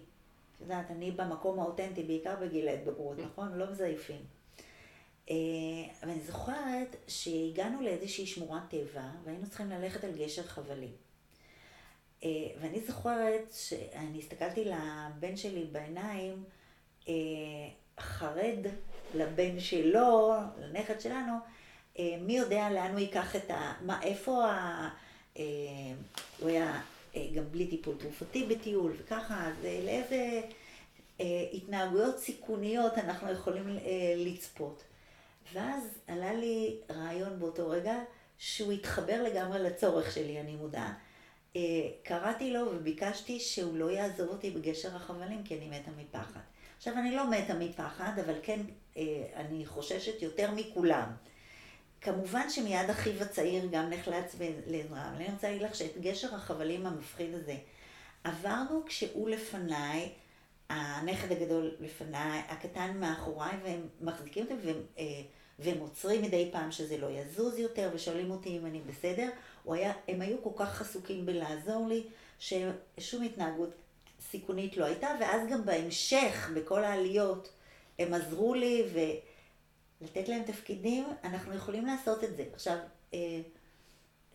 את 0.57 0.61
יודעת, 0.61 0.91
אני 0.91 1.11
במקום 1.11 1.59
האותנטי, 1.59 2.03
בעיקר 2.03 2.35
בגיל 2.41 2.67
ההתבגרות, 2.67 3.17
נכון? 3.19 3.53
לא 3.57 3.71
מזייפים. 3.71 4.21
אבל 5.29 6.09
אני 6.09 6.21
זוכרת 6.21 6.95
שהגענו 7.07 7.81
לאיזושהי 7.81 8.25
שמורת 8.25 8.61
טבע, 8.69 9.09
והיינו 9.23 9.47
צריכים 9.47 9.69
ללכת 9.69 10.03
על 10.03 10.11
גשר 10.11 10.43
חבלים. 10.43 10.91
ואני 12.59 12.79
זוכרת 12.87 13.53
שאני 13.53 14.19
הסתכלתי 14.19 14.65
לבן 14.65 15.37
שלי 15.37 15.63
בעיניים, 15.63 16.43
חרד 17.99 18.67
לבן 19.15 19.59
שלו, 19.59 20.33
לנכד 20.59 21.01
שלנו, 21.01 21.33
מי 21.99 22.37
יודע 22.37 22.69
לאן 22.69 22.91
הוא 22.91 22.99
ייקח 22.99 23.35
את 23.35 23.51
ה... 23.51 23.73
מה, 23.81 24.03
איפה 24.03 24.45
ה... 24.45 24.89
הוא 26.39 26.49
היה 26.49 26.73
אה, 26.73 26.81
גם 27.35 27.43
בלי 27.51 27.67
טיפול 27.67 27.95
תרופתי 27.99 28.43
בטיול, 28.43 28.93
וככה, 28.97 29.47
אז 29.47 29.65
אה, 29.65 29.81
לאיזה 29.85 30.41
אה, 31.21 31.45
התנהגויות 31.53 32.19
סיכוניות 32.19 32.97
אנחנו 32.97 33.31
יכולים 33.31 33.77
לצפות. 34.17 34.83
ואז 35.53 35.83
עלה 36.07 36.33
לי 36.33 36.75
רעיון 36.89 37.39
באותו 37.39 37.69
רגע, 37.69 37.95
שהוא 38.37 38.71
התחבר 38.71 39.23
לגמרי 39.23 39.59
לצורך 39.59 40.11
שלי, 40.11 40.41
אני 40.41 40.55
מודעה. 40.55 40.93
קראתי 42.03 42.51
לו 42.51 42.61
וביקשתי 42.75 43.39
שהוא 43.39 43.77
לא 43.77 43.91
יעזוב 43.91 44.29
אותי 44.29 44.51
בגשר 44.51 44.95
החבלים, 44.95 45.43
כי 45.43 45.57
אני 45.57 45.69
מתה 45.69 45.91
מפחד. 45.97 46.39
עכשיו, 46.77 46.93
אני 46.93 47.15
לא 47.15 47.29
מתה 47.29 47.53
מפחד, 47.53 48.11
אבל 48.25 48.33
כן, 48.43 48.59
אני 49.35 49.65
חוששת 49.65 50.21
יותר 50.21 50.51
מכולם. 50.51 51.07
כמובן 52.01 52.49
שמיד 52.49 52.89
אחיו 52.89 53.23
הצעיר 53.23 53.67
גם 53.71 53.89
נחלץ 53.89 54.35
לעזרה, 54.67 55.09
אבל 55.09 55.15
אני 55.15 55.33
רוצה 55.33 55.47
להגיד 55.47 55.61
לך 55.61 55.75
שאת 55.75 56.01
גשר 56.01 56.35
החבלים 56.35 56.85
המפחיד 56.85 57.33
הזה 57.33 57.55
עברנו 58.23 58.83
כשהוא 58.85 59.29
לפניי, 59.29 60.09
הנכד 60.69 61.31
הגדול 61.31 61.75
לפניי, 61.79 62.41
הקטן 62.47 62.97
מאחוריי, 62.99 63.57
והם 63.63 63.87
מחזיקים 64.01 64.43
אותי 64.43 64.53
והם, 64.63 64.81
אה, 64.97 65.03
והם 65.59 65.79
עוצרים 65.79 66.21
מדי 66.21 66.49
פעם 66.51 66.71
שזה 66.71 66.97
לא 66.97 67.07
יזוז 67.07 67.59
יותר, 67.59 67.89
ושואלים 67.93 68.31
אותי 68.31 68.57
אם 68.57 68.65
אני 68.65 68.81
בסדר. 68.81 69.29
היה, 69.65 69.93
הם 70.07 70.21
היו 70.21 70.43
כל 70.43 70.49
כך 70.55 70.81
עסוקים 70.81 71.25
בלעזור 71.25 71.87
לי, 71.87 72.03
ששום 72.39 73.23
התנהגות 73.23 73.69
סיכונית 74.31 74.77
לא 74.77 74.85
הייתה, 74.85 75.07
ואז 75.19 75.41
גם 75.51 75.65
בהמשך, 75.65 76.49
בכל 76.55 76.83
העליות, 76.83 77.49
הם 77.99 78.13
עזרו 78.13 78.53
לי, 78.53 78.83
ו... 78.93 78.99
לתת 80.01 80.29
להם 80.29 80.43
תפקידים, 80.43 81.07
אנחנו 81.23 81.53
יכולים 81.53 81.85
לעשות 81.85 82.23
את 82.23 82.37
זה. 82.37 82.45
עכשיו, 82.53 82.77
אה, 83.13 83.41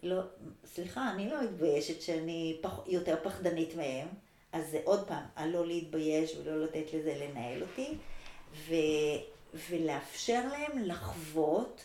לא, 0.03 0.23
סליחה, 0.65 1.11
אני 1.11 1.31
לא 1.31 1.43
מתביישת 1.43 2.03
שאני 2.03 2.59
פח, 2.61 2.81
יותר 2.87 3.17
פחדנית 3.23 3.75
מהם, 3.75 4.09
אז 4.53 4.71
זה 4.71 4.81
עוד 4.85 5.09
פעם, 5.09 5.25
על 5.37 5.51
לא 5.51 5.67
להתבייש 5.67 6.37
ולא 6.37 6.65
לתת 6.65 6.93
לזה 6.95 7.15
לנהל 7.15 7.63
אותי, 7.63 7.95
ו, 8.55 8.75
ולאפשר 9.71 10.49
להם 10.53 10.79
לחוות 10.79 11.85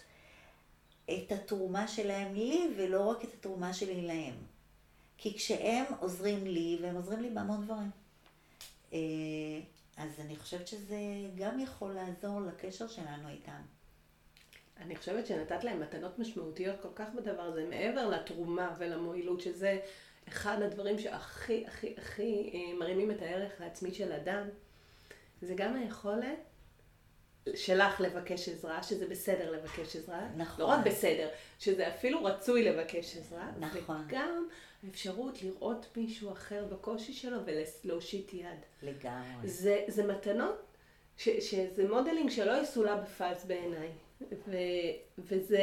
את 1.09 1.31
התרומה 1.31 1.87
שלהם 1.87 2.35
לי, 2.35 2.67
ולא 2.77 3.09
רק 3.09 3.23
את 3.23 3.33
התרומה 3.33 3.73
שלי 3.73 4.01
להם. 4.01 4.35
כי 5.17 5.33
כשהם 5.33 5.85
עוזרים 5.99 6.47
לי, 6.47 6.77
והם 6.81 6.95
עוזרים 6.95 7.21
לי 7.21 7.29
בהמון 7.29 7.65
דברים. 7.65 7.89
אה, 8.93 9.59
אז 9.97 10.19
אני 10.19 10.35
חושבת 10.35 10.67
שזה 10.67 10.97
גם 11.35 11.59
יכול 11.59 11.93
לעזור 11.93 12.41
לקשר 12.41 12.87
שלנו 12.87 13.29
איתם. 13.29 13.61
אני 14.77 14.95
חושבת 14.95 15.27
שנתת 15.27 15.63
להם 15.63 15.79
מתנות 15.79 16.19
משמעותיות 16.19 16.75
כל 16.81 16.87
כך 16.95 17.07
בדבר 17.15 17.41
הזה, 17.41 17.65
מעבר 17.69 18.09
לתרומה 18.09 18.75
ולמועילות, 18.79 19.41
שזה 19.41 19.79
אחד 20.27 20.61
הדברים 20.61 20.99
שהכי 20.99 21.65
הכי 21.67 21.95
הכי 21.97 22.51
אה, 22.53 22.77
מרימים 22.79 23.11
את 23.11 23.21
הערך 23.21 23.61
העצמי 23.61 23.93
של 23.93 24.11
אדם, 24.11 24.47
זה 25.41 25.53
גם 25.57 25.75
היכולת 25.75 26.39
שלך 27.55 28.01
לבקש 28.01 28.49
עזרה, 28.49 28.83
שזה 28.83 29.07
בסדר 29.07 29.51
לבקש 29.51 29.95
עזרה. 29.95 30.27
נכון. 30.37 30.65
לא 30.65 30.65
רק 30.65 30.85
בסדר, 30.85 31.29
שזה 31.59 31.87
אפילו 31.87 32.23
רצוי 32.23 32.63
לבקש 32.63 33.17
עזרה. 33.17 33.51
נכון. 33.59 34.05
וגם 34.07 34.47
האפשרות 34.87 35.43
לראות 35.43 35.87
מישהו 35.97 36.31
אחר 36.31 36.65
בקושי 36.65 37.13
שלו 37.13 37.37
ולהושיט 37.45 38.33
יד. 38.33 38.59
לגמרי. 38.83 39.47
זה, 39.47 39.83
זה 39.87 40.07
מתנות, 40.07 40.55
ש, 41.17 41.29
שזה 41.29 41.87
modeling 41.89 42.29
שלא 42.29 42.61
יסולא 42.61 42.95
בפאז 42.95 43.45
בעיניי. 43.45 43.89
ו, 44.21 44.55
וזה... 45.17 45.59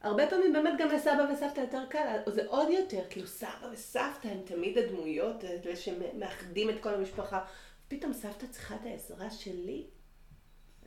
הרבה 0.00 0.26
פעמים 0.30 0.52
באמת 0.52 0.72
גם 0.78 0.88
לסבא 0.88 1.26
וסבתא 1.32 1.60
יותר 1.60 1.82
קל, 1.90 2.18
זה 2.26 2.46
עוד 2.46 2.68
יותר, 2.70 3.02
כאילו 3.10 3.26
סבא 3.26 3.68
וסבתא 3.72 4.28
הם 4.28 4.42
תמיד 4.44 4.78
הדמויות 4.78 5.44
האלה 5.44 5.76
שמאחדים 5.76 6.70
את 6.70 6.82
כל 6.82 6.94
המשפחה. 6.94 7.44
פתאום 7.88 8.12
סבתא 8.12 8.46
צריכה 8.46 8.74
את 8.74 8.80
העזרה 8.84 9.30
שלי. 9.30 9.86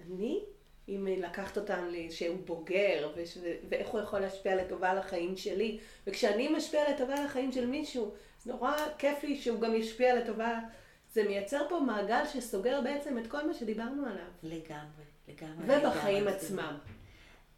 אני, 0.05 0.43
אם 0.89 1.07
לקחת 1.07 1.57
אותם 1.57 1.89
שהוא 2.09 2.37
בוגר, 2.45 3.11
וש, 3.15 3.37
ואיך 3.69 3.87
הוא 3.87 4.01
יכול 4.01 4.19
להשפיע 4.19 4.55
לטובה 4.55 4.91
על 4.91 4.97
החיים 4.97 5.37
שלי. 5.37 5.79
וכשאני 6.07 6.47
משפיע 6.47 6.91
לטובה 6.91 7.15
על 7.15 7.25
החיים 7.25 7.51
של 7.51 7.65
מישהו, 7.65 8.13
זה 8.43 8.53
נורא 8.53 8.73
כיף 8.97 9.23
לי 9.23 9.37
שהוא 9.37 9.61
גם 9.61 9.75
ישפיע 9.75 10.15
לטובה. 10.15 10.59
זה 11.13 11.23
מייצר 11.23 11.69
פה 11.69 11.79
מעגל 11.79 12.25
שסוגר 12.33 12.81
בעצם 12.81 13.17
את 13.17 13.27
כל 13.27 13.47
מה 13.47 13.53
שדיברנו 13.53 14.05
עליו. 14.05 14.31
לגמרי. 14.43 15.03
לגמרי. 15.27 15.77
ובחיים 15.77 16.27
עצמם. 16.27 16.77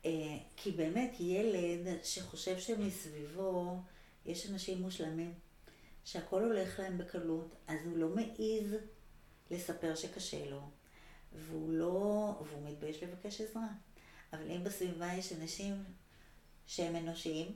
אה, 0.05 0.38
כי 0.55 0.71
באמת 0.71 1.15
ילד 1.19 1.88
שחושב 2.03 2.57
שמסביבו 2.59 3.77
יש 4.25 4.49
אנשים 4.49 4.82
מושלמים, 4.82 5.34
שהכל 6.05 6.43
הולך 6.43 6.79
להם 6.79 6.97
בקלות, 6.97 7.55
אז 7.67 7.79
הוא 7.86 7.97
לא 7.97 8.07
מעז 8.09 8.75
לספר 9.51 9.95
שקשה 9.95 10.45
לו, 10.49 10.61
והוא 11.34 11.73
לא, 11.73 12.36
והוא 12.45 12.69
מתבייש 12.69 13.03
לבקש 13.03 13.41
עזרה. 13.41 13.67
אבל 14.34 14.51
אם 14.51 14.63
בסביבה 14.63 15.13
יש 15.13 15.34
אנשים 15.34 15.84
שהם 16.67 16.95
אנושיים, 16.95 17.47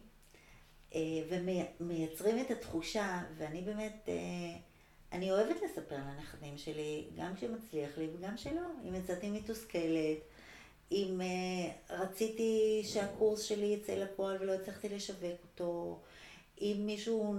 אה, 0.96 1.00
ומייצרים 1.80 2.42
את 2.42 2.52
התחושה, 2.52 3.24
ואני 3.38 3.62
באמת, 3.62 4.06
אה, 4.08 4.58
אני 5.12 5.32
אוהבת 5.32 5.56
לספר 5.66 5.96
לנכדים 5.96 6.58
שלי, 6.58 7.08
גם 7.18 7.36
כשמצליח 7.36 7.98
לי 7.98 8.08
וגם 8.14 8.38
שלא. 8.38 8.62
אם 8.88 8.96
יצאתי 8.96 9.30
מתוסכלת, 9.30 10.18
אם 10.92 11.22
uh, 11.22 11.94
רציתי 11.94 12.82
שהקורס 12.86 13.42
שלי 13.42 13.66
יצא 13.66 13.96
לפועל 13.96 14.38
ולא 14.42 14.54
הצלחתי 14.54 14.90
לשווק 14.90 15.40
אותו, 15.44 16.00
אם 16.62 16.84
מישהו 16.86 17.36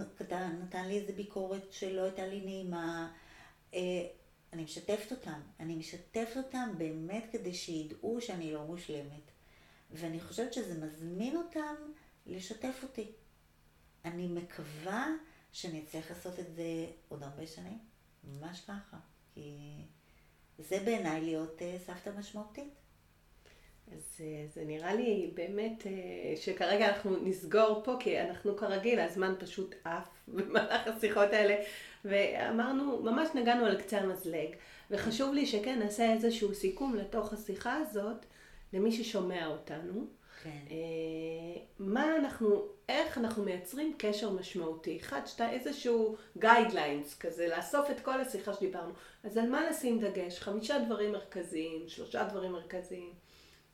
נתן 0.63 0.89
לי 0.89 0.99
איזה 0.99 1.13
ביקורת 1.13 1.63
שלא 1.71 2.01
הייתה 2.01 2.27
לי 2.27 2.41
נעימה, 2.41 3.13
אני 4.57 4.65
משתפת 4.65 5.13
אותם. 5.13 5.41
אני 5.61 5.77
משתפת 5.77 6.37
אותם 6.37 6.75
באמת 6.79 7.25
כדי 7.33 7.55
שידעו 7.55 8.21
שאני 8.21 8.53
לא 8.53 8.65
מושלמת. 8.65 9.31
ואני 9.91 10.21
חושבת 10.21 10.53
שזה 10.53 10.87
מזמין 10.87 11.37
אותם 11.37 11.75
לשתף 12.27 12.81
אותי. 12.83 13.13
אני 14.05 14.27
מקווה 14.27 15.09
שאני 15.53 15.85
אצליח 15.85 16.11
לעשות 16.11 16.39
את 16.39 16.55
זה 16.55 16.87
עוד 17.09 17.23
הרבה 17.23 17.47
שנים, 17.47 17.79
ממש 18.25 18.61
ככה. 18.61 18.97
כי 19.35 19.59
זה 20.59 20.81
בעיניי 20.85 21.21
להיות 21.21 21.59
uh, 21.59 21.87
סבתא 21.87 22.11
משמעותית. 22.19 22.75
אז 23.93 24.21
uh, 24.21 24.55
זה 24.55 24.65
נראה 24.65 24.95
לי 24.95 25.31
באמת 25.35 25.83
uh, 25.83 25.87
שכרגע 26.41 26.89
אנחנו 26.89 27.17
נסגור 27.23 27.81
פה, 27.85 27.97
כי 28.01 28.21
אנחנו 28.21 28.57
כרגיל, 28.57 29.01
הזמן 29.01 29.35
פשוט 29.39 29.75
עף 29.85 30.09
במהלך 30.35 30.87
השיחות 30.87 31.33
האלה, 31.33 31.57
ואמרנו, 32.05 33.03
ממש 33.03 33.29
נגענו 33.35 33.67
על 33.67 33.83
קצה 33.83 33.99
המזלג, 33.99 34.49
וחשוב 34.91 35.35
לי 35.35 35.47
שכן 35.47 35.79
נעשה 35.79 36.13
איזשהו 36.13 36.55
סיכום 36.55 36.95
לתוך 36.95 37.33
השיחה 37.33 37.77
הזאת, 37.77 38.27
למי 38.73 38.93
ששומע 38.93 39.47
אותנו. 39.47 40.07
כן. 40.43 40.51
אה, 40.71 41.63
מה 41.79 42.17
אנחנו, 42.17 42.69
איך 42.89 43.19
אנחנו 43.19 43.45
מייצרים 43.45 43.95
קשר 43.99 44.31
משמעותי? 44.31 44.99
אחד, 45.01 45.21
שתיים, 45.27 45.51
איזשהו 45.51 46.17
guidelines 46.39 47.19
כזה, 47.19 47.49
לאסוף 47.49 47.91
את 47.91 48.01
כל 48.01 48.21
השיחה 48.21 48.55
שדיברנו. 48.55 48.93
אז 49.25 49.37
על 49.37 49.51
מה 49.51 49.71
לשים 49.71 50.01
דגש? 50.01 50.41
חמישה 50.41 50.79
דברים 50.79 51.13
מרכזיים, 51.13 51.89
שלושה 51.89 52.25
דברים 52.25 52.53
מרכזיים. 52.53 53.26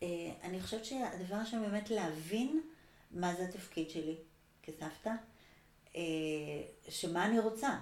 אה, 0.03 0.33
אני 0.43 0.61
חושבת 0.61 0.85
שהדבר 0.85 1.35
הראשון 1.35 1.63
באמת 1.63 1.91
להבין 1.91 2.61
מה 3.11 3.35
זה 3.35 3.43
התפקיד 3.43 3.91
שלי 3.91 4.17
כסבתא, 4.63 5.11
אה, 5.97 6.03
שמה 6.89 7.27
אני 7.27 7.39
רוצה. 7.39 7.79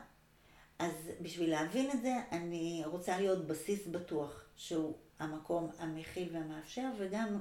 אז 0.79 0.93
בשביל 1.21 1.51
להבין 1.51 1.91
את 1.91 2.03
זה, 2.03 2.15
אני 2.33 2.83
רוצה 2.87 3.19
להיות 3.19 3.47
בסיס 3.47 3.87
בטוח, 3.87 4.45
שהוא 4.57 4.95
המקום 5.19 5.71
המכיל 5.79 6.29
והמאפשר, 6.33 6.89
וגם 6.99 7.39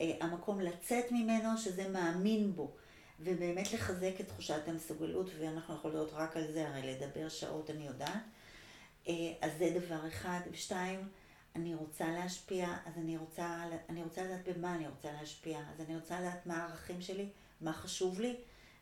אה, 0.00 0.12
המקום 0.20 0.60
לצאת 0.60 1.12
ממנו, 1.12 1.58
שזה 1.58 1.88
מאמין 1.88 2.52
בו. 2.52 2.74
ובאמת 3.20 3.72
לחזק 3.72 4.12
את 4.20 4.28
תחושת 4.28 4.68
המסוגלות, 4.68 5.30
ואנחנו 5.38 5.74
יכולות 5.74 6.10
רק 6.12 6.36
על 6.36 6.52
זה, 6.52 6.68
הרי 6.68 6.82
לדבר 6.82 7.28
שעות 7.28 7.70
אני 7.70 7.86
יודעת. 7.86 8.22
אז 9.40 9.50
זה 9.58 9.78
דבר 9.80 10.08
אחד. 10.08 10.40
ושתיים, 10.52 11.08
אני 11.56 11.74
רוצה 11.74 12.08
להשפיע, 12.08 12.76
אז 12.86 12.92
אני 12.96 13.16
רוצה, 13.16 13.64
אני 13.88 14.02
רוצה 14.02 14.24
לדעת 14.24 14.48
במה 14.48 14.74
אני 14.74 14.88
רוצה 14.88 15.12
להשפיע. 15.12 15.58
אז 15.58 15.80
אני 15.80 15.96
רוצה 15.96 16.20
לדעת 16.20 16.46
מה 16.46 16.56
הערכים 16.56 17.02
שלי, 17.02 17.28
מה 17.60 17.72
חשוב 17.72 18.20
לי, 18.20 18.36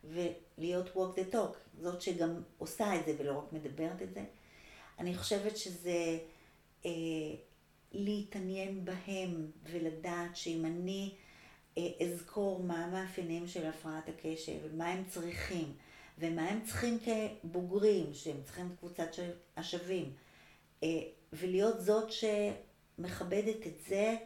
ולהיות 0.04 0.86
walk 0.86 1.18
the 1.18 1.34
talk. 1.34 1.80
זאת 1.80 2.02
שגם 2.02 2.42
עושה 2.58 3.00
את 3.00 3.06
זה 3.06 3.14
ולא 3.18 3.38
רק 3.38 3.52
מדברת 3.52 4.02
את 4.02 4.14
זה. 4.14 4.24
אני 4.98 5.16
חושבת 5.16 5.56
שזה 5.56 6.18
אה, 6.86 6.90
להתעניין 7.92 8.84
בהם 8.84 9.50
ולדעת 9.64 10.36
שאם 10.36 10.64
אני 10.64 11.14
אה, 11.78 11.88
אזכור 12.04 12.62
מה 12.62 12.84
המאפיינים 12.84 13.48
של 13.48 13.66
הפרעת 13.66 14.08
הקשב 14.08 14.58
ומה 14.62 14.88
הם 14.88 15.04
צריכים 15.08 15.72
ומה 16.18 16.42
הם 16.42 16.60
צריכים 16.64 16.98
כבוגרים, 16.98 18.14
שהם 18.14 18.36
צריכים 18.44 18.76
קבוצת 18.78 19.08
השווים, 19.56 20.12
אה, 20.82 21.02
ולהיות 21.32 21.80
זאת 21.80 22.08
שמכבדת 22.12 23.66
את 23.66 23.80
זה, 23.88 24.16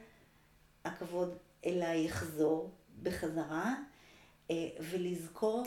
הכבוד 0.85 1.37
אליי 1.67 2.05
יחזור 2.05 2.71
בחזרה, 3.03 3.75
אה, 4.51 4.69
ולזכור 4.81 5.65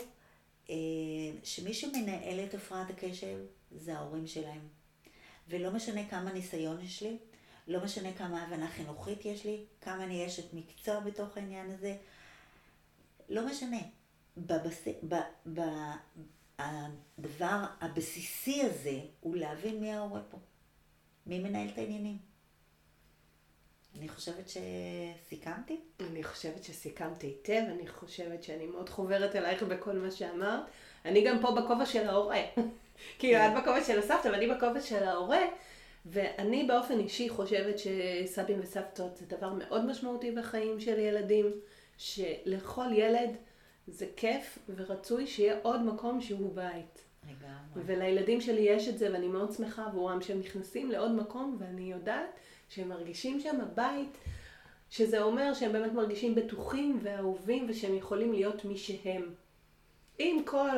שמי 1.44 1.74
שמנהל 1.74 2.44
את 2.44 2.54
הפרעת 2.54 2.90
הקשב 2.90 3.38
זה 3.70 3.96
ההורים 3.96 4.26
שלהם. 4.26 4.68
ולא 5.48 5.70
משנה 5.70 6.08
כמה 6.08 6.32
ניסיון 6.32 6.80
יש 6.80 7.02
לי, 7.02 7.16
לא 7.68 7.84
משנה 7.84 8.12
כמה 8.12 8.42
הבנה 8.42 8.68
חינוכית 8.68 9.24
יש 9.24 9.44
לי, 9.44 9.64
כמה 9.80 10.04
אני 10.04 10.26
אשת 10.26 10.54
מקצוע 10.54 11.00
בתוך 11.00 11.36
העניין 11.36 11.70
הזה, 11.70 11.96
לא 13.28 13.46
משנה. 13.46 13.80
בבס... 14.36 14.88
ב... 15.08 15.14
ב... 15.54 15.60
הדבר 16.58 17.64
הבסיסי 17.80 18.62
הזה 18.62 19.00
הוא 19.20 19.36
להבין 19.36 19.80
מי 19.80 19.92
ההורה 19.92 20.20
פה, 20.30 20.38
מי 21.30 21.38
מנהל 21.38 21.68
את 21.68 21.78
העניינים. 21.78 22.18
אני 23.98 24.08
חושבת 24.08 24.48
שסיכמתי. 24.48 25.80
אני 26.00 26.24
חושבת 26.24 26.64
שסיכמתי 26.64 27.26
היטב, 27.26 27.62
אני 27.70 27.88
חושבת 27.88 28.42
שאני 28.42 28.66
מאוד 28.66 28.88
חוברת 28.88 29.36
אלייך 29.36 29.62
בכל 29.62 29.92
מה 29.92 30.10
שאמרת. 30.10 30.60
אני 31.04 31.24
גם 31.24 31.40
פה 31.40 31.50
בכובע 31.50 31.86
של 31.86 32.08
ההורה. 32.08 32.40
כאילו, 33.18 33.38
כן. 33.38 33.56
את 33.56 33.62
בכובע 33.62 33.84
של 33.84 33.98
הסבתא 33.98 34.28
ואני 34.28 34.46
בכובע 34.46 34.80
של 34.80 35.02
ההורה. 35.02 35.40
ואני 36.06 36.64
באופן 36.64 36.98
אישי 36.98 37.28
חושבת 37.28 37.74
שסבים 37.78 38.60
וסבתות 38.62 39.16
זה 39.16 39.26
דבר 39.26 39.52
מאוד 39.52 39.84
משמעותי 39.84 40.30
בחיים 40.30 40.80
של 40.80 40.98
ילדים, 40.98 41.52
שלכל 41.98 42.86
ילד 42.92 43.36
זה 43.86 44.06
כיף 44.16 44.58
ורצוי 44.76 45.26
שיהיה 45.26 45.58
עוד 45.62 45.82
מקום 45.82 46.20
שהוא 46.20 46.54
בית. 46.54 47.09
לגמרי. 47.24 47.82
ולילדים 47.86 48.40
שלי 48.40 48.60
יש 48.60 48.88
את 48.88 48.98
זה 48.98 49.12
ואני 49.12 49.28
מאוד 49.28 49.52
שמחה 49.52 49.86
עבורם 49.86 50.22
שהם 50.22 50.38
נכנסים 50.40 50.90
לעוד 50.90 51.10
מקום 51.10 51.56
ואני 51.60 51.92
יודעת 51.92 52.30
שהם 52.68 52.88
מרגישים 52.88 53.40
שם 53.40 53.58
בית, 53.74 54.18
שזה 54.90 55.22
אומר 55.22 55.54
שהם 55.54 55.72
באמת 55.72 55.92
מרגישים 55.92 56.34
בטוחים 56.34 56.98
ואהובים 57.02 57.66
ושהם 57.68 57.94
יכולים 57.94 58.32
להיות 58.32 58.64
מי 58.64 58.76
שהם. 58.76 59.34
עם 60.18 60.44
כל 60.44 60.68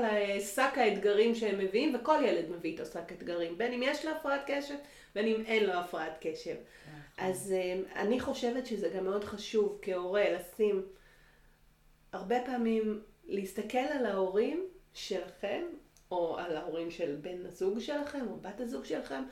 שק 0.55 0.73
האתגרים 0.77 1.35
שהם 1.35 1.59
מביאים, 1.59 1.95
וכל 1.95 2.19
ילד 2.25 2.51
מביא 2.51 2.71
איתו 2.71 2.87
שק 2.87 3.13
אתגרים, 3.13 3.59
בין 3.59 3.73
אם 3.73 3.81
יש 3.83 4.05
לו 4.05 4.11
הפרעת 4.11 4.41
קשב 4.47 4.75
בין 5.15 5.27
אם 5.27 5.43
אין 5.47 5.65
לו 5.65 5.73
הפרעת 5.73 6.13
קשב. 6.21 6.55
נכון. 6.55 7.01
אז 7.19 7.53
אה, 7.53 8.01
אני 8.03 8.21
חושבת 8.21 8.67
שזה 8.67 8.89
גם 8.89 9.05
מאוד 9.05 9.25
חשוב 9.25 9.79
כהורה 9.83 10.25
לשים, 10.31 10.83
הרבה 12.13 12.37
פעמים 12.47 13.03
להסתכל 13.25 13.79
על 13.79 14.07
ההורים 14.07 14.67
שלכם, 14.95 15.63
או 16.13 16.39
על 16.39 16.57
ההורים 16.57 16.91
של 16.91 17.17
בן 17.21 17.47
הזוג 17.47 17.79
שלכם, 17.79 18.27
או 18.29 18.37
בת 18.37 18.61
הזוג 18.61 18.85
שלכם, 18.85 19.23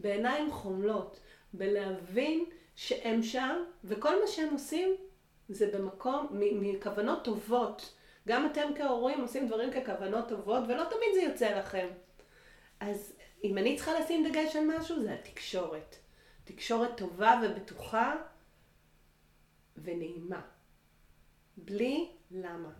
בעיניים 0.00 0.52
חומלות, 0.52 1.20
בלהבין 1.52 2.44
שהם 2.76 3.22
שם, 3.22 3.64
וכל 3.84 4.20
מה 4.20 4.26
שהם 4.26 4.52
עושים 4.52 4.96
זה 5.48 5.70
במקום, 5.74 6.26
מכוונות 6.32 7.24
טובות. 7.24 7.94
גם 8.28 8.46
אתם 8.46 8.68
כהורים 8.76 9.20
עושים 9.20 9.46
דברים 9.46 9.70
ככוונות 9.72 10.28
טובות, 10.28 10.64
ולא 10.68 10.84
תמיד 10.84 11.14
זה 11.14 11.20
יוצא 11.20 11.58
לכם. 11.58 11.88
אז 12.80 13.12
אם 13.44 13.58
אני 13.58 13.76
צריכה 13.76 14.00
לשים 14.00 14.28
דגש 14.28 14.56
על 14.56 14.64
משהו, 14.66 15.02
זה 15.02 15.14
התקשורת. 15.14 15.96
תקשורת 16.44 16.96
טובה 16.96 17.40
ובטוחה 17.44 18.16
ונעימה. 19.76 20.40
בלי 21.56 22.10
למה. 22.30 22.70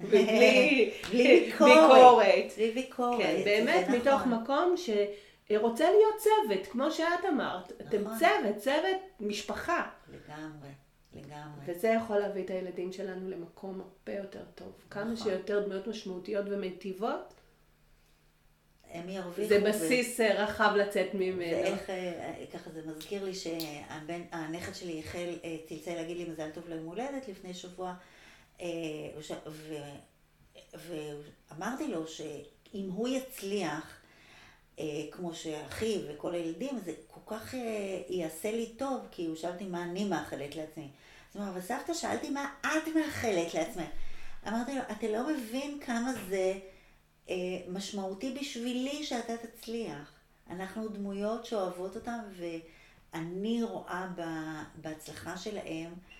בלי 0.00 0.90
ביקורת. 1.12 2.52
בלי 2.56 2.70
ביקורת. 2.70 3.18
כן, 3.18 3.42
באמת 3.44 3.88
מתוך 3.88 4.20
נכון. 4.20 4.34
מקום 4.34 4.74
שרוצה 4.76 5.90
להיות 5.90 6.14
צוות, 6.18 6.66
כמו 6.66 6.90
שאת 6.90 7.24
אמרת. 7.28 7.72
אתם 7.80 8.00
נכון. 8.00 8.18
צוות, 8.18 8.56
צוות 8.56 8.96
משפחה. 9.20 9.86
לגמרי. 10.08 10.68
לגמרי. 11.14 11.64
וזה 11.66 11.88
יכול 11.88 12.18
להביא 12.18 12.44
את 12.44 12.50
הילדים 12.50 12.92
שלנו 12.92 13.30
למקום 13.30 13.80
הרבה 13.80 14.18
יותר 14.18 14.44
טוב. 14.54 14.72
כמה 14.90 15.04
נכון. 15.04 15.16
שיותר 15.16 15.64
דמויות 15.64 15.86
משמעותיות 15.86 16.46
ומיטיבות, 16.48 17.34
הם 18.90 19.08
ירוויחו. 19.08 19.48
זה 19.48 19.60
בסיס 19.60 20.20
ו... 20.20 20.22
אה, 20.22 20.44
רחב 20.44 20.72
לצאת 20.76 21.14
ממנו. 21.14 21.38
ואיך, 21.38 21.90
אה, 21.90 22.44
ככה 22.52 22.70
זה 22.70 22.80
מזכיר 22.86 23.24
לי 23.24 23.34
שהנכד 23.34 24.74
שלי 24.74 25.00
החל, 25.00 25.34
אה, 25.44 25.56
צלצל 25.68 25.94
להגיד 25.94 26.16
לי 26.16 26.24
מזל 26.24 26.50
טוב 26.50 26.68
ליום 26.68 26.86
הולדת 26.86 27.28
לפני 27.28 27.54
שבוע, 27.54 27.94
ואמרתי 30.74 31.88
לו 31.88 32.08
שאם 32.08 32.88
הוא 32.92 33.08
יצליח, 33.08 34.00
כמו 35.10 35.34
שאחיו 35.34 36.00
וכל 36.08 36.34
הילדים, 36.34 36.78
זה 36.84 36.92
כל 37.06 37.36
כך 37.36 37.54
יעשה 38.08 38.50
לי 38.50 38.66
טוב, 38.76 39.00
כי 39.10 39.26
הוא 39.26 39.36
שאל 39.36 39.52
אותי 39.52 39.64
מה 39.64 39.82
אני 39.82 40.04
מאחלת 40.04 40.56
לעצמי. 40.56 40.88
אז 41.30 41.36
הוא 41.36 41.42
אמר, 41.42 41.52
אבל 41.52 41.60
סבתא, 41.60 41.94
שאלתי 41.94 42.30
מה 42.30 42.54
את 42.60 42.88
מאחלת 42.96 43.54
לעצמך. 43.54 43.88
אמרתי 44.48 44.74
לו, 44.74 44.80
אתה 44.92 45.08
לא 45.08 45.28
מבין 45.28 45.80
כמה 45.80 46.12
זה... 46.28 46.58
אה, 47.30 47.60
משמעותי 47.68 48.34
בשבילי 48.40 49.04
שאתה 49.04 49.32
תצליח. 49.36 50.12
אנחנו 50.50 50.88
דמויות 50.88 51.46
שאוהבות 51.46 51.96
אותם, 51.96 52.18
ואני 53.12 53.62
רואה 53.62 54.08
בהצלחה 54.74 55.36
שלהם 55.36 55.92
אה, 55.92 56.17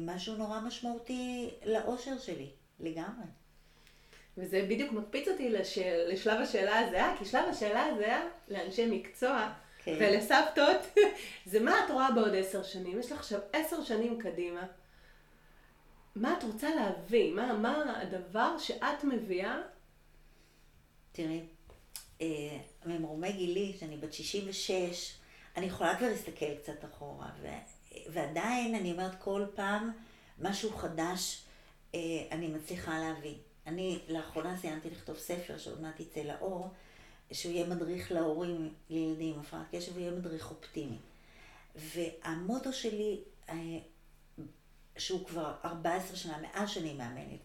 משהו 0.00 0.36
נורא 0.36 0.60
משמעותי 0.60 1.50
לאושר 1.64 2.18
שלי, 2.18 2.50
לגמרי. 2.80 3.26
וזה 4.38 4.66
בדיוק 4.68 4.92
מקפיץ 4.92 5.28
אותי 5.28 5.50
לשל... 5.50 6.04
לשלב 6.08 6.40
השאלה 6.40 6.78
הזהה, 6.78 7.16
כי 7.18 7.24
שלב 7.24 7.44
השאלה 7.50 7.86
הזהה 7.86 8.20
לאנשי 8.48 8.86
מקצוע 8.90 9.52
כן. 9.84 9.96
ולסבתות, 10.00 10.98
זה 11.50 11.60
מה 11.60 11.84
את 11.84 11.90
רואה 11.90 12.12
בעוד 12.12 12.34
עשר 12.34 12.62
שנים? 12.62 12.98
יש 12.98 13.12
לך 13.12 13.18
עכשיו 13.18 13.40
עשר 13.52 13.84
שנים 13.84 14.18
קדימה. 14.18 14.66
מה 16.16 16.38
את 16.38 16.44
רוצה 16.44 16.74
להביא? 16.74 17.32
מה, 17.32 17.52
מה 17.52 18.00
הדבר 18.02 18.58
שאת 18.58 19.04
מביאה 19.04 19.58
תראי, 21.12 21.40
אה, 22.20 22.58
ממרומי 22.86 23.32
גילי, 23.32 23.76
שאני 23.80 23.96
בת 23.96 24.12
66, 24.12 25.14
אני 25.56 25.66
יכולה 25.66 25.96
כבר 25.96 26.08
להסתכל 26.08 26.54
קצת 26.62 26.84
אחורה, 26.84 27.30
ו, 27.40 27.48
ועדיין 28.12 28.74
אני 28.74 28.92
אומרת 28.92 29.22
כל 29.22 29.46
פעם 29.54 29.90
משהו 30.38 30.72
חדש 30.72 31.44
אה, 31.94 32.00
אני 32.30 32.48
מצליחה 32.48 32.98
להביא. 32.98 33.34
אני 33.66 33.98
לאחרונה 34.08 34.56
סיימתי 34.56 34.90
לכתוב 34.90 35.16
ספר 35.16 35.58
שעוד 35.58 35.80
מעט 35.80 36.00
יצא 36.00 36.20
לאור, 36.20 36.68
שהוא 37.32 37.52
יהיה 37.52 37.66
מדריך 37.66 38.12
להורים 38.12 38.74
לילדים 38.90 39.34
עם 39.34 39.40
הפרעת 39.40 39.66
קשב, 39.72 39.96
ויהיה 39.96 40.10
מדריך 40.10 40.50
אופטימי. 40.50 40.98
והמוטו 41.74 42.72
שלי, 42.72 43.20
אה, 43.48 43.54
שהוא 44.98 45.26
כבר 45.26 45.54
14 45.64 46.16
שנה, 46.16 46.38
מאז 46.38 46.70
שאני 46.70 46.94
מאמנת, 46.94 47.40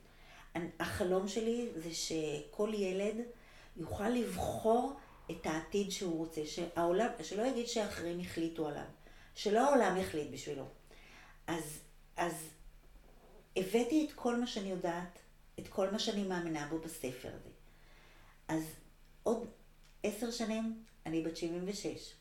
החלום 0.79 1.27
שלי 1.27 1.69
זה 1.75 1.93
שכל 1.93 2.71
ילד 2.73 3.15
יוכל 3.77 4.09
לבחור 4.09 4.93
את 5.31 5.45
העתיד 5.45 5.91
שהוא 5.91 6.17
רוצה, 6.17 6.41
שהעולם, 6.45 7.07
שלא 7.23 7.43
יגיד 7.43 7.67
שאחרים 7.67 8.19
החליטו 8.19 8.67
עליו, 8.67 8.83
שלא 9.35 9.69
העולם 9.69 9.97
יחליט 9.97 10.31
בשבילו. 10.31 10.65
אז, 11.47 11.79
אז 12.17 12.33
הבאתי 13.55 14.05
את 14.05 14.13
כל 14.13 14.39
מה 14.39 14.47
שאני 14.47 14.69
יודעת, 14.69 15.19
את 15.59 15.67
כל 15.67 15.89
מה 15.89 15.99
שאני 15.99 16.23
מאמינה 16.23 16.67
בו 16.69 16.79
בספר 16.79 17.29
הזה. 17.29 17.49
אז 18.47 18.63
עוד 19.23 19.47
עשר 20.03 20.31
שנים, 20.31 20.83
אני 21.05 21.23
בת 21.23 21.37
76. 21.37 22.13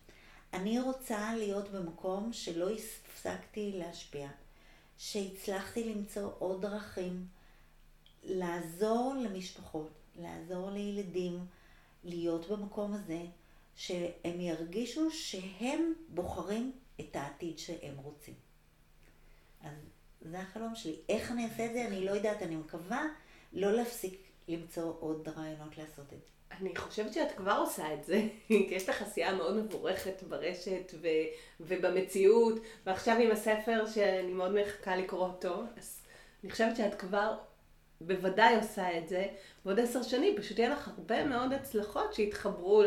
אני 0.53 0.81
רוצה 0.81 1.35
להיות 1.37 1.69
במקום 1.69 2.33
שלא 2.33 2.71
הפסקתי 2.71 3.73
להשפיע, 3.75 4.29
שהצלחתי 4.99 5.95
למצוא 5.95 6.31
עוד 6.39 6.63
דרכים 6.63 7.27
לעזור 8.23 9.15
למשפחות, 9.25 9.91
לעזור 10.17 10.71
לילדים 10.71 11.47
להיות 12.05 12.49
במקום 12.49 12.93
הזה, 12.93 13.23
שהם 13.77 14.41
ירגישו 14.41 15.11
שהם 15.11 15.93
בוחרים 16.09 16.73
את 17.01 17.17
העתיד 17.17 17.59
שהם 17.59 17.97
רוצים. 17.97 18.35
אז 19.61 19.73
זה 20.21 20.41
החלום 20.41 20.75
שלי. 20.75 20.97
איך 21.09 21.31
אני 21.31 21.45
אעשה 21.45 21.67
את 21.67 21.73
זה? 21.73 21.87
אני 21.87 22.05
לא 22.05 22.11
יודעת, 22.11 22.43
אני 22.43 22.57
מקווה 22.57 23.07
לא 23.53 23.73
להפסיק 23.73 24.21
למצוא 24.49 24.93
עוד 25.01 25.29
רעיונות 25.29 25.79
לעשות 25.79 26.13
את 26.13 26.21
זה. 26.21 26.33
אני 26.61 26.77
חושבת 26.77 27.13
שאת 27.13 27.33
כבר 27.37 27.57
עושה 27.67 27.95
את 27.95 28.05
זה, 28.05 28.23
כי 28.49 28.69
יש 28.71 28.89
לך 28.89 29.03
עשייה 29.03 29.35
מאוד 29.35 29.57
מבורכת 29.57 30.23
ברשת 30.23 30.93
ו- 31.01 31.07
ובמציאות, 31.61 32.63
ועכשיו 32.87 33.17
עם 33.21 33.31
הספר 33.31 33.87
שאני 33.87 34.33
מאוד 34.33 34.55
מחכה 34.55 34.97
לקרוא 34.97 35.27
אותו, 35.27 35.63
אז 35.77 36.03
אני 36.43 36.51
חושבת 36.51 36.77
שאת 36.77 36.95
כבר 36.95 37.39
בוודאי 38.07 38.57
עושה 38.57 38.99
את 38.99 39.09
זה, 39.09 39.27
ועוד 39.65 39.81
עשר 39.81 40.03
שנים 40.03 40.37
פשוט 40.37 40.59
יהיה 40.59 40.71
לך 40.71 40.89
הרבה 40.89 41.25
מאוד 41.25 41.53
הצלחות 41.53 42.15
שיתחברו, 42.15 42.83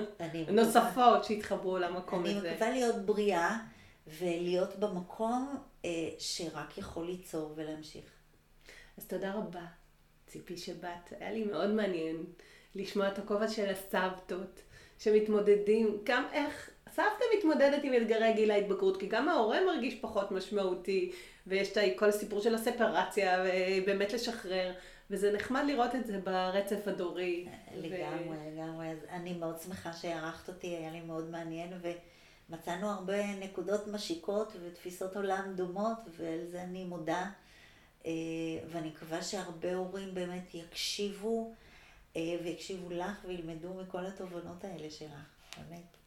נוספות 0.52 1.24
שיתחברו 1.24 1.78
למקום 1.78 2.24
אני 2.24 2.36
הזה. 2.36 2.48
אני 2.48 2.54
מקווה 2.54 2.70
להיות 2.70 2.96
בריאה 2.96 3.58
ולהיות 4.06 4.76
במקום 4.76 5.58
אה, 5.84 5.90
שרק 6.18 6.78
יכול 6.78 7.06
ליצור 7.06 7.52
ולהמשיך. 7.56 8.04
אז 8.98 9.06
תודה 9.06 9.32
רבה, 9.34 9.66
ציפי 10.26 10.56
שבאת, 10.56 11.12
היה 11.20 11.32
לי 11.32 11.44
מאוד 11.44 11.70
מעניין 11.70 12.16
לשמוע 12.74 13.08
את 13.08 13.18
הכובע 13.18 13.48
של 13.48 13.70
הסבתות 13.70 14.62
שמתמודדים, 14.98 15.98
גם 16.04 16.24
איך 16.32 16.70
סבתא 16.90 17.24
מתמודדת 17.38 17.84
עם 17.84 17.94
אתגרי 17.94 18.32
גיל 18.32 18.50
ההתבגרות, 18.50 19.00
כי 19.00 19.06
גם 19.06 19.28
ההורה 19.28 19.58
מרגיש 19.66 19.94
פחות 19.94 20.30
משמעותי, 20.30 21.12
ויש 21.46 21.68
את 21.68 21.98
כל 21.98 22.08
הסיפור 22.08 22.40
של 22.40 22.54
הספרציה, 22.54 23.44
ובאמת 23.82 24.12
לשחרר, 24.12 24.72
וזה 25.10 25.32
נחמד 25.32 25.62
לראות 25.66 25.94
את 25.94 26.06
זה 26.06 26.18
ברצף 26.18 26.88
הדורי. 26.88 27.46
לגמרי, 27.76 28.28
ו... 28.28 28.54
לגמרי. 28.54 28.90
אז 28.90 28.98
אני 29.10 29.32
מאוד 29.32 29.60
שמחה 29.60 29.92
שערכת 29.92 30.48
אותי, 30.48 30.66
היה 30.66 30.90
לי 30.90 31.00
מאוד 31.00 31.30
מעניין, 31.30 31.72
ומצאנו 32.48 32.90
הרבה 32.90 33.26
נקודות 33.34 33.86
משיקות 33.86 34.52
ותפיסות 34.62 35.16
עולם 35.16 35.52
דומות, 35.54 35.98
ועל 36.16 36.46
זה 36.50 36.62
אני 36.62 36.84
מודה. 36.84 37.30
אה, 38.06 38.12
ואני 38.70 38.88
מקווה 38.88 39.22
שהרבה 39.22 39.74
הורים 39.74 40.14
באמת 40.14 40.54
יקשיבו, 40.54 41.52
אה, 42.16 42.36
ויקשיבו 42.44 42.90
לך 42.90 43.24
וילמדו 43.26 43.74
מכל 43.74 44.06
התובנות 44.06 44.64
האלה 44.64 44.90
שלך, 44.90 45.10
באמת. 45.56 45.99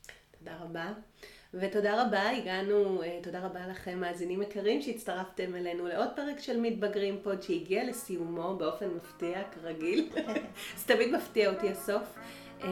תודה 0.44 0.56
רבה. 0.64 0.91
ותודה 1.54 2.04
רבה, 2.04 2.30
הגענו, 2.30 3.04
אה, 3.04 3.20
תודה 3.24 3.39
רבה 3.39 3.68
לכם 3.68 4.00
מאזינים 4.00 4.41
יקרים 4.41 4.82
שהצטרפתם 4.82 5.56
אלינו 5.56 5.88
לעוד 5.88 6.10
פרק 6.16 6.39
של 6.39 6.60
מתבגרים 6.60 7.20
פוד 7.24 7.41
שהגיע 7.41 7.84
לסיומו 7.84 8.56
באופן 8.58 8.88
מפתיע 8.89 9.44
כרגיל. 9.52 10.10
זה 10.78 10.94
תמיד 10.94 11.16
מפתיע 11.16 11.50
אותי 11.50 11.70
הסוף. 11.70 12.18
אה, 12.64 12.68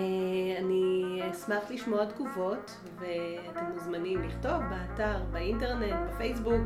אני 0.59 1.19
אשמח 1.31 1.71
לשמוע 1.71 2.05
תגובות 2.05 2.71
ואתם 2.99 3.65
מוזמנים 3.73 4.21
לכתוב 4.23 4.61
באתר, 4.69 5.23
באינטרנט, 5.31 5.95
בפייסבוק 6.09 6.61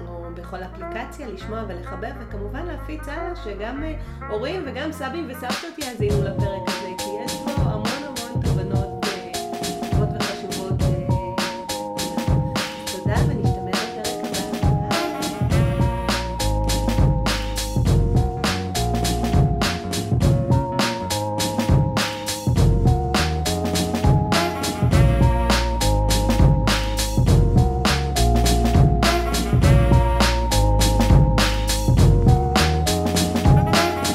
או 0.00 0.34
בכל 0.34 0.62
אפליקציה, 0.62 1.28
לשמוע 1.28 1.64
ולחבב 1.68 2.12
וכמובן 2.20 2.66
להפיץ 2.66 3.08
הלאה 3.08 3.36
שגם 3.36 3.82
אה, 3.82 3.94
הורים 4.28 4.62
וגם 4.66 4.92
סבים 4.92 5.30
וסבתות 5.30 5.78
יאזינו 5.78 6.24
לפרק 6.24 6.68
הזה. 6.68 6.85